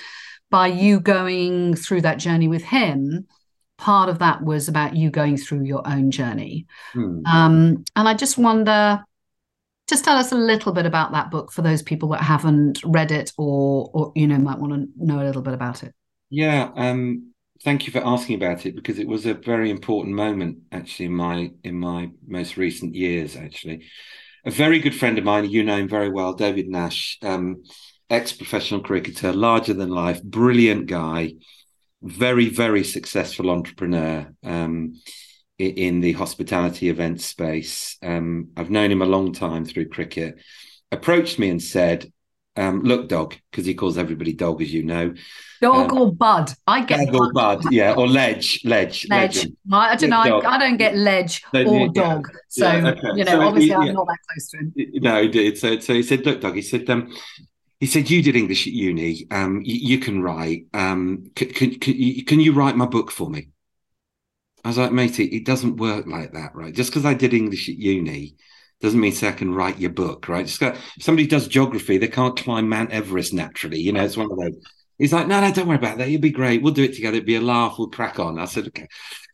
by 0.50 0.68
you 0.68 1.00
going 1.00 1.74
through 1.74 2.02
that 2.02 2.18
journey 2.18 2.46
with 2.46 2.62
him, 2.62 3.26
part 3.78 4.08
of 4.08 4.20
that 4.20 4.42
was 4.42 4.68
about 4.68 4.94
you 4.94 5.10
going 5.10 5.36
through 5.36 5.64
your 5.64 5.82
own 5.86 6.10
journey. 6.10 6.66
Mm. 6.94 7.26
Um, 7.26 7.84
and 7.96 8.08
I 8.08 8.14
just 8.14 8.38
wonder, 8.38 9.02
just 9.88 10.04
tell 10.04 10.16
us 10.16 10.30
a 10.30 10.36
little 10.36 10.72
bit 10.72 10.86
about 10.86 11.12
that 11.12 11.30
book 11.30 11.50
for 11.50 11.62
those 11.62 11.82
people 11.82 12.10
that 12.10 12.22
haven't 12.22 12.80
read 12.84 13.10
it 13.10 13.32
or, 13.36 13.90
or 13.92 14.12
you 14.14 14.26
know, 14.26 14.38
might 14.38 14.58
want 14.58 14.74
to 14.74 14.88
know 14.96 15.20
a 15.20 15.24
little 15.26 15.42
bit 15.42 15.54
about 15.54 15.82
it. 15.82 15.92
Yeah. 16.30 16.70
Um, 16.76 17.33
thank 17.62 17.86
you 17.86 17.92
for 17.92 18.04
asking 18.04 18.36
about 18.36 18.66
it 18.66 18.74
because 18.74 18.98
it 18.98 19.08
was 19.08 19.26
a 19.26 19.34
very 19.34 19.70
important 19.70 20.14
moment 20.14 20.58
actually 20.72 21.06
in 21.06 21.14
my 21.14 21.50
in 21.62 21.78
my 21.78 22.10
most 22.26 22.56
recent 22.56 22.94
years 22.94 23.36
actually. 23.36 23.84
A 24.46 24.50
very 24.50 24.78
good 24.78 24.94
friend 24.94 25.16
of 25.18 25.24
mine 25.24 25.48
you 25.48 25.62
know 25.62 25.76
him 25.76 25.88
very 25.88 26.10
well 26.10 26.34
david 26.34 26.68
nash 26.68 27.18
um, 27.22 27.62
ex-professional 28.10 28.80
cricketer 28.80 29.32
larger 29.32 29.72
than 29.72 29.88
life 29.88 30.22
brilliant 30.22 30.86
guy 30.86 31.32
very 32.02 32.50
very 32.50 32.84
successful 32.84 33.50
entrepreneur 33.50 34.30
um, 34.44 34.92
in 35.58 36.00
the 36.00 36.12
hospitality 36.12 36.88
event 36.88 37.20
space. 37.20 37.96
Um, 38.02 38.50
i've 38.56 38.70
known 38.70 38.90
him 38.90 39.02
a 39.02 39.06
long 39.06 39.32
time 39.32 39.64
through 39.64 39.88
cricket. 39.88 40.36
Approached 40.92 41.38
me 41.38 41.48
and 41.48 41.62
said 41.62 42.12
um, 42.56 42.82
look, 42.82 43.08
dog, 43.08 43.34
because 43.50 43.66
he 43.66 43.74
calls 43.74 43.98
everybody 43.98 44.32
dog, 44.32 44.62
as 44.62 44.72
you 44.72 44.84
know. 44.84 45.14
Dog 45.60 45.92
um, 45.92 45.98
or 45.98 46.12
bud? 46.12 46.52
I 46.66 46.84
get 46.84 47.10
dog 47.10 47.14
or 47.14 47.32
bud, 47.32 47.72
yeah, 47.72 47.94
or 47.94 48.06
ledge, 48.06 48.60
ledge, 48.64 49.08
ledge. 49.08 49.46
I 49.72 49.96
don't 49.96 50.10
know. 50.10 50.20
I, 50.20 50.54
I, 50.54 50.58
don't 50.58 50.76
get 50.76 50.94
ledge 50.94 51.42
or 51.52 51.60
yeah, 51.60 51.88
dog. 51.92 52.28
So 52.48 52.70
yeah, 52.70 52.88
okay. 52.88 53.08
you 53.14 53.24
know, 53.24 53.32
so 53.32 53.40
obviously, 53.40 53.68
he, 53.68 53.74
I'm 53.74 53.86
yeah. 53.86 53.92
not 53.92 54.06
that 54.06 54.18
close 54.28 54.50
to 54.50 54.58
him. 54.58 54.72
No, 55.02 55.22
he 55.22 55.28
did. 55.28 55.58
So, 55.58 55.80
so 55.80 55.94
he 55.94 56.02
said, 56.02 56.24
look, 56.24 56.40
dog. 56.40 56.54
He 56.54 56.62
said, 56.62 56.88
um, 56.90 57.12
he 57.80 57.86
said, 57.86 58.08
you 58.08 58.22
did 58.22 58.36
English 58.36 58.66
at 58.66 58.72
uni. 58.72 59.26
Um, 59.30 59.62
you, 59.64 59.96
you 59.96 59.98
can 59.98 60.22
write. 60.22 60.66
Um, 60.74 61.30
can, 61.34 61.48
can, 61.48 61.78
can, 61.80 61.94
you, 61.96 62.24
can 62.24 62.40
you 62.40 62.52
write 62.52 62.76
my 62.76 62.86
book 62.86 63.10
for 63.10 63.28
me? 63.28 63.48
I 64.64 64.68
was 64.68 64.78
like, 64.78 64.92
matey, 64.92 65.24
it 65.24 65.44
doesn't 65.44 65.76
work 65.76 66.06
like 66.06 66.32
that, 66.32 66.54
right? 66.54 66.72
Just 66.72 66.90
because 66.90 67.04
I 67.04 67.14
did 67.14 67.34
English 67.34 67.68
at 67.68 67.76
uni 67.76 68.36
doesn't 68.80 69.00
mean 69.00 69.12
say 69.12 69.28
I 69.28 69.32
can 69.32 69.54
write 69.54 69.78
your 69.78 69.90
book, 69.90 70.28
right? 70.28 70.46
Just 70.46 70.60
got, 70.60 70.76
somebody 71.00 71.26
does 71.26 71.48
geography, 71.48 71.98
they 71.98 72.08
can't 72.08 72.36
climb 72.36 72.68
Mount 72.68 72.90
Everest 72.90 73.32
naturally. 73.32 73.80
You 73.80 73.92
know, 73.92 74.04
it's 74.04 74.16
one 74.16 74.30
of 74.30 74.38
those. 74.38 74.62
He's 74.98 75.12
like, 75.12 75.26
no, 75.26 75.40
no, 75.40 75.52
don't 75.52 75.66
worry 75.66 75.76
about 75.76 75.98
that. 75.98 76.08
You'll 76.08 76.20
be 76.20 76.30
great. 76.30 76.62
We'll 76.62 76.72
do 76.72 76.84
it 76.84 76.94
together. 76.94 77.16
It'll 77.16 77.26
be 77.26 77.36
a 77.36 77.40
laugh. 77.40 77.76
We'll 77.78 77.88
crack 77.88 78.20
on. 78.20 78.38
I 78.38 78.44
said, 78.44 78.68
okay. 78.68 78.86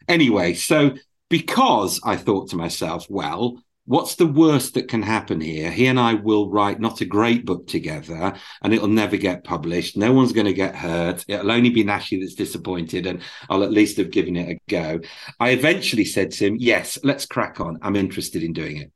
Anyway, 0.09 0.55
so 0.55 0.93
because 1.29 2.01
I 2.03 2.17
thought 2.17 2.51
to 2.51 2.57
myself, 2.57 3.07
well, 3.11 3.63
what's 3.85 4.15
the 4.15 4.27
worst 4.27 4.75
that 4.75 4.89
can 4.89 5.03
happen 5.03 5.41
here? 5.41 5.71
He 5.71 5.87
and 5.87 5.99
I 5.99 6.15
will 6.15 6.49
write 6.49 6.81
not 6.81 7.01
a 7.01 7.05
great 7.05 7.45
book 7.45 7.67
together 7.67 8.35
and 8.63 8.73
it'll 8.73 8.89
never 8.89 9.17
get 9.17 9.45
published. 9.45 9.97
No 9.97 10.13
one's 10.13 10.33
going 10.33 10.47
to 10.47 10.53
get 10.53 10.77
hurt. 10.77 11.25
It'll 11.29 11.51
only 11.51 11.71
be 11.71 11.85
Nashi 11.85 12.21
that's 12.21 12.35
disappointed 12.35 13.07
and 13.07 13.21
I'll 13.49 13.65
at 13.65 13.73
least 13.73 13.99
have 13.99 14.11
given 14.11 14.37
it 14.37 14.49
a 14.49 14.61
go. 14.71 15.01
I 15.41 15.51
eventually 15.51 16.05
said 16.05 16.31
to 16.33 16.47
him, 16.47 16.57
yes, 16.59 16.99
let's 17.03 17.27
crack 17.27 17.61
on. 17.61 17.79
I'm 17.83 17.97
interested 17.97 18.43
in 18.43 18.53
doing 18.53 18.77
it 18.79 18.93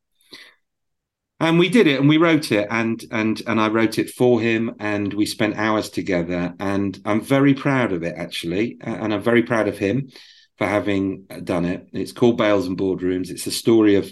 and 1.45 1.59
we 1.59 1.68
did 1.68 1.86
it 1.86 2.01
and 2.01 2.09
we 2.09 2.16
wrote 2.16 2.53
it 2.53 2.66
and 2.70 3.05
and 3.11 3.42
and 3.47 3.61
I 3.61 3.68
wrote 3.68 3.99
it 3.99 4.11
for 4.11 4.40
him 4.40 4.74
and 4.78 5.12
we 5.12 5.26
spent 5.26 5.57
hours 5.57 5.90
together 5.90 6.55
and 6.59 6.99
I'm 7.05 7.20
very 7.20 7.55
proud 7.55 7.92
of 7.92 8.03
it 8.03 8.14
actually 8.16 8.78
and 8.80 9.12
I'm 9.12 9.22
very 9.22 9.42
proud 9.42 9.68
of 9.68 9.78
him 9.78 10.11
for 10.59 10.66
having 10.66 11.24
done 11.42 11.64
it. 11.64 11.88
It's 11.92 12.12
called 12.12 12.38
Bails 12.38 12.66
and 12.66 12.78
Boardrooms. 12.78 13.30
It's 13.30 13.47
a 13.47 13.51
story 13.51 13.97
of 13.97 14.11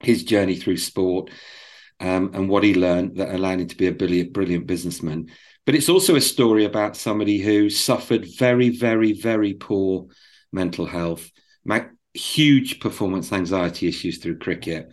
his 0.00 0.24
journey 0.24 0.56
through 0.56 0.78
sport 0.78 1.30
um, 2.00 2.30
and 2.32 2.48
what 2.48 2.64
he 2.64 2.74
learned 2.74 3.16
that 3.16 3.34
allowed 3.34 3.60
him 3.60 3.68
to 3.68 3.76
be 3.76 3.86
a 3.86 3.92
brilliant 3.92 4.32
brilliant 4.32 4.66
businessman. 4.66 5.26
But 5.66 5.74
it's 5.74 5.90
also 5.90 6.16
a 6.16 6.20
story 6.20 6.64
about 6.64 6.96
somebody 6.96 7.38
who 7.38 7.70
suffered 7.70 8.26
very 8.38 8.70
very 8.70 9.12
very 9.12 9.54
poor 9.54 10.06
mental 10.52 10.86
health 10.86 11.30
huge 12.14 12.80
performance 12.80 13.32
anxiety 13.32 13.86
issues 13.86 14.18
through 14.18 14.38
cricket 14.38 14.92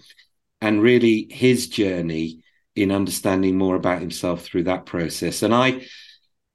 and 0.62 0.82
really 0.82 1.28
his 1.30 1.68
journey 1.68 2.40
in 2.76 2.92
understanding 2.92 3.58
more 3.58 3.76
about 3.76 4.02
himself 4.02 4.44
through 4.44 4.64
that 4.64 4.86
process. 4.86 5.42
And 5.42 5.54
I, 5.54 5.86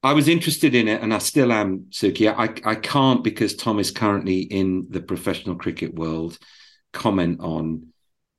I 0.02 0.12
was 0.14 0.28
interested 0.28 0.74
in 0.74 0.88
it, 0.88 1.00
and 1.02 1.12
I 1.14 1.18
still 1.18 1.52
am, 1.52 1.86
Suki. 1.90 2.32
I, 2.32 2.54
I 2.68 2.74
can't 2.74 3.22
because 3.22 3.54
Tom 3.54 3.78
is 3.78 3.90
currently 3.90 4.40
in 4.40 4.86
the 4.90 5.00
professional 5.00 5.56
cricket 5.56 5.94
world 5.94 6.38
comment 6.92 7.40
on 7.40 7.88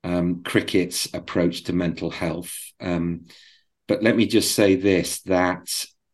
um, 0.04 0.44
cricket's 0.44 1.14
approach 1.14 1.64
to 1.64 1.74
mental 1.74 2.10
health. 2.10 2.54
Um, 2.80 3.26
but 3.88 4.04
let 4.04 4.16
me 4.16 4.26
just 4.26 4.56
say 4.56 4.76
this: 4.76 5.22
that 5.22 5.68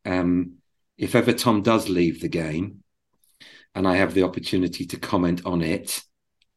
um, 0.06 0.58
if 0.98 1.16
ever 1.16 1.34
Tom 1.34 1.64
does 1.64 1.90
leave 1.90 2.22
the 2.22 2.30
game, 2.30 2.84
and 3.74 3.88
I 3.88 3.96
have 3.98 4.14
the 4.14 4.24
opportunity 4.24 4.86
to 4.88 4.98
comment 4.98 5.44
on 5.46 5.62
it, 5.62 6.02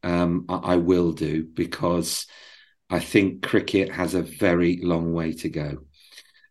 um, 0.03 0.45
I, 0.49 0.55
I 0.55 0.75
will 0.75 1.13
do 1.13 1.43
because 1.43 2.27
I 2.93 2.99
think 2.99 3.41
cricket 3.41 3.91
has 3.91 4.13
a 4.13 4.21
very 4.21 4.77
long 4.77 5.13
way 5.13 5.33
to 5.33 5.49
go. 5.49 5.79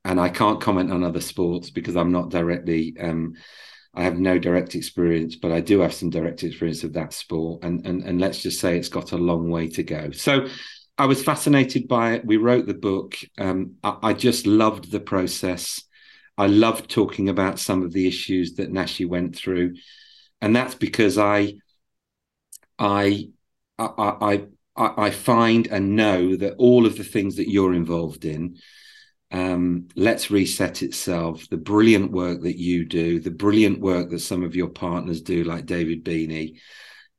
And 0.04 0.18
I 0.18 0.28
can't 0.28 0.60
comment 0.60 0.90
on 0.90 1.04
other 1.04 1.20
sports 1.20 1.70
because 1.70 1.94
I'm 1.96 2.10
not 2.10 2.30
directly, 2.30 2.96
um, 2.98 3.34
I 3.94 4.02
have 4.02 4.18
no 4.18 4.40
direct 4.40 4.74
experience, 4.74 5.36
but 5.36 5.52
I 5.52 5.60
do 5.60 5.78
have 5.82 5.94
some 5.94 6.10
direct 6.10 6.42
experience 6.42 6.82
of 6.82 6.94
that 6.94 7.12
sport. 7.12 7.62
And, 7.62 7.86
and, 7.86 8.02
and 8.02 8.20
let's 8.20 8.42
just 8.42 8.58
say 8.58 8.76
it's 8.76 8.88
got 8.88 9.12
a 9.12 9.16
long 9.16 9.50
way 9.50 9.68
to 9.68 9.84
go. 9.84 10.10
So 10.10 10.48
I 10.98 11.06
was 11.06 11.22
fascinated 11.22 11.86
by 11.86 12.14
it. 12.14 12.26
We 12.26 12.38
wrote 12.38 12.66
the 12.66 12.74
book. 12.74 13.14
Um, 13.38 13.76
I, 13.84 13.98
I 14.02 14.12
just 14.12 14.44
loved 14.44 14.90
the 14.90 14.98
process. 14.98 15.84
I 16.36 16.48
loved 16.48 16.90
talking 16.90 17.28
about 17.28 17.60
some 17.60 17.84
of 17.84 17.92
the 17.92 18.08
issues 18.08 18.54
that 18.54 18.72
Nashi 18.72 19.04
went 19.04 19.36
through. 19.36 19.76
And 20.40 20.56
that's 20.56 20.74
because 20.74 21.18
I, 21.18 21.54
I, 22.80 23.28
I, 23.78 23.86
I 23.98 24.46
I, 24.76 25.06
I, 25.06 25.10
find 25.10 25.66
and 25.66 25.96
know 25.96 26.36
that 26.36 26.54
all 26.58 26.86
of 26.86 26.96
the 26.96 27.04
things 27.04 27.36
that 27.36 27.50
you're 27.50 27.74
involved 27.74 28.24
in, 28.24 28.56
um, 29.30 29.88
Let's 29.96 30.30
Reset 30.30 30.82
itself, 30.82 31.48
the 31.48 31.56
brilliant 31.56 32.12
work 32.12 32.42
that 32.42 32.58
you 32.58 32.84
do, 32.84 33.20
the 33.20 33.30
brilliant 33.30 33.80
work 33.80 34.10
that 34.10 34.20
some 34.20 34.42
of 34.42 34.54
your 34.54 34.68
partners 34.68 35.22
do, 35.22 35.44
like 35.44 35.66
David 35.66 36.04
Beeney, 36.04 36.58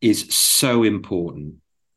is 0.02 0.34
so 0.34 0.84
important. 0.84 1.56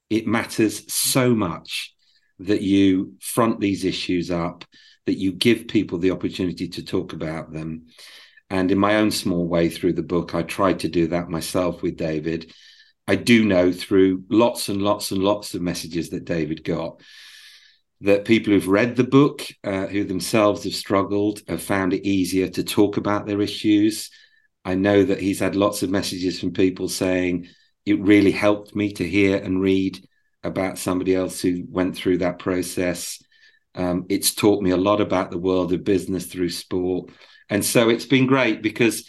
It 0.08 0.26
matters 0.26 0.90
so 0.92 1.34
much 1.34 1.94
that 2.38 2.62
you 2.62 3.14
front 3.20 3.60
these 3.60 3.84
issues 3.84 4.30
up, 4.30 4.64
that 5.06 5.18
you 5.18 5.32
give 5.32 5.68
people 5.68 5.98
the 5.98 6.10
opportunity 6.10 6.68
to 6.68 6.84
talk 6.84 7.12
about 7.12 7.52
them. 7.52 7.86
And 8.48 8.70
in 8.70 8.78
my 8.78 8.96
own 8.96 9.10
small 9.10 9.46
way 9.46 9.68
through 9.68 9.94
the 9.94 10.02
book, 10.02 10.34
I 10.34 10.42
tried 10.42 10.80
to 10.80 10.88
do 10.88 11.08
that 11.08 11.28
myself 11.28 11.82
with 11.82 11.96
David. 11.96 12.52
I 13.08 13.14
do 13.16 13.44
know 13.44 13.72
through 13.72 14.24
lots 14.28 14.68
and 14.68 14.82
lots 14.82 15.12
and 15.12 15.22
lots 15.22 15.54
of 15.54 15.62
messages 15.62 16.10
that 16.10 16.24
David 16.24 16.64
got 16.64 17.00
that 18.02 18.24
people 18.24 18.52
who've 18.52 18.68
read 18.68 18.96
the 18.96 19.04
book, 19.04 19.46
uh, 19.64 19.86
who 19.86 20.04
themselves 20.04 20.64
have 20.64 20.74
struggled, 20.74 21.40
have 21.48 21.62
found 21.62 21.92
it 21.94 22.06
easier 22.06 22.48
to 22.48 22.62
talk 22.62 22.96
about 22.96 23.26
their 23.26 23.40
issues. 23.40 24.10
I 24.64 24.74
know 24.74 25.04
that 25.04 25.20
he's 25.20 25.40
had 25.40 25.56
lots 25.56 25.82
of 25.82 25.90
messages 25.90 26.38
from 26.38 26.52
people 26.52 26.88
saying 26.88 27.48
it 27.86 28.00
really 28.00 28.32
helped 28.32 28.74
me 28.74 28.92
to 28.92 29.08
hear 29.08 29.38
and 29.38 29.60
read 29.60 30.06
about 30.42 30.78
somebody 30.78 31.14
else 31.14 31.40
who 31.40 31.64
went 31.68 31.96
through 31.96 32.18
that 32.18 32.38
process. 32.38 33.22
Um, 33.74 34.06
it's 34.08 34.34
taught 34.34 34.62
me 34.62 34.70
a 34.70 34.76
lot 34.76 35.00
about 35.00 35.30
the 35.30 35.38
world 35.38 35.72
of 35.72 35.84
business 35.84 36.26
through 36.26 36.50
sport. 36.50 37.10
And 37.48 37.64
so 37.64 37.88
it's 37.88 38.06
been 38.06 38.26
great 38.26 38.62
because, 38.62 39.08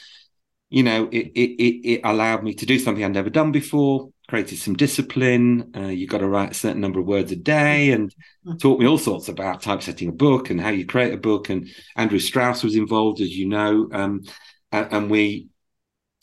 you 0.70 0.84
know, 0.84 1.08
it, 1.12 1.32
it, 1.34 1.88
it 1.88 2.02
allowed 2.04 2.44
me 2.44 2.54
to 2.56 2.66
do 2.66 2.80
something 2.80 3.04
I'd 3.04 3.14
never 3.14 3.30
done 3.30 3.52
before, 3.52 4.10
created 4.28 4.58
some 4.58 4.76
discipline. 4.76 5.72
Uh, 5.76 5.88
you 5.88 6.08
got 6.08 6.20
to 6.20 6.28
write 6.28 6.52
a 6.52 6.56
certain 6.56 6.82
number 6.82 7.00
of 7.00 7.06
words 7.06 7.32
a 7.32 7.36
day 7.36 7.92
and 7.92 8.14
mm. 8.46 8.60
taught 8.60 8.80
me 8.80 8.88
all 8.88 8.98
sorts 8.98 9.30
about 9.30 9.62
typesetting 9.62 10.10
a 10.10 10.14
book 10.14 10.50
and 10.50 10.60
how 10.60 10.70
you 10.70 10.86
create 10.86 11.14
a 11.14 11.18
book. 11.18 11.50
And 11.50 11.70
Andrew 11.96 12.20
Strauss 12.20 12.64
was 12.64 12.76
involved, 12.76 13.22
as 13.22 13.36
you 13.36 13.48
know. 13.48 13.90
Um, 13.94 14.24
and 14.72 15.10
we 15.10 15.48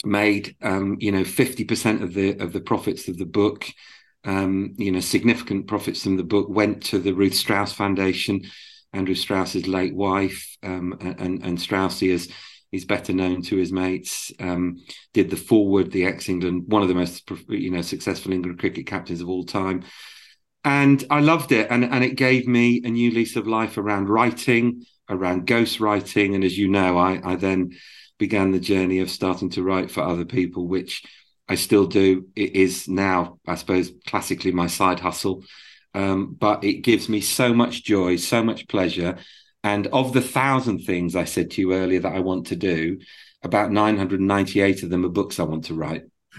made, 0.04 0.56
um, 0.62 0.98
you 1.00 1.12
know, 1.12 1.22
50% 1.22 2.02
of 2.02 2.12
the, 2.12 2.38
of 2.38 2.52
the 2.52 2.60
profits 2.60 3.08
of 3.08 3.16
the 3.16 3.24
book 3.24 3.66
um, 4.24 4.74
you 4.78 4.90
know, 4.90 5.00
significant 5.00 5.66
profits 5.66 6.02
from 6.02 6.16
the 6.16 6.24
book 6.24 6.48
went 6.48 6.84
to 6.84 6.98
the 6.98 7.12
Ruth 7.12 7.34
Strauss 7.34 7.72
Foundation, 7.72 8.42
Andrew 8.92 9.14
Strauss's 9.14 9.68
late 9.68 9.94
wife, 9.94 10.56
um, 10.62 10.96
and 11.00 11.44
and 11.44 11.58
Straussy 11.58 12.08
is 12.08 12.30
he's 12.74 12.84
better 12.84 13.12
known 13.12 13.40
to 13.40 13.56
his 13.56 13.72
mates. 13.72 14.32
Um, 14.40 14.78
did 15.12 15.30
the 15.30 15.36
foreword, 15.36 15.92
the 15.92 16.04
ex 16.04 16.28
England, 16.28 16.64
one 16.66 16.82
of 16.82 16.88
the 16.88 16.94
most 16.94 17.30
you 17.48 17.70
know 17.70 17.82
successful 17.82 18.32
England 18.32 18.58
cricket 18.58 18.86
captains 18.86 19.20
of 19.20 19.28
all 19.28 19.44
time, 19.44 19.84
and 20.64 21.04
I 21.08 21.20
loved 21.20 21.52
it, 21.52 21.68
and 21.70 21.84
and 21.84 22.02
it 22.02 22.16
gave 22.16 22.46
me 22.46 22.82
a 22.84 22.90
new 22.90 23.10
lease 23.10 23.36
of 23.36 23.46
life 23.46 23.78
around 23.78 24.08
writing, 24.08 24.84
around 25.08 25.46
ghost 25.46 25.80
writing, 25.80 26.34
and 26.34 26.44
as 26.44 26.58
you 26.58 26.68
know, 26.68 26.98
I 26.98 27.20
I 27.24 27.36
then 27.36 27.70
began 28.18 28.50
the 28.50 28.60
journey 28.60 28.98
of 28.98 29.10
starting 29.10 29.50
to 29.50 29.62
write 29.62 29.90
for 29.90 30.02
other 30.02 30.24
people, 30.24 30.66
which 30.66 31.02
I 31.48 31.54
still 31.54 31.86
do. 31.86 32.28
It 32.34 32.56
is 32.56 32.88
now, 32.88 33.38
I 33.46 33.54
suppose, 33.54 33.92
classically 34.06 34.52
my 34.52 34.66
side 34.66 35.00
hustle. 35.00 35.44
Um, 35.94 36.34
but 36.34 36.64
it 36.64 36.82
gives 36.82 37.08
me 37.08 37.20
so 37.20 37.54
much 37.54 37.84
joy, 37.84 38.16
so 38.16 38.42
much 38.42 38.66
pleasure. 38.66 39.18
And 39.64 39.86
of 39.88 40.12
the 40.12 40.20
thousand 40.20 40.80
things 40.80 41.16
I 41.16 41.24
said 41.24 41.50
to 41.52 41.60
you 41.62 41.72
earlier 41.72 42.00
that 42.00 42.14
I 42.14 42.20
want 42.20 42.46
to 42.48 42.56
do, 42.56 43.00
about 43.42 43.72
998 43.72 44.82
of 44.82 44.90
them 44.90 45.06
are 45.06 45.08
books 45.08 45.40
I 45.40 45.44
want 45.44 45.64
to 45.64 45.74
write. 45.74 46.02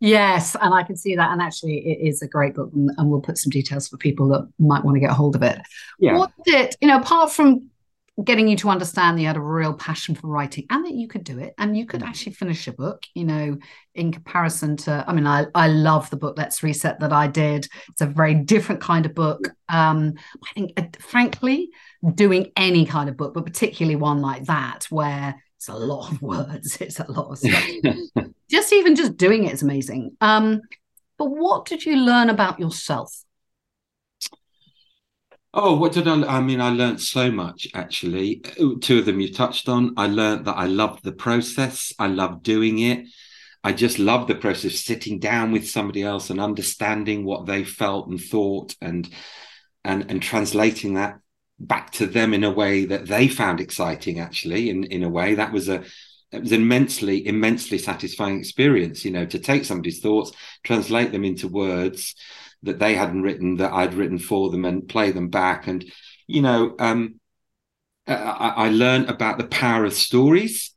yes, 0.00 0.54
and 0.60 0.74
I 0.74 0.82
can 0.82 0.96
see 0.96 1.16
that. 1.16 1.30
And 1.30 1.40
actually, 1.40 1.78
it 1.78 2.06
is 2.06 2.20
a 2.20 2.28
great 2.28 2.54
book, 2.54 2.70
and, 2.74 3.10
we'll 3.10 3.22
put 3.22 3.38
some 3.38 3.50
details 3.50 3.88
for 3.88 3.96
people 3.96 4.28
that 4.28 4.46
might 4.58 4.84
want 4.84 4.96
to 4.96 5.00
get 5.00 5.10
a 5.10 5.14
hold 5.14 5.34
of 5.34 5.42
it. 5.42 5.58
Yeah. 5.98 6.18
What 6.18 6.32
did 6.44 6.74
you 6.80 6.88
know? 6.88 6.98
Apart 6.98 7.32
from 7.32 7.70
getting 8.22 8.46
you 8.46 8.56
to 8.56 8.68
understand 8.68 9.16
that 9.16 9.22
you 9.22 9.26
had 9.26 9.36
a 9.36 9.40
real 9.40 9.74
passion 9.74 10.14
for 10.14 10.28
writing 10.28 10.64
and 10.70 10.86
that 10.86 10.94
you 10.94 11.08
could 11.08 11.24
do 11.24 11.38
it. 11.38 11.52
And 11.58 11.76
you 11.76 11.84
could 11.84 12.00
mm. 12.00 12.06
actually 12.06 12.32
finish 12.32 12.68
a 12.68 12.72
book 12.72 13.04
you 13.14 13.24
know 13.24 13.58
in 13.94 14.12
comparison 14.12 14.76
to 14.76 15.04
i 15.06 15.12
mean 15.12 15.26
i, 15.26 15.46
I 15.54 15.68
love 15.68 16.10
the 16.10 16.16
book 16.16 16.36
let's 16.36 16.62
reset 16.62 17.00
that 17.00 17.12
i 17.12 17.26
did. 17.26 17.68
It's 17.88 18.00
a 18.00 18.06
very 18.06 18.34
different 18.34 18.80
kind 18.80 19.06
of 19.06 19.14
book. 19.14 19.48
Um 19.68 20.14
i 20.34 20.52
think 20.54 20.72
uh, 20.76 20.84
frankly 21.00 21.70
doing 22.14 22.52
any 22.56 22.86
kind 22.86 23.08
of 23.08 23.16
book 23.16 23.34
but 23.34 23.46
particularly 23.46 23.96
one 23.96 24.20
like 24.20 24.44
that 24.44 24.86
where 24.90 25.34
it's 25.56 25.68
a 25.68 25.74
lot 25.74 26.12
of 26.12 26.22
words 26.22 26.76
it's 26.80 27.00
a 27.00 27.10
lot 27.10 27.30
of 27.30 27.38
stuff. 27.38 27.68
Just 28.50 28.72
even 28.74 28.94
just 28.94 29.16
doing 29.16 29.44
it 29.44 29.54
is 29.54 29.62
amazing. 29.62 30.16
Um 30.20 30.60
but 31.18 31.26
what 31.26 31.64
did 31.64 31.84
you 31.84 31.96
learn 31.96 32.28
about 32.30 32.60
yourself 32.60 33.23
Oh, 35.56 35.76
what 35.76 35.92
did 35.92 36.08
I? 36.08 36.20
I 36.38 36.40
mean, 36.40 36.60
I 36.60 36.70
learned 36.70 37.00
so 37.00 37.30
much 37.30 37.68
actually. 37.74 38.42
Two 38.80 38.98
of 38.98 39.06
them 39.06 39.20
you 39.20 39.32
touched 39.32 39.68
on. 39.68 39.94
I 39.96 40.08
learned 40.08 40.46
that 40.46 40.56
I 40.56 40.66
loved 40.66 41.04
the 41.04 41.12
process. 41.12 41.92
I 41.96 42.08
loved 42.08 42.42
doing 42.42 42.80
it. 42.80 43.06
I 43.62 43.72
just 43.72 44.00
loved 44.00 44.28
the 44.28 44.34
process, 44.34 44.72
of 44.72 44.78
sitting 44.78 45.20
down 45.20 45.52
with 45.52 45.70
somebody 45.70 46.02
else 46.02 46.28
and 46.28 46.40
understanding 46.40 47.24
what 47.24 47.46
they 47.46 47.62
felt 47.62 48.08
and 48.08 48.20
thought, 48.20 48.74
and 48.80 49.08
and 49.84 50.10
and 50.10 50.20
translating 50.20 50.94
that 50.94 51.20
back 51.60 51.92
to 51.92 52.06
them 52.06 52.34
in 52.34 52.42
a 52.42 52.50
way 52.50 52.86
that 52.86 53.06
they 53.06 53.28
found 53.28 53.60
exciting. 53.60 54.18
Actually, 54.18 54.70
in 54.70 54.82
in 54.82 55.04
a 55.04 55.08
way 55.08 55.36
that 55.36 55.52
was 55.52 55.68
a 55.68 55.84
it 56.32 56.40
was 56.40 56.50
an 56.50 56.62
immensely 56.62 57.28
immensely 57.28 57.78
satisfying 57.78 58.40
experience. 58.40 59.04
You 59.04 59.12
know, 59.12 59.26
to 59.26 59.38
take 59.38 59.64
somebody's 59.64 60.00
thoughts, 60.00 60.32
translate 60.64 61.12
them 61.12 61.24
into 61.24 61.46
words 61.46 62.16
that 62.64 62.78
they 62.78 62.94
hadn't 62.94 63.22
written 63.22 63.56
that 63.56 63.72
I'd 63.72 63.94
written 63.94 64.18
for 64.18 64.50
them 64.50 64.64
and 64.64 64.88
play 64.88 65.12
them 65.12 65.28
back. 65.28 65.66
And, 65.66 65.84
you 66.26 66.42
know, 66.42 66.74
um, 66.78 67.20
I, 68.06 68.52
I 68.56 68.68
learned 68.70 69.08
about 69.08 69.38
the 69.38 69.46
power 69.46 69.84
of 69.84 69.94
stories. 69.94 70.74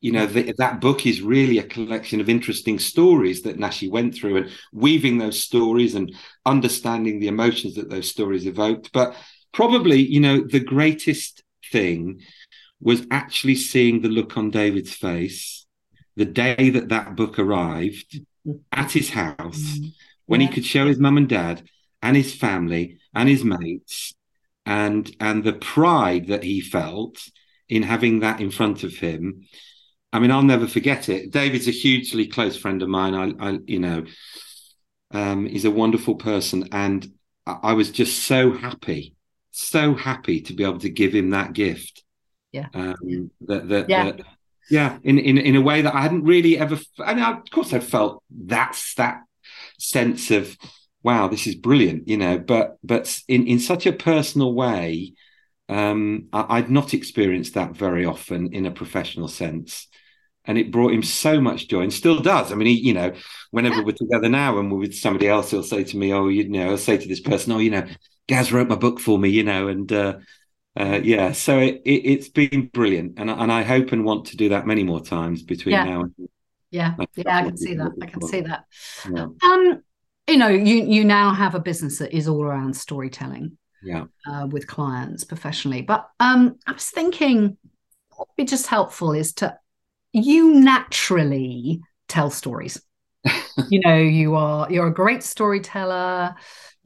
You 0.00 0.12
know, 0.12 0.26
the, 0.26 0.54
that 0.58 0.80
book 0.80 1.06
is 1.06 1.22
really 1.22 1.58
a 1.58 1.64
collection 1.64 2.20
of 2.20 2.28
interesting 2.28 2.78
stories 2.78 3.42
that 3.42 3.58
Nashi 3.58 3.88
went 3.88 4.14
through 4.14 4.36
and 4.36 4.50
weaving 4.72 5.18
those 5.18 5.42
stories 5.42 5.94
and 5.94 6.14
understanding 6.44 7.18
the 7.18 7.28
emotions 7.28 7.74
that 7.74 7.90
those 7.90 8.10
stories 8.10 8.46
evoked. 8.46 8.92
But 8.92 9.16
probably, 9.52 10.00
you 10.00 10.20
know, 10.20 10.40
the 10.40 10.60
greatest 10.60 11.42
thing 11.72 12.20
was 12.80 13.06
actually 13.10 13.54
seeing 13.54 14.02
the 14.02 14.08
look 14.08 14.36
on 14.36 14.50
David's 14.50 14.92
face 14.92 15.66
the 16.16 16.26
day 16.26 16.70
that 16.70 16.90
that 16.90 17.16
book 17.16 17.38
arrived 17.38 18.20
at 18.70 18.92
his 18.92 19.10
house. 19.10 19.58
Mm-hmm 19.58 19.88
when 20.26 20.40
yeah. 20.40 20.48
he 20.48 20.52
could 20.52 20.64
show 20.64 20.86
his 20.86 20.98
mum 20.98 21.16
and 21.16 21.28
dad 21.28 21.62
and 22.02 22.16
his 22.16 22.34
family 22.34 22.98
and 23.14 23.28
his 23.28 23.44
mates 23.44 24.14
and 24.66 25.14
and 25.20 25.44
the 25.44 25.52
pride 25.52 26.28
that 26.28 26.42
he 26.42 26.60
felt 26.60 27.28
in 27.68 27.82
having 27.82 28.20
that 28.20 28.40
in 28.40 28.50
front 28.50 28.84
of 28.84 28.94
him. 28.94 29.46
I 30.12 30.18
mean 30.18 30.30
i'll 30.30 30.42
never 30.42 30.66
forget 30.66 31.08
it. 31.08 31.30
David's 31.30 31.68
a 31.68 31.72
hugely 31.72 32.26
close 32.26 32.56
friend 32.56 32.82
of 32.82 32.88
mine. 32.88 33.14
I, 33.14 33.50
I 33.50 33.58
you 33.66 33.80
know 33.80 34.04
um, 35.10 35.46
he's 35.46 35.64
a 35.64 35.70
wonderful 35.70 36.16
person. 36.16 36.68
And 36.72 37.06
I, 37.46 37.58
I 37.62 37.72
was 37.74 37.90
just 37.90 38.24
so 38.24 38.52
happy 38.52 39.14
so 39.56 39.94
happy 39.94 40.40
to 40.40 40.52
be 40.52 40.64
able 40.64 40.80
to 40.80 40.90
give 40.90 41.14
him 41.14 41.30
that 41.30 41.52
gift. 41.52 42.02
Yeah. 42.50 42.66
Um, 42.74 43.30
that, 43.42 43.68
that, 43.68 43.88
yeah. 43.88 44.04
That, 44.04 44.20
yeah 44.70 44.98
in, 45.02 45.18
in 45.18 45.38
in 45.38 45.56
a 45.56 45.60
way 45.60 45.82
that 45.82 45.94
i 45.94 46.00
hadn't 46.00 46.24
really 46.24 46.58
ever 46.58 46.78
and 47.04 47.20
of 47.20 47.50
course 47.50 47.72
i 47.72 47.80
felt 47.80 48.22
that's 48.30 48.94
that 48.94 49.20
sense 49.78 50.30
of 50.30 50.56
wow 51.02 51.28
this 51.28 51.46
is 51.46 51.54
brilliant 51.54 52.08
you 52.08 52.16
know 52.16 52.38
but 52.38 52.76
but 52.82 53.20
in 53.28 53.46
in 53.46 53.58
such 53.58 53.86
a 53.86 53.92
personal 53.92 54.54
way 54.54 55.12
um 55.68 56.28
I, 56.32 56.60
would 56.60 56.70
not 56.70 56.94
experienced 56.94 57.54
that 57.54 57.76
very 57.76 58.04
often 58.04 58.52
in 58.52 58.66
a 58.66 58.70
professional 58.70 59.28
sense. 59.28 59.88
And 60.46 60.58
it 60.58 60.70
brought 60.70 60.92
him 60.92 61.02
so 61.02 61.40
much 61.40 61.68
joy 61.68 61.80
and 61.84 61.92
still 61.92 62.20
does. 62.20 62.52
I 62.52 62.54
mean 62.54 62.66
he, 62.66 62.74
you 62.74 62.92
know 62.92 63.12
whenever 63.50 63.82
we're 63.82 63.92
together 63.92 64.28
now 64.28 64.58
and 64.58 64.70
we're 64.70 64.78
with 64.78 64.94
somebody 64.94 65.26
else 65.26 65.50
he'll 65.50 65.62
say 65.62 65.84
to 65.84 65.96
me 65.96 66.12
oh 66.12 66.28
you 66.28 66.46
know 66.50 66.72
i'll 66.72 66.76
say 66.76 66.98
to 66.98 67.08
this 67.08 67.20
person 67.20 67.52
oh 67.52 67.58
you 67.58 67.70
know 67.70 67.86
gaz 68.28 68.52
wrote 68.52 68.68
my 68.68 68.74
book 68.74 69.00
for 69.00 69.18
me 69.18 69.30
you 69.30 69.42
know 69.42 69.68
and 69.68 69.90
uh, 69.90 70.18
uh, 70.76 71.00
yeah, 71.04 71.30
so 71.30 71.60
it, 71.60 71.82
it, 71.84 72.16
has 72.18 72.28
been 72.28 72.66
brilliant, 72.72 73.14
and 73.16 73.30
and 73.30 73.52
I 73.52 73.62
hope 73.62 73.92
and 73.92 74.04
want 74.04 74.26
to 74.26 74.36
do 74.36 74.48
that 74.48 74.66
many 74.66 74.82
more 74.82 75.00
times 75.00 75.42
between 75.42 75.74
yeah. 75.74 75.84
now 75.84 76.00
and 76.00 76.28
yeah 76.74 76.94
yeah 77.14 77.38
i 77.38 77.42
can 77.42 77.56
see 77.56 77.74
that. 77.74 77.92
i 78.02 78.06
can 78.06 78.22
see 78.22 78.40
that. 78.40 78.64
Yeah. 79.10 79.26
um 79.42 79.82
you 80.26 80.36
know 80.36 80.48
you 80.48 80.76
you 80.84 81.04
now 81.04 81.32
have 81.32 81.54
a 81.54 81.60
business 81.60 81.98
that 81.98 82.12
is 82.12 82.26
all 82.26 82.42
around 82.42 82.76
storytelling 82.76 83.56
yeah. 83.82 84.04
uh, 84.26 84.46
with 84.50 84.66
clients 84.66 85.24
professionally. 85.24 85.82
But 85.82 86.08
um 86.18 86.56
i 86.66 86.72
was 86.72 86.90
thinking 86.90 87.56
what 88.16 88.28
would 88.28 88.36
be 88.36 88.44
just 88.44 88.66
helpful 88.66 89.12
is 89.12 89.34
to 89.34 89.56
you 90.12 90.54
naturally 90.54 91.80
tell 92.08 92.30
stories. 92.30 92.80
You 93.68 93.80
know 93.80 93.96
you 93.96 94.34
are 94.34 94.70
you're 94.70 94.88
a 94.88 94.94
great 94.94 95.22
storyteller 95.22 96.34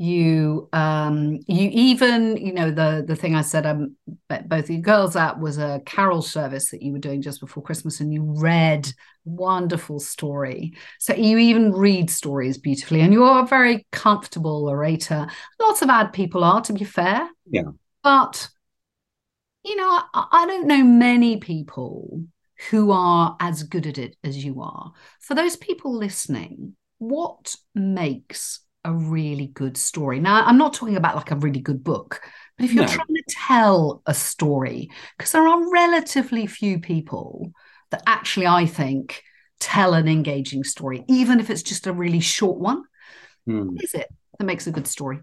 you 0.00 0.68
um 0.72 1.40
you 1.48 1.68
even 1.72 2.36
you 2.36 2.52
know 2.52 2.70
the 2.70 3.04
the 3.04 3.16
thing 3.16 3.34
i 3.34 3.42
said 3.42 3.66
um 3.66 3.96
both 4.28 4.64
of 4.64 4.70
you 4.70 4.80
girls 4.80 5.16
at 5.16 5.40
was 5.40 5.58
a 5.58 5.82
carol 5.86 6.22
service 6.22 6.70
that 6.70 6.82
you 6.82 6.92
were 6.92 7.00
doing 7.00 7.20
just 7.20 7.40
before 7.40 7.64
christmas 7.64 7.98
and 7.98 8.14
you 8.14 8.22
read 8.22 8.88
wonderful 9.28 10.00
story. 10.00 10.74
So 10.98 11.14
you 11.14 11.38
even 11.38 11.72
read 11.72 12.10
stories 12.10 12.58
beautifully 12.58 13.00
and 13.00 13.12
you're 13.12 13.40
a 13.40 13.46
very 13.46 13.86
comfortable 13.92 14.68
orator. 14.68 15.28
Lots 15.60 15.82
of 15.82 15.90
ad 15.90 16.12
people 16.12 16.42
are 16.44 16.60
to 16.62 16.72
be 16.72 16.84
fair. 16.84 17.28
Yeah. 17.50 17.62
But 18.02 18.48
you 19.64 19.74
know 19.76 20.00
i, 20.14 20.26
I 20.30 20.46
don't 20.46 20.68
know 20.68 20.84
many 20.84 21.38
people 21.38 22.24
who 22.70 22.90
are 22.92 23.36
as 23.40 23.64
good 23.64 23.86
at 23.86 23.98
it 23.98 24.16
as 24.24 24.44
you 24.44 24.62
are. 24.62 24.92
For 25.20 25.34
those 25.34 25.56
people 25.56 25.96
listening, 25.96 26.74
what 26.98 27.54
makes 27.74 28.60
a 28.84 28.92
really 28.92 29.46
good 29.46 29.76
story? 29.76 30.20
Now, 30.20 30.44
I'm 30.44 30.58
not 30.58 30.74
talking 30.74 30.96
about 30.96 31.16
like 31.16 31.30
a 31.30 31.36
really 31.36 31.60
good 31.60 31.82
book, 31.84 32.20
but 32.56 32.64
if 32.64 32.72
you're 32.72 32.86
no. 32.86 32.92
trying 32.92 33.14
to 33.14 33.24
tell 33.28 34.02
a 34.06 34.14
story, 34.14 34.90
because 35.16 35.32
there 35.32 35.46
are 35.46 35.70
relatively 35.72 36.46
few 36.46 36.80
people 36.80 37.52
that 37.90 38.02
actually, 38.06 38.46
I 38.46 38.66
think, 38.66 39.22
tell 39.60 39.94
an 39.94 40.08
engaging 40.08 40.64
story, 40.64 41.04
even 41.08 41.40
if 41.40 41.50
it's 41.50 41.62
just 41.62 41.86
a 41.86 41.92
really 41.92 42.20
short 42.20 42.58
one. 42.58 42.84
Hmm. 43.46 43.76
Is 43.80 43.94
it 43.94 44.08
that 44.38 44.44
makes 44.44 44.66
a 44.66 44.70
good 44.70 44.86
story? 44.86 45.20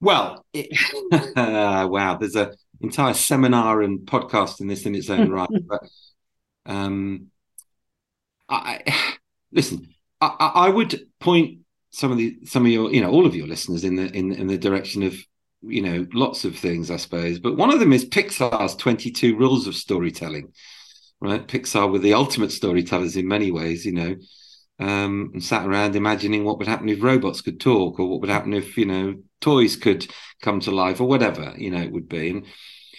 Well, 0.00 0.44
it, 0.52 0.68
wow, 1.36 2.16
there's 2.16 2.36
an 2.36 2.52
entire 2.80 3.14
seminar 3.14 3.82
and 3.82 4.00
podcast 4.00 4.60
in 4.60 4.68
this 4.68 4.86
in 4.86 4.94
its 4.94 5.10
own 5.10 5.30
right. 5.30 5.48
But 5.66 5.88
um, 6.66 7.28
I 8.48 9.16
listen. 9.52 9.94
I, 10.20 10.52
I 10.54 10.68
would 10.68 11.00
point 11.20 11.60
some 11.90 12.12
of 12.12 12.18
the 12.18 12.38
some 12.44 12.64
of 12.64 12.70
your 12.70 12.92
you 12.92 13.00
know 13.00 13.10
all 13.10 13.26
of 13.26 13.34
your 13.34 13.46
listeners 13.46 13.84
in 13.84 13.96
the 13.96 14.10
in 14.14 14.32
in 14.32 14.46
the 14.46 14.58
direction 14.58 15.02
of 15.02 15.14
you 15.62 15.82
know 15.82 16.06
lots 16.12 16.44
of 16.44 16.56
things, 16.56 16.90
I 16.90 16.96
suppose. 16.96 17.38
But 17.38 17.56
one 17.56 17.72
of 17.72 17.80
them 17.80 17.92
is 17.92 18.04
Pixar's 18.04 18.74
Twenty 18.76 19.10
Two 19.10 19.36
Rules 19.36 19.66
of 19.66 19.74
Storytelling. 19.74 20.52
Right, 21.20 21.46
Pixar 21.46 21.90
were 21.90 21.98
the 21.98 22.14
ultimate 22.14 22.52
storytellers 22.52 23.16
in 23.16 23.26
many 23.26 23.50
ways. 23.50 23.84
You 23.84 23.92
know, 23.92 24.16
um, 24.78 25.30
and 25.34 25.42
sat 25.42 25.66
around 25.66 25.96
imagining 25.96 26.44
what 26.44 26.58
would 26.58 26.68
happen 26.68 26.88
if 26.88 27.02
robots 27.02 27.40
could 27.40 27.60
talk, 27.60 27.98
or 27.98 28.08
what 28.08 28.20
would 28.20 28.30
happen 28.30 28.54
if 28.54 28.76
you 28.76 28.86
know 28.86 29.16
toys 29.40 29.76
could 29.76 30.06
come 30.42 30.60
to 30.60 30.70
life, 30.70 31.00
or 31.00 31.08
whatever 31.08 31.54
you 31.56 31.70
know 31.70 31.80
it 31.82 31.92
would 31.92 32.08
be. 32.08 32.30
And 32.30 32.46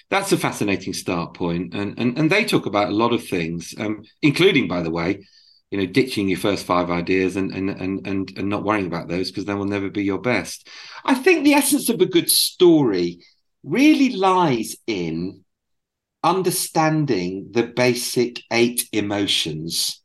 that's 0.10 0.32
a 0.32 0.38
fascinating 0.38 0.94
start 0.94 1.36
point. 1.36 1.74
And 1.74 1.98
and 1.98 2.18
and 2.18 2.30
they 2.30 2.44
talk 2.44 2.66
about 2.66 2.90
a 2.90 2.96
lot 2.96 3.14
of 3.14 3.26
things, 3.26 3.74
um, 3.78 4.04
including, 4.22 4.68
by 4.68 4.82
the 4.82 4.92
way, 4.92 5.26
you 5.72 5.78
know, 5.78 5.86
ditching 5.86 6.28
your 6.28 6.40
first 6.40 6.66
five 6.66 6.90
ideas 6.90 7.36
and 7.36 7.52
and 7.52 7.70
and 7.70 8.06
and, 8.08 8.38
and 8.38 8.50
not 8.50 8.64
worrying 8.64 8.88
about 8.88 9.08
those 9.08 9.30
because 9.30 9.46
they 9.46 9.54
will 9.54 9.66
never 9.66 9.90
be 9.90 10.04
your 10.04 10.20
best. 10.20 10.68
I 11.06 11.14
think 11.16 11.44
the 11.44 11.54
essence 11.54 11.90
of 11.90 12.02
a 12.02 12.06
good 12.06 12.30
story 12.30 13.20
really 13.64 14.16
lies 14.16 14.76
in 14.88 15.44
understanding 16.24 17.50
the 17.52 17.64
basic 17.64 18.42
eight 18.52 18.88
emotions 18.92 20.02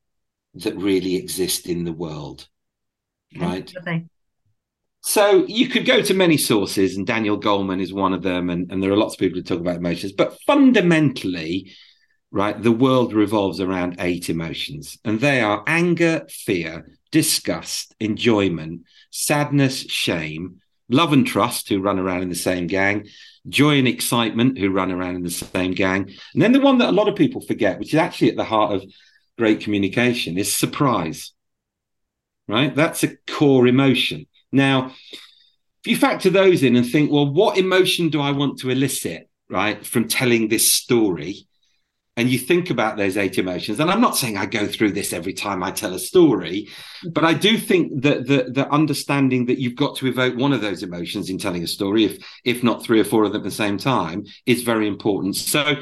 that 0.54 0.76
really 0.76 1.16
exist 1.16 1.66
in 1.66 1.84
the 1.84 1.92
world. 1.92 2.46
Right. 3.36 3.72
So 5.00 5.44
you 5.46 5.68
could 5.68 5.84
go 5.84 6.00
to 6.00 6.14
many 6.14 6.38
sources, 6.38 6.96
and 6.96 7.06
Daniel 7.06 7.38
Goleman 7.38 7.82
is 7.82 7.92
one 7.92 8.14
of 8.14 8.22
them, 8.22 8.48
and, 8.48 8.70
and 8.72 8.82
there 8.82 8.90
are 8.90 8.96
lots 8.96 9.14
of 9.14 9.18
people 9.18 9.38
who 9.38 9.42
talk 9.42 9.60
about 9.60 9.76
emotions. 9.76 10.12
But 10.12 10.38
fundamentally, 10.46 11.72
right, 12.34 12.60
the 12.60 12.72
world 12.72 13.14
revolves 13.14 13.60
around 13.60 13.94
eight 14.00 14.28
emotions, 14.28 14.98
and 15.04 15.20
they 15.20 15.40
are 15.40 15.62
anger, 15.68 16.26
fear, 16.28 16.84
disgust, 17.12 17.94
enjoyment, 18.00 18.82
sadness, 19.10 19.82
shame, 19.82 20.60
love 20.88 21.12
and 21.12 21.28
trust, 21.28 21.68
who 21.68 21.80
run 21.80 22.00
around 22.00 22.22
in 22.22 22.28
the 22.28 22.34
same 22.34 22.66
gang, 22.66 23.06
joy 23.48 23.78
and 23.78 23.86
excitement, 23.86 24.58
who 24.58 24.68
run 24.68 24.90
around 24.90 25.14
in 25.14 25.22
the 25.22 25.30
same 25.30 25.74
gang. 25.74 26.12
And 26.32 26.42
then 26.42 26.50
the 26.50 26.60
one 26.60 26.78
that 26.78 26.88
a 26.88 26.92
lot 26.92 27.08
of 27.08 27.14
people 27.14 27.40
forget, 27.40 27.78
which 27.78 27.94
is 27.94 28.00
actually 28.00 28.30
at 28.30 28.36
the 28.36 28.42
heart 28.42 28.72
of 28.72 28.82
great 29.38 29.60
communication 29.60 30.36
is 30.36 30.52
surprise, 30.52 31.32
right? 32.48 32.74
That's 32.74 33.04
a 33.04 33.16
core 33.28 33.68
emotion. 33.68 34.26
Now, 34.50 34.92
if 35.84 35.86
you 35.86 35.96
factor 35.96 36.30
those 36.30 36.64
in 36.64 36.74
and 36.74 36.90
think, 36.90 37.12
well, 37.12 37.32
what 37.32 37.58
emotion 37.58 38.08
do 38.08 38.20
I 38.20 38.32
want 38.32 38.58
to 38.58 38.70
elicit, 38.70 39.30
right, 39.48 39.86
from 39.86 40.08
telling 40.08 40.48
this 40.48 40.72
story? 40.72 41.46
And 42.16 42.28
you 42.28 42.38
think 42.38 42.70
about 42.70 42.96
those 42.96 43.16
eight 43.16 43.38
emotions, 43.38 43.80
and 43.80 43.90
I'm 43.90 44.00
not 44.00 44.16
saying 44.16 44.36
I 44.36 44.46
go 44.46 44.68
through 44.68 44.92
this 44.92 45.12
every 45.12 45.32
time 45.32 45.64
I 45.64 45.72
tell 45.72 45.94
a 45.94 45.98
story, 45.98 46.68
but 47.10 47.24
I 47.24 47.34
do 47.34 47.58
think 47.58 48.02
that 48.02 48.28
the, 48.28 48.50
the 48.52 48.70
understanding 48.70 49.46
that 49.46 49.58
you've 49.58 49.74
got 49.74 49.96
to 49.96 50.06
evoke 50.06 50.36
one 50.36 50.52
of 50.52 50.60
those 50.60 50.84
emotions 50.84 51.28
in 51.28 51.38
telling 51.38 51.64
a 51.64 51.66
story, 51.66 52.04
if 52.04 52.24
if 52.44 52.62
not 52.62 52.84
three 52.84 53.00
or 53.00 53.04
four 53.04 53.24
of 53.24 53.32
them 53.32 53.40
at 53.40 53.44
the 53.44 53.50
same 53.50 53.78
time, 53.78 54.24
is 54.46 54.62
very 54.62 54.86
important. 54.86 55.34
So 55.34 55.76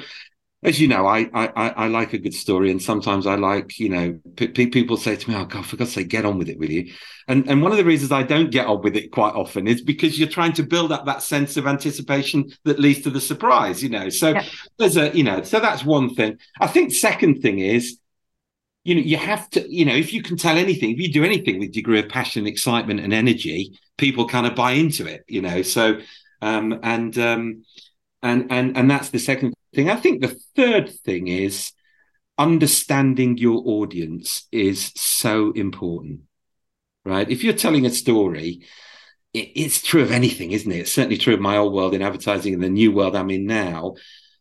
as 0.64 0.80
you 0.80 0.86
know, 0.86 1.06
I, 1.06 1.28
I 1.34 1.70
I 1.70 1.88
like 1.88 2.12
a 2.12 2.18
good 2.18 2.34
story, 2.34 2.70
and 2.70 2.80
sometimes 2.80 3.26
I 3.26 3.34
like 3.34 3.80
you 3.80 3.88
know 3.88 4.18
p- 4.36 4.48
people 4.48 4.96
say 4.96 5.16
to 5.16 5.30
me, 5.30 5.34
"Oh 5.34 5.44
God, 5.44 5.66
for 5.66 5.76
God's 5.76 5.94
sake, 5.94 6.08
get 6.08 6.24
on 6.24 6.38
with 6.38 6.48
it, 6.48 6.58
will 6.58 6.70
you?" 6.70 6.92
And 7.26 7.48
and 7.50 7.62
one 7.62 7.72
of 7.72 7.78
the 7.78 7.84
reasons 7.84 8.12
I 8.12 8.22
don't 8.22 8.52
get 8.52 8.66
on 8.66 8.80
with 8.80 8.94
it 8.96 9.10
quite 9.10 9.34
often 9.34 9.66
is 9.66 9.82
because 9.82 10.18
you're 10.18 10.28
trying 10.28 10.52
to 10.54 10.62
build 10.62 10.92
up 10.92 11.04
that 11.06 11.22
sense 11.22 11.56
of 11.56 11.66
anticipation 11.66 12.52
that 12.64 12.78
leads 12.78 13.00
to 13.02 13.10
the 13.10 13.20
surprise, 13.20 13.82
you 13.82 13.88
know. 13.88 14.08
So 14.08 14.30
yeah. 14.30 14.44
there's 14.78 14.96
a 14.96 15.10
you 15.16 15.24
know, 15.24 15.42
so 15.42 15.58
that's 15.58 15.84
one 15.84 16.14
thing. 16.14 16.38
I 16.60 16.68
think 16.68 16.92
second 16.92 17.42
thing 17.42 17.58
is, 17.58 17.98
you 18.84 18.94
know, 18.94 19.00
you 19.00 19.16
have 19.16 19.50
to 19.50 19.68
you 19.68 19.84
know, 19.84 19.94
if 19.96 20.12
you 20.12 20.22
can 20.22 20.36
tell 20.36 20.56
anything, 20.58 20.92
if 20.92 20.98
you 20.98 21.12
do 21.12 21.24
anything 21.24 21.58
with 21.58 21.72
degree 21.72 21.98
of 21.98 22.08
passion, 22.08 22.46
excitement, 22.46 23.00
and 23.00 23.12
energy, 23.12 23.76
people 23.98 24.28
kind 24.28 24.46
of 24.46 24.54
buy 24.54 24.72
into 24.72 25.06
it, 25.06 25.24
you 25.26 25.42
know. 25.42 25.62
So 25.62 25.98
um 26.40 26.78
and 26.84 27.18
um 27.18 27.64
and 28.22 28.46
and 28.52 28.76
and 28.76 28.88
that's 28.88 29.10
the 29.10 29.18
second 29.18 29.54
thing. 29.74 29.90
I 29.90 29.96
think 29.96 30.20
the 30.20 30.38
third 30.56 30.90
thing 30.90 31.28
is 31.28 31.72
understanding 32.38 33.38
your 33.38 33.62
audience 33.64 34.46
is 34.50 34.92
so 34.96 35.52
important, 35.52 36.20
right? 37.04 37.28
If 37.28 37.44
you're 37.44 37.54
telling 37.54 37.86
a 37.86 37.90
story, 37.90 38.62
it's 39.34 39.80
true 39.82 40.02
of 40.02 40.10
anything, 40.12 40.52
isn't 40.52 40.70
it? 40.70 40.80
It's 40.80 40.92
certainly 40.92 41.16
true 41.16 41.34
of 41.34 41.40
my 41.40 41.56
old 41.56 41.72
world 41.72 41.94
in 41.94 42.02
advertising 42.02 42.54
and 42.54 42.62
the 42.62 42.68
new 42.68 42.92
world 42.92 43.16
I'm 43.16 43.30
in 43.30 43.46
now. 43.46 43.94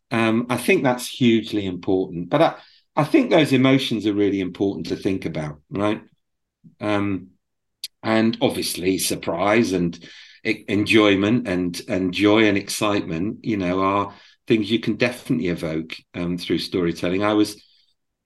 Um, 0.09 0.47
I 0.49 0.57
think 0.57 0.83
that's 0.83 1.07
hugely 1.07 1.65
important. 1.65 2.29
But 2.29 2.41
I, 2.41 2.55
I 2.95 3.03
think 3.05 3.29
those 3.29 3.53
emotions 3.53 4.05
are 4.05 4.13
really 4.13 4.41
important 4.41 4.87
to 4.87 4.97
think 4.97 5.25
about, 5.25 5.61
right? 5.69 6.01
Um, 6.81 7.29
and 8.03 8.37
obviously, 8.41 8.97
surprise 8.97 9.71
and 9.71 9.97
enjoyment 10.43 11.47
and 11.47 11.81
and 11.87 12.13
joy 12.13 12.45
and 12.45 12.57
excitement, 12.57 13.45
you 13.45 13.57
know, 13.57 13.81
are 13.81 14.13
things 14.51 14.69
you 14.69 14.79
can 14.79 14.97
definitely 14.97 15.47
evoke 15.47 15.95
um, 16.13 16.37
through 16.37 16.57
storytelling. 16.57 17.23
I 17.23 17.33
was, 17.33 17.63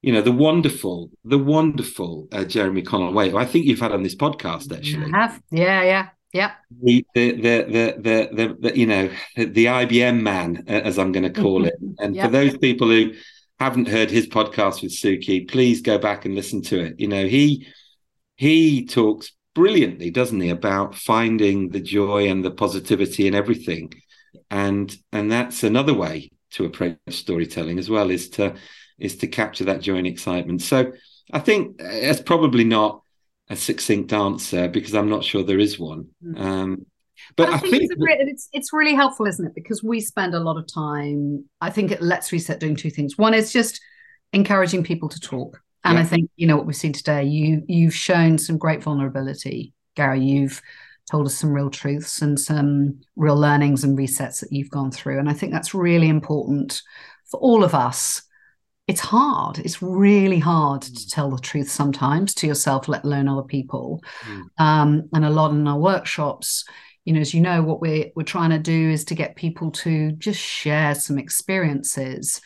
you 0.01 0.11
know, 0.11 0.23
the 0.23 0.31
wonderful, 0.31 1.11
the 1.23 1.37
wonderful 1.37 2.27
uh, 2.31 2.45
Jeremy 2.45 2.81
Conway, 2.81 3.29
who 3.29 3.37
I 3.37 3.45
think 3.45 3.67
you've 3.67 3.79
had 3.79 3.91
on 3.91 4.01
this 4.01 4.15
podcast 4.15 4.75
actually. 4.75 5.13
I 5.13 5.17
have, 5.19 5.41
yeah, 5.51 5.83
yeah. 5.83 6.09
Yeah. 6.33 6.51
The, 6.81 7.05
the 7.13 7.31
the 7.31 7.95
the 7.97 8.29
the, 8.33 8.57
the, 8.59 8.77
you 8.77 8.87
know 8.87 9.09
the, 9.37 9.65
IBM 9.65 10.19
man 10.19 10.65
as 10.67 10.99
I'm 10.99 11.13
going 11.13 11.31
to 11.31 11.41
call 11.41 11.63
it. 11.63 11.75
And 11.99 12.13
yep. 12.13 12.25
for 12.25 12.31
those 12.31 12.57
people 12.57 12.89
who 12.89 13.13
haven't 13.57 13.87
heard 13.87 14.11
his 14.11 14.27
podcast 14.27 14.81
with 14.81 14.91
Suki, 14.91 15.49
please 15.49 15.81
go 15.81 15.97
back 15.97 16.25
and 16.25 16.35
listen 16.35 16.61
to 16.63 16.79
it. 16.83 16.99
You 16.99 17.07
know, 17.07 17.25
he 17.25 17.67
he 18.35 18.85
talks 18.85 19.31
brilliantly, 19.53 20.11
doesn't 20.11 20.41
he, 20.41 20.49
about 20.49 20.95
finding 20.95 21.69
the 21.69 21.79
joy 21.79 22.27
and 22.27 22.43
the 22.43 22.51
positivity 22.51 23.27
in 23.27 23.35
everything 23.35 23.93
and 24.49 24.95
and 25.11 25.31
that's 25.31 25.63
another 25.63 25.93
way 25.93 26.31
to 26.51 26.65
approach 26.65 26.97
storytelling 27.09 27.79
as 27.79 27.89
well 27.89 28.09
is 28.09 28.29
to 28.29 28.55
is 28.99 29.17
to 29.17 29.27
capture 29.27 29.65
that 29.65 29.81
joy 29.81 29.95
and 29.95 30.07
excitement 30.07 30.61
so 30.61 30.91
i 31.33 31.39
think 31.39 31.75
it's 31.79 32.21
probably 32.21 32.63
not 32.63 33.01
a 33.49 33.55
succinct 33.55 34.13
answer 34.13 34.67
because 34.67 34.93
i'm 34.93 35.09
not 35.09 35.23
sure 35.23 35.43
there 35.43 35.59
is 35.59 35.79
one 35.79 36.07
mm. 36.23 36.39
um, 36.39 36.85
but, 37.35 37.47
but 37.47 37.49
I, 37.49 37.55
I, 37.55 37.59
think, 37.59 37.71
think 37.73 37.91
it's, 37.91 38.01
it's, 38.01 38.49
it's 38.53 38.73
really 38.73 38.93
helpful, 38.93 39.25
isn't 39.25 39.45
it? 39.45 39.55
Because 39.55 39.83
we 39.83 39.99
spend 39.99 40.35
a 40.35 40.39
lot 40.39 40.57
of 40.57 40.67
time. 40.67 41.45
I 41.61 41.69
think 41.69 41.91
it 41.91 42.01
Let's 42.01 42.31
Reset 42.31 42.59
doing 42.59 42.75
two 42.75 42.89
things. 42.89 43.17
One 43.17 43.33
is 43.33 43.51
just 43.51 43.81
encouraging 44.33 44.83
people 44.83 45.09
to 45.09 45.19
talk, 45.19 45.61
and 45.83 45.95
yeah. 45.95 46.01
I 46.01 46.03
think 46.03 46.29
you 46.35 46.47
know 46.47 46.57
what 46.57 46.65
we've 46.65 46.75
seen 46.75 46.93
today. 46.93 47.23
You 47.23 47.63
you've 47.67 47.95
shown 47.95 48.37
some 48.37 48.57
great 48.57 48.83
vulnerability, 48.83 49.73
Gary. 49.95 50.21
You've 50.21 50.61
told 51.09 51.27
us 51.27 51.35
some 51.35 51.53
real 51.53 51.69
truths 51.69 52.21
and 52.21 52.39
some 52.39 52.99
real 53.15 53.37
learnings 53.37 53.83
and 53.83 53.97
resets 53.97 54.39
that 54.39 54.51
you've 54.51 54.69
gone 54.69 54.91
through. 54.91 55.19
And 55.19 55.29
I 55.29 55.33
think 55.33 55.51
that's 55.51 55.73
really 55.73 56.09
important 56.09 56.81
for 57.25 57.39
all 57.39 57.63
of 57.63 57.75
us. 57.75 58.23
It's 58.87 59.01
hard. 59.01 59.59
It's 59.59 59.81
really 59.81 60.39
hard 60.39 60.81
mm. 60.81 60.95
to 60.95 61.09
tell 61.09 61.29
the 61.29 61.39
truth 61.39 61.69
sometimes 61.69 62.33
to 62.35 62.47
yourself, 62.47 62.87
let 62.87 63.03
alone 63.03 63.27
other 63.27 63.43
people. 63.43 64.03
Mm. 64.21 64.43
Um, 64.57 65.09
and 65.13 65.25
a 65.25 65.29
lot 65.29 65.51
in 65.51 65.67
our 65.67 65.79
workshops, 65.79 66.65
you 67.03 67.13
know, 67.13 67.21
as 67.21 67.33
you 67.33 67.41
know, 67.41 67.61
what 67.61 67.81
we're 67.81 68.11
we're 68.15 68.23
trying 68.23 68.51
to 68.51 68.59
do 68.59 68.89
is 68.89 69.05
to 69.05 69.15
get 69.15 69.35
people 69.35 69.71
to 69.71 70.11
just 70.13 70.39
share 70.39 70.95
some 70.95 71.19
experiences 71.19 72.41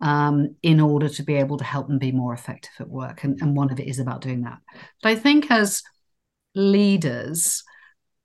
um, 0.00 0.54
in 0.62 0.80
order 0.80 1.08
to 1.08 1.22
be 1.22 1.34
able 1.34 1.56
to 1.58 1.64
help 1.64 1.88
them 1.88 1.98
be 1.98 2.12
more 2.12 2.34
effective 2.34 2.72
at 2.78 2.88
work. 2.88 3.24
And, 3.24 3.40
and 3.40 3.56
one 3.56 3.70
of 3.70 3.80
it 3.80 3.88
is 3.88 3.98
about 3.98 4.20
doing 4.20 4.42
that. 4.42 4.58
But 5.02 5.10
I 5.10 5.14
think 5.16 5.50
as 5.50 5.82
leaders, 6.54 7.64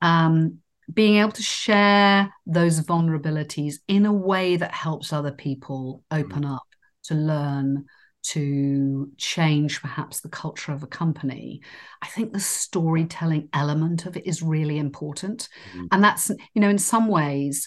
um, 0.02 0.58
being 0.92 1.16
able 1.18 1.32
to 1.32 1.42
share 1.42 2.32
those 2.46 2.80
vulnerabilities 2.80 3.76
in 3.86 4.06
a 4.06 4.12
way 4.12 4.56
that 4.56 4.72
helps 4.72 5.12
other 5.12 5.30
people 5.30 6.02
open 6.10 6.44
up 6.44 6.66
to 7.04 7.14
learn 7.14 7.84
to 8.22 9.10
change 9.16 9.80
perhaps 9.80 10.20
the 10.20 10.28
culture 10.28 10.72
of 10.72 10.82
a 10.82 10.86
company 10.86 11.62
i 12.02 12.06
think 12.06 12.34
the 12.34 12.40
storytelling 12.40 13.48
element 13.54 14.04
of 14.04 14.14
it 14.14 14.26
is 14.26 14.42
really 14.42 14.76
important 14.76 15.48
mm-hmm. 15.70 15.86
and 15.90 16.04
that's 16.04 16.28
you 16.52 16.60
know 16.60 16.68
in 16.68 16.76
some 16.76 17.08
ways 17.08 17.66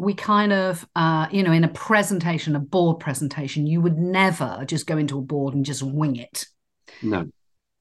we 0.00 0.14
kind 0.14 0.50
of, 0.50 0.88
uh, 0.96 1.26
you 1.30 1.42
know, 1.42 1.52
in 1.52 1.62
a 1.62 1.68
presentation, 1.68 2.56
a 2.56 2.60
board 2.60 3.00
presentation, 3.00 3.66
you 3.66 3.82
would 3.82 3.98
never 3.98 4.64
just 4.66 4.86
go 4.86 4.96
into 4.96 5.18
a 5.18 5.22
board 5.22 5.52
and 5.52 5.62
just 5.62 5.82
wing 5.82 6.16
it. 6.16 6.46
No. 7.02 7.28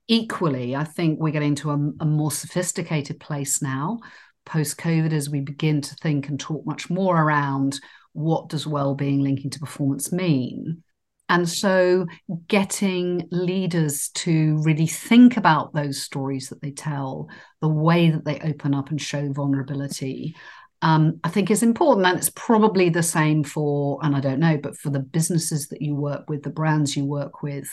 Equally, 0.09 0.75
I 0.75 0.83
think 0.83 1.19
we're 1.19 1.31
getting 1.31 1.55
to 1.55 1.71
a, 1.71 1.91
a 2.01 2.05
more 2.05 2.31
sophisticated 2.31 3.19
place 3.19 3.61
now 3.61 3.99
post 4.45 4.77
COVID 4.77 5.13
as 5.13 5.29
we 5.29 5.39
begin 5.39 5.79
to 5.79 5.95
think 5.95 6.27
and 6.27 6.39
talk 6.39 6.65
much 6.65 6.89
more 6.89 7.21
around 7.21 7.79
what 8.13 8.49
does 8.49 8.67
well-being 8.67 9.21
linking 9.21 9.51
to 9.51 9.59
performance 9.59 10.11
mean 10.11 10.83
and 11.29 11.47
so 11.47 12.07
getting 12.47 13.27
leaders 13.29 14.09
to 14.09 14.57
really 14.63 14.87
think 14.87 15.37
about 15.37 15.73
those 15.73 16.01
stories 16.01 16.49
that 16.49 16.59
they 16.61 16.71
tell 16.71 17.29
the 17.61 17.69
way 17.69 18.09
that 18.09 18.25
they 18.25 18.39
open 18.39 18.73
up 18.73 18.89
and 18.89 18.99
show 18.99 19.31
vulnerability 19.31 20.35
um, 20.81 21.19
I 21.25 21.29
think 21.29 21.51
is 21.51 21.61
important. 21.61 22.07
And 22.07 22.17
it's 22.17 22.31
probably 22.35 22.89
the 22.89 23.03
same 23.03 23.43
for, 23.43 23.99
and 24.01 24.15
I 24.15 24.21
don't 24.21 24.39
know, 24.39 24.57
but 24.57 24.77
for 24.77 24.89
the 24.89 25.01
businesses 25.01 25.67
that 25.67 25.81
you 25.81 25.93
work 25.93 26.29
with, 26.29 26.43
the 26.43 26.49
brands 26.49 26.95
you 26.95 27.03
work 27.03 27.43
with, 27.43 27.67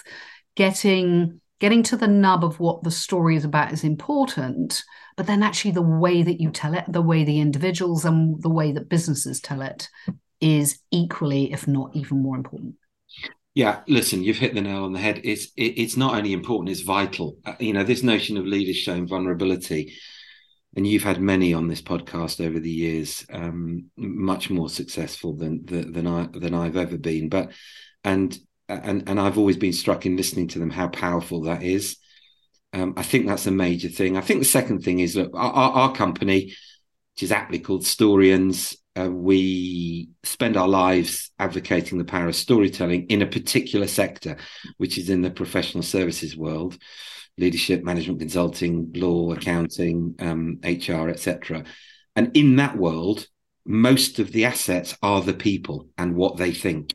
getting 0.57 1.41
getting 1.59 1.83
to 1.83 1.97
the 1.97 2.09
nub 2.09 2.45
of 2.45 2.61
what 2.61 2.83
the 2.83 2.91
story 2.91 3.37
is 3.37 3.45
about 3.45 3.73
is 3.73 3.85
important 3.85 4.83
but 5.17 5.27
then 5.27 5.43
actually 5.43 5.71
the 5.71 5.83
way 5.83 6.23
that 6.23 6.41
you 6.41 6.51
tell 6.51 6.75
it 6.75 6.85
the 6.89 7.03
way 7.03 7.25
the 7.25 7.41
individuals 7.41 8.05
and 8.05 8.43
the 8.43 8.51
way 8.51 8.73
that 8.73 8.89
businesses 8.89 9.41
tell 9.41 9.63
it 9.63 9.89
is 10.41 10.81
equally 10.91 11.53
if 11.53 11.67
not 11.67 11.91
even 11.95 12.23
more 12.23 12.37
important. 12.37 12.75
Yeah 13.55 13.81
listen 13.89 14.23
you've 14.23 14.37
hit 14.37 14.55
the 14.55 14.61
nail 14.61 14.85
on 14.85 14.93
the 14.93 14.99
head. 14.99 15.21
It's 15.25 15.47
it, 15.57 15.79
it's 15.79 15.97
not 15.97 16.15
only 16.15 16.33
important 16.33 16.71
it's 16.71 16.83
vital. 16.83 17.39
Uh, 17.45 17.55
you 17.59 17.73
know 17.73 17.85
this 17.85 18.03
notion 18.03 18.37
of 18.37 18.47
leaders 18.47 18.77
showing 18.77 19.09
vulnerability 19.09 19.95
and 20.77 20.87
you've 20.87 21.03
had 21.03 21.21
many 21.21 21.55
on 21.55 21.69
this 21.69 21.81
podcast 21.81 22.45
over 22.45 22.61
the 22.61 22.71
years 22.71 23.25
um, 23.33 23.87
much 23.97 24.51
more 24.51 24.69
successful 24.69 25.35
than 25.35 25.65
than 25.65 26.07
i 26.07 26.29
than 26.33 26.55
i've 26.55 26.77
ever 26.77 26.99
been 26.99 27.29
but 27.29 27.51
and 28.05 28.39
and 28.69 29.09
and 29.09 29.21
I've 29.21 29.39
always 29.39 29.57
been 29.57 29.73
struck 29.73 30.07
in 30.07 30.17
listening 30.17 30.49
to 30.49 30.59
them 30.59 30.71
how 30.71 30.89
powerful 30.89 31.43
that 31.43 31.63
is. 31.63 31.97
Um, 32.73 32.95
I 32.97 33.03
think 33.03 33.27
that's 33.27 33.47
a 33.47 33.53
major 33.53 33.89
thing. 33.89 34.17
I 34.17 34.21
think 34.21 34.41
the 34.41 34.47
second 34.47 34.83
thing 34.83 34.99
is 34.99 35.17
look, 35.17 35.31
our, 35.35 35.53
our 35.53 35.93
company, 35.95 36.55
which 37.15 37.23
is 37.23 37.33
aptly 37.33 37.59
called 37.59 37.85
Storians, 37.85 38.77
uh, 38.99 39.11
we 39.11 40.11
spend 40.25 40.57
our 40.57 40.69
lives 40.69 41.31
advocating 41.39 41.99
the 41.99 42.05
power 42.05 42.29
of 42.29 42.37
storytelling 42.37 43.07
in 43.07 43.23
a 43.23 43.27
particular 43.27 43.87
sector, 43.87 44.37
which 44.79 44.99
is 44.99 45.11
in 45.11 45.23
the 45.23 45.31
professional 45.31 45.83
services 45.83 46.37
world, 46.37 46.77
leadership, 47.39 47.85
management, 47.85 48.21
consulting, 48.21 48.91
law, 48.95 49.33
accounting, 49.33 50.15
um, 50.19 50.59
HR, 50.65 51.09
etc. 51.09 51.65
And 52.15 52.37
in 52.37 52.57
that 52.57 52.77
world, 52.77 53.27
most 53.67 54.19
of 54.19 54.33
the 54.33 54.45
assets 54.45 54.97
are 55.03 55.21
the 55.21 55.35
people 55.35 55.89
and 55.99 56.15
what 56.15 56.37
they 56.37 56.53
think 56.53 56.95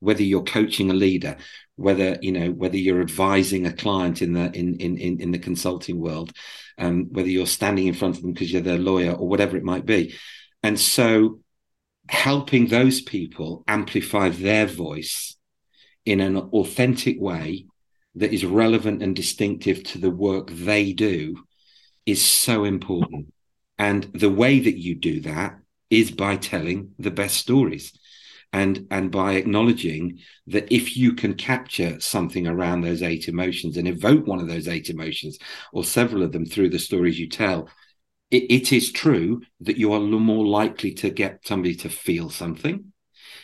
whether 0.00 0.22
you're 0.22 0.42
coaching 0.42 0.90
a 0.90 0.94
leader 0.94 1.36
whether 1.76 2.18
you 2.22 2.32
know 2.32 2.50
whether 2.50 2.76
you're 2.76 3.00
advising 3.00 3.66
a 3.66 3.72
client 3.72 4.22
in 4.22 4.32
the 4.32 4.50
in 4.52 4.76
in 4.76 4.96
in, 4.96 5.20
in 5.20 5.30
the 5.30 5.38
consulting 5.38 6.00
world 6.00 6.32
um, 6.78 7.06
whether 7.10 7.28
you're 7.28 7.46
standing 7.46 7.86
in 7.86 7.94
front 7.94 8.16
of 8.16 8.22
them 8.22 8.32
because 8.32 8.52
you're 8.52 8.62
their 8.62 8.78
lawyer 8.78 9.12
or 9.12 9.28
whatever 9.28 9.56
it 9.56 9.64
might 9.64 9.86
be. 9.86 10.14
And 10.62 10.78
so 10.78 11.40
helping 12.08 12.66
those 12.66 13.00
people 13.00 13.64
amplify 13.66 14.28
their 14.28 14.66
voice 14.66 15.36
in 16.04 16.20
an 16.20 16.36
authentic 16.36 17.20
way 17.20 17.66
that 18.14 18.32
is 18.32 18.44
relevant 18.44 19.02
and 19.02 19.14
distinctive 19.14 19.82
to 19.84 19.98
the 19.98 20.10
work 20.10 20.50
they 20.50 20.92
do 20.92 21.36
is 22.04 22.24
so 22.24 22.64
important. 22.64 23.32
And 23.78 24.04
the 24.14 24.30
way 24.30 24.60
that 24.60 24.78
you 24.78 24.94
do 24.94 25.20
that 25.22 25.58
is 25.90 26.10
by 26.10 26.36
telling 26.36 26.94
the 26.98 27.10
best 27.10 27.36
stories 27.36 27.92
and 28.52 28.86
and 28.90 29.10
by 29.10 29.34
acknowledging 29.34 30.18
that 30.46 30.70
if 30.72 30.96
you 30.96 31.12
can 31.12 31.34
capture 31.34 31.98
something 32.00 32.46
around 32.46 32.80
those 32.80 33.02
eight 33.02 33.28
emotions 33.28 33.76
and 33.76 33.88
evoke 33.88 34.26
one 34.26 34.40
of 34.40 34.48
those 34.48 34.68
eight 34.68 34.88
emotions 34.88 35.38
or 35.72 35.84
several 35.84 36.22
of 36.22 36.32
them 36.32 36.46
through 36.46 36.70
the 36.70 36.78
stories 36.78 37.18
you 37.18 37.28
tell 37.28 37.68
it, 38.30 38.44
it 38.50 38.72
is 38.72 38.90
true 38.92 39.42
that 39.60 39.76
you 39.76 39.92
are 39.92 40.00
more 40.00 40.46
likely 40.46 40.92
to 40.94 41.10
get 41.10 41.46
somebody 41.46 41.74
to 41.76 41.88
feel 41.88 42.30
something. 42.30 42.92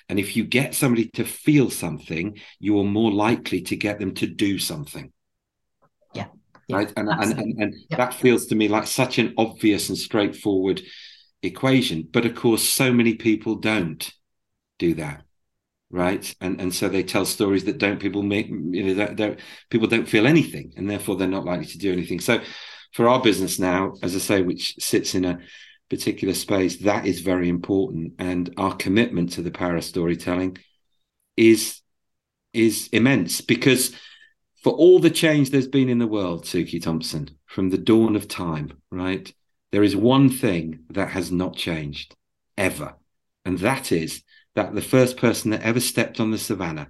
And 0.08 0.18
if 0.18 0.36
you 0.36 0.44
get 0.44 0.74
somebody 0.74 1.08
to 1.10 1.24
feel 1.24 1.70
something 1.70 2.38
you 2.58 2.78
are 2.78 2.84
more 2.84 3.12
likely 3.12 3.62
to 3.62 3.76
get 3.76 3.98
them 3.98 4.14
to 4.14 4.26
do 4.26 4.58
something. 4.58 5.12
Yeah, 6.14 6.26
yeah. 6.68 6.76
Right? 6.76 6.92
And 6.96 7.08
and, 7.08 7.32
and, 7.32 7.62
and 7.62 7.74
yeah. 7.90 7.96
that 7.96 8.14
feels 8.14 8.46
to 8.46 8.54
me 8.54 8.68
like 8.68 8.86
such 8.86 9.18
an 9.18 9.34
obvious 9.38 9.88
and 9.88 9.98
straightforward 9.98 10.82
equation. 11.42 12.08
But 12.10 12.26
of 12.26 12.34
course 12.34 12.68
so 12.68 12.92
many 12.92 13.14
people 13.14 13.56
don't 13.56 14.10
do 14.86 14.94
that 14.94 15.22
right? 15.94 16.34
And 16.40 16.58
and 16.60 16.74
so 16.74 16.88
they 16.88 17.02
tell 17.02 17.26
stories 17.26 17.64
that 17.64 17.76
don't 17.76 18.00
people 18.00 18.22
make 18.22 18.48
you 18.48 18.82
know 18.84 18.94
that 18.94 19.16
don't 19.16 19.38
people 19.68 19.88
don't 19.88 20.08
feel 20.08 20.26
anything 20.26 20.72
and 20.76 20.88
therefore 20.88 21.16
they're 21.16 21.28
not 21.28 21.44
likely 21.44 21.66
to 21.66 21.78
do 21.78 21.92
anything. 21.92 22.18
So 22.18 22.40
for 22.94 23.08
our 23.08 23.20
business 23.20 23.58
now 23.58 23.94
as 24.02 24.14
i 24.14 24.18
say 24.18 24.42
which 24.42 24.74
sits 24.78 25.14
in 25.14 25.24
a 25.24 25.38
particular 25.88 26.34
space 26.34 26.78
that 26.78 27.06
is 27.06 27.20
very 27.20 27.48
important. 27.48 28.14
And 28.18 28.54
our 28.56 28.74
commitment 28.74 29.32
to 29.32 29.42
the 29.42 29.50
power 29.50 29.76
of 29.76 29.84
storytelling 29.84 30.56
is 31.36 31.80
is 32.54 32.88
immense 32.92 33.42
because 33.42 33.94
for 34.64 34.72
all 34.72 34.98
the 34.98 35.10
change 35.22 35.50
there's 35.50 35.76
been 35.78 35.90
in 35.90 35.98
the 35.98 36.14
world 36.16 36.44
suki 36.44 36.80
thompson 36.82 37.24
from 37.46 37.70
the 37.70 37.78
dawn 37.78 38.14
of 38.16 38.28
time 38.28 38.68
right 38.90 39.32
there 39.72 39.82
is 39.82 39.96
one 39.96 40.28
thing 40.28 40.84
that 40.90 41.08
has 41.08 41.32
not 41.32 41.56
changed 41.56 42.14
ever. 42.58 42.94
And 43.44 43.58
that 43.58 43.90
is 43.90 44.22
that 44.54 44.74
the 44.74 44.82
first 44.82 45.16
person 45.16 45.50
that 45.50 45.62
ever 45.62 45.80
stepped 45.80 46.20
on 46.20 46.30
the 46.30 46.38
savannah 46.38 46.88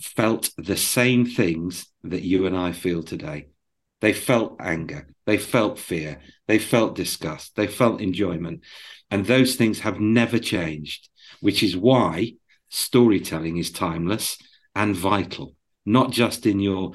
felt 0.00 0.50
the 0.56 0.76
same 0.76 1.26
things 1.26 1.86
that 2.04 2.22
you 2.22 2.46
and 2.46 2.56
I 2.56 2.72
feel 2.72 3.02
today. 3.02 3.48
They 4.00 4.12
felt 4.12 4.56
anger, 4.60 5.08
they 5.26 5.36
felt 5.36 5.78
fear, 5.78 6.20
they 6.46 6.58
felt 6.58 6.94
disgust, 6.94 7.54
they 7.56 7.66
felt 7.66 8.00
enjoyment. 8.00 8.62
And 9.10 9.26
those 9.26 9.56
things 9.56 9.80
have 9.80 10.00
never 10.00 10.38
changed, 10.38 11.08
which 11.40 11.62
is 11.62 11.76
why 11.76 12.34
storytelling 12.70 13.58
is 13.58 13.70
timeless 13.70 14.38
and 14.74 14.96
vital, 14.96 15.54
not 15.84 16.12
just 16.12 16.46
in 16.46 16.60
your 16.60 16.92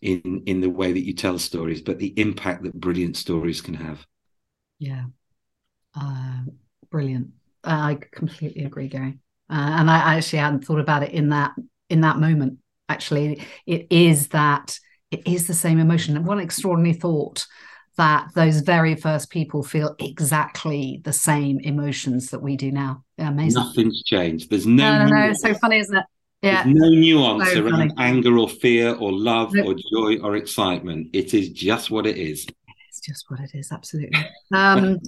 in 0.00 0.44
in 0.46 0.60
the 0.60 0.70
way 0.70 0.92
that 0.92 1.04
you 1.04 1.14
tell 1.14 1.38
stories, 1.38 1.82
but 1.82 1.98
the 1.98 2.18
impact 2.20 2.62
that 2.62 2.74
brilliant 2.74 3.16
stories 3.16 3.60
can 3.60 3.74
have. 3.74 4.06
Yeah. 4.78 5.06
Uh, 5.94 6.42
brilliant. 6.90 7.30
I 7.70 7.98
completely 8.12 8.64
agree, 8.64 8.88
Gary. 8.88 9.18
Uh, 9.50 9.54
and 9.78 9.90
I 9.90 10.16
actually 10.16 10.40
hadn't 10.40 10.64
thought 10.64 10.80
about 10.80 11.02
it 11.02 11.12
in 11.12 11.30
that 11.30 11.52
in 11.88 12.02
that 12.02 12.18
moment. 12.18 12.58
Actually, 12.88 13.42
it 13.66 13.86
is 13.90 14.28
that 14.28 14.78
it 15.10 15.26
is 15.26 15.46
the 15.46 15.54
same 15.54 15.78
emotion. 15.78 16.16
And 16.16 16.26
what 16.26 16.38
an 16.38 16.44
extraordinary 16.44 16.94
thought 16.94 17.46
that 17.96 18.28
those 18.34 18.60
very 18.60 18.94
first 18.94 19.30
people 19.30 19.62
feel 19.62 19.96
exactly 19.98 21.00
the 21.04 21.12
same 21.12 21.58
emotions 21.60 22.30
that 22.30 22.40
we 22.40 22.56
do 22.56 22.70
now. 22.70 23.04
Yeah, 23.16 23.28
amazing. 23.28 23.62
Nothing's 23.62 24.02
changed. 24.04 24.50
There's 24.50 24.66
no. 24.66 24.98
No, 24.98 25.06
no, 25.06 25.14
no. 25.14 25.30
It's 25.30 25.42
so 25.42 25.54
funny, 25.54 25.78
isn't 25.78 25.96
it? 25.96 26.04
Yeah. 26.42 26.62
There's 26.62 26.76
no 26.76 26.88
nuance 26.90 27.52
so 27.52 27.64
around 27.64 27.90
funny. 27.90 27.94
anger 27.98 28.38
or 28.38 28.48
fear 28.48 28.94
or 28.94 29.12
love 29.12 29.52
nope. 29.52 29.66
or 29.66 29.74
joy 29.74 30.22
or 30.22 30.36
excitement. 30.36 31.08
It 31.12 31.34
is 31.34 31.48
just 31.50 31.90
what 31.90 32.06
it's 32.06 32.46
just 33.08 33.30
what 33.30 33.40
it 33.40 33.50
is. 33.54 33.72
Absolutely. 33.72 34.24
Um, 34.54 35.00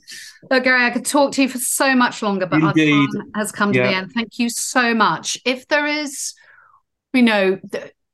look, 0.50 0.64
Gary, 0.64 0.84
I 0.84 0.90
could 0.90 1.06
talk 1.06 1.32
to 1.32 1.42
you 1.42 1.48
for 1.48 1.58
so 1.58 1.94
much 1.94 2.22
longer, 2.22 2.46
but 2.46 2.62
Indeed. 2.62 2.92
our 2.92 3.06
time 3.06 3.30
has 3.36 3.52
come 3.52 3.72
to 3.72 3.78
yeah. 3.78 3.86
the 3.86 3.94
end. 3.94 4.12
Thank 4.12 4.38
you 4.38 4.48
so 4.48 4.94
much. 4.94 5.38
If 5.44 5.68
there 5.68 5.86
is, 5.86 6.34
you 7.12 7.22
know, 7.22 7.60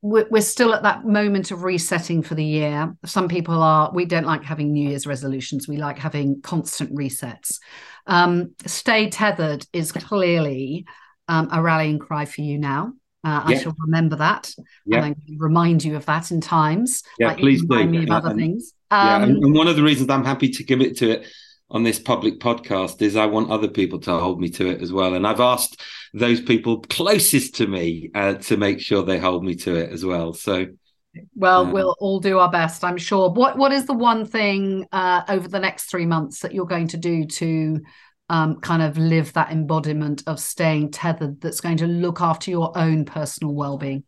we're 0.03 0.41
still 0.41 0.73
at 0.73 0.85
that 0.85 1.05
moment 1.05 1.51
of 1.51 1.65
resetting 1.65 2.23
for 2.23 2.35
the 2.35 2.45
year. 2.45 2.95
Some 3.05 3.29
people 3.29 3.61
are, 3.61 3.91
we 3.93 4.05
don't 4.05 4.27
like 4.27 4.45
having 4.45 4.73
New 4.73 4.89
Year's 4.89 5.07
resolutions. 5.07 5.67
We 5.67 5.79
like 5.79 5.99
having 5.99 6.43
constant 6.43 6.95
resets. 6.95 7.59
Um, 8.07 8.53
stay 8.67 9.11
tethered 9.11 9.67
is 9.73 9.91
clearly 9.91 10.87
um, 11.27 11.49
a 11.51 11.61
rallying 11.61 11.99
cry 11.99 12.25
for 12.25 12.43
you 12.43 12.59
now. 12.59 12.93
Uh, 13.27 13.43
yeah. 13.49 13.57
I 13.57 13.59
shall 13.59 13.75
remember 13.81 14.15
that 14.15 14.55
yeah. 14.85 15.05
and 15.05 15.17
remind 15.37 15.83
you 15.83 15.97
of 15.97 16.07
that 16.07 16.31
in 16.31 16.41
times. 16.41 17.03
Yeah, 17.19 17.29
like 17.29 17.39
please 17.39 17.61
remind 17.63 17.93
do. 17.93 17.99
me 17.99 18.05
of 18.05 18.11
other 18.11 18.31
and, 18.31 18.39
things. 18.39 18.73
Um, 18.93 19.07
yeah, 19.09 19.23
and, 19.25 19.53
one 19.53 19.67
of 19.67 19.75
the 19.75 19.83
reasons 19.83 20.11
I'm 20.11 20.25
happy 20.25 20.49
to 20.51 20.63
commit 20.63 20.99
to 20.99 21.11
it 21.11 21.27
on 21.69 21.83
this 21.83 21.99
public 21.99 22.39
podcast 22.39 23.03
is 23.03 23.17
I 23.17 23.27
want 23.27 23.51
other 23.51 23.67
people 23.67 23.99
to 24.03 24.13
hold 24.13 24.41
me 24.41 24.49
to 24.51 24.69
it 24.69 24.81
as 24.81 24.93
well. 24.93 25.15
And 25.15 25.27
I've 25.27 25.41
asked 25.41 25.83
those 26.15 26.41
people 26.41 26.83
closest 26.83 27.57
to 27.57 27.67
me 27.67 28.13
uh, 28.15 28.35
to 28.35 28.57
make 28.57 28.79
sure 28.79 29.03
they 29.03 29.19
hold 29.19 29.45
me 29.45 29.57
to 29.57 29.75
it 29.75 29.91
as 29.91 30.05
well. 30.05 30.33
So, 30.33 30.67
well, 31.35 31.67
uh, 31.67 31.73
we'll 31.73 31.97
all 31.99 32.21
do 32.21 32.39
our 32.39 32.51
best, 32.51 32.85
I'm 32.85 32.97
sure. 32.97 33.31
What 33.31 33.59
What 33.59 33.73
is 33.73 33.87
the 33.87 33.93
one 33.93 34.25
thing 34.25 34.87
uh, 34.93 35.23
over 35.29 35.49
the 35.49 35.59
next 35.59 35.87
three 35.87 36.07
months 36.07 36.43
that 36.43 36.55
you're 36.55 36.65
going 36.65 36.87
to 36.89 36.97
do 36.97 37.27
to 37.27 37.81
um, 38.29 38.61
kind 38.61 38.83
of 38.83 38.99
live 38.99 39.33
that 39.35 39.51
embodiment 39.51 40.23
of 40.27 40.41
staying 40.41 40.91
tethered 40.91 41.41
that's 41.41 41.61
going 41.61 41.77
to 41.77 41.87
look 41.87 42.21
after 42.21 42.51
your 42.51 42.77
own 42.77 43.05
personal 43.05 43.55
well-being 43.55 44.05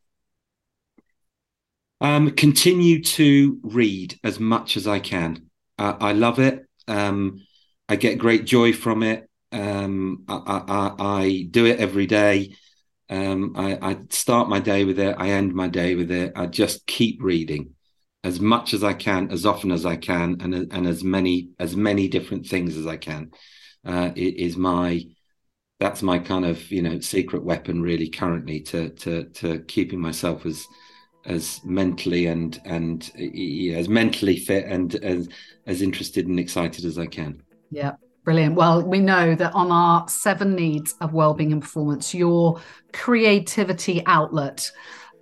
um, 2.00 2.30
continue 2.32 3.02
to 3.02 3.58
read 3.62 4.18
as 4.22 4.38
much 4.38 4.76
as 4.76 4.86
i 4.86 4.98
can 4.98 5.46
uh, 5.78 5.96
i 6.00 6.12
love 6.12 6.38
it 6.38 6.66
um, 6.88 7.40
i 7.88 7.96
get 7.96 8.18
great 8.18 8.44
joy 8.44 8.72
from 8.72 9.02
it 9.02 9.28
Um, 9.52 10.24
I, 10.28 10.62
I, 10.68 11.04
I, 11.22 11.48
do 11.50 11.64
it 11.64 11.80
every 11.80 12.06
day. 12.06 12.54
Um, 13.08 13.54
I, 13.56 13.78
I, 13.80 13.96
start 14.10 14.50
my 14.50 14.60
day 14.60 14.84
with 14.84 14.98
it. 14.98 15.16
I 15.18 15.30
end 15.30 15.54
my 15.54 15.68
day 15.68 15.94
with 15.94 16.10
it. 16.10 16.32
I 16.36 16.46
just 16.46 16.86
keep 16.86 17.22
reading 17.22 17.74
as 18.24 18.40
much 18.40 18.74
as 18.74 18.84
I 18.84 18.92
can, 18.92 19.30
as 19.30 19.46
often 19.46 19.72
as 19.72 19.86
I 19.86 19.96
can, 19.96 20.36
and 20.40 20.54
and 20.54 20.86
as 20.86 21.02
many 21.02 21.50
as 21.58 21.74
many 21.74 22.08
different 22.08 22.46
things 22.46 22.76
as 22.76 22.86
I 22.86 22.98
can. 22.98 23.30
Uh, 23.84 24.10
it 24.14 24.36
is 24.36 24.56
my 24.56 25.04
that's 25.80 26.02
my 26.02 26.18
kind 26.18 26.44
of 26.44 26.70
you 26.70 26.82
know 26.82 26.98
secret 27.00 27.44
weapon 27.44 27.80
really 27.82 28.08
currently 28.08 28.60
to 28.60 28.90
to 28.90 29.24
to 29.30 29.60
keeping 29.60 30.00
myself 30.00 30.44
as 30.44 30.66
as 31.26 31.60
mentally 31.64 32.26
and 32.26 32.60
and 32.64 33.10
as 33.76 33.88
mentally 33.88 34.36
fit 34.36 34.64
and 34.66 34.94
as 34.96 35.28
as 35.66 35.82
interested 35.82 36.26
and 36.26 36.40
excited 36.40 36.84
as 36.84 36.98
I 36.98 37.06
can. 37.06 37.42
Yeah, 37.70 37.92
brilliant. 38.24 38.54
Well, 38.54 38.82
we 38.82 39.00
know 39.00 39.34
that 39.34 39.54
on 39.54 39.70
our 39.70 40.08
seven 40.08 40.54
needs 40.54 40.94
of 41.00 41.12
well-being 41.12 41.52
and 41.52 41.62
performance, 41.62 42.14
your 42.14 42.60
creativity 42.92 44.02
outlet 44.06 44.70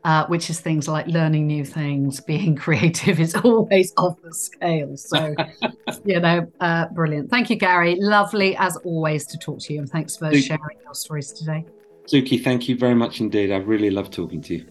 uh, 0.06 0.24
which 0.28 0.48
is 0.48 0.60
things 0.60 0.86
like 0.86 1.04
learning 1.08 1.48
new 1.48 1.64
things, 1.64 2.20
being 2.20 2.54
creative 2.64 3.18
is 3.18 3.34
always 3.34 3.92
off 3.96 4.16
the 4.22 4.32
scale. 4.32 4.96
So, 4.96 5.34
you 6.04 6.20
know, 6.20 6.46
uh, 6.60 6.86
brilliant. 6.90 7.28
Thank 7.28 7.50
you, 7.50 7.56
Gary. 7.56 7.96
Lovely 7.98 8.56
as 8.56 8.76
always 8.76 9.26
to 9.26 9.36
talk 9.36 9.58
to 9.62 9.74
you. 9.74 9.80
And 9.80 9.90
thanks 9.90 10.16
for 10.16 10.32
sharing 10.32 10.78
your 10.84 10.94
stories 10.94 11.32
today. 11.32 11.64
Suki, 12.06 12.42
thank 12.42 12.68
you 12.68 12.78
very 12.78 12.94
much 12.94 13.20
indeed. 13.20 13.50
I 13.50 13.56
really 13.56 13.90
love 13.90 14.12
talking 14.12 14.40
to 14.42 14.54
you. 14.54 14.66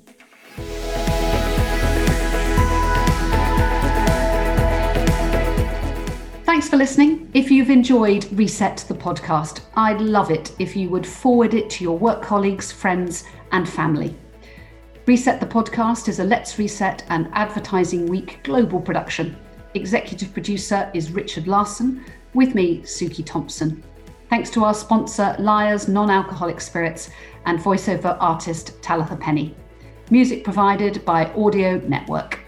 Thanks 6.46 6.70
for 6.70 6.78
listening. 6.78 7.30
If 7.34 7.52
you've 7.52 7.70
enjoyed 7.70 8.26
Reset 8.32 8.86
the 8.88 8.94
podcast, 8.94 9.60
I'd 9.76 10.00
love 10.00 10.32
it 10.32 10.56
if 10.60 10.78
you 10.78 10.88
would 10.92 11.06
forward 11.06 11.54
it 11.54 11.70
to 11.72 11.84
your 11.84 11.98
work 11.98 12.22
colleagues, 12.22 12.72
friends, 12.72 13.26
and 13.52 13.68
family. 13.68 14.16
Reset 15.08 15.40
the 15.40 15.46
Podcast 15.46 16.08
is 16.08 16.18
a 16.18 16.24
Let's 16.24 16.58
Reset 16.58 17.06
and 17.10 17.30
Advertising 17.34 18.08
Week 18.08 18.40
global 18.42 18.82
production. 18.82 19.38
Executive 19.76 20.34
producer 20.34 20.90
is 20.96 21.12
Richard 21.12 21.46
Larson, 21.46 22.04
with 22.34 22.56
me, 22.56 22.80
Suki 22.82 23.24
Thompson. 23.24 23.84
Thanks 24.32 24.50
to 24.50 24.64
our 24.64 24.74
sponsor, 24.74 25.36
Lyre's 25.38 25.88
Non 25.88 26.10
Alcoholic 26.10 26.60
Spirits, 26.60 27.12
and 27.46 27.60
voiceover 27.60 28.18
artist 28.20 28.82
Talitha 28.82 29.16
Penny. 29.16 29.54
Music 30.10 30.44
provided 30.44 31.06
by 31.06 31.32
Audio 31.34 31.78
Network. 31.88 32.40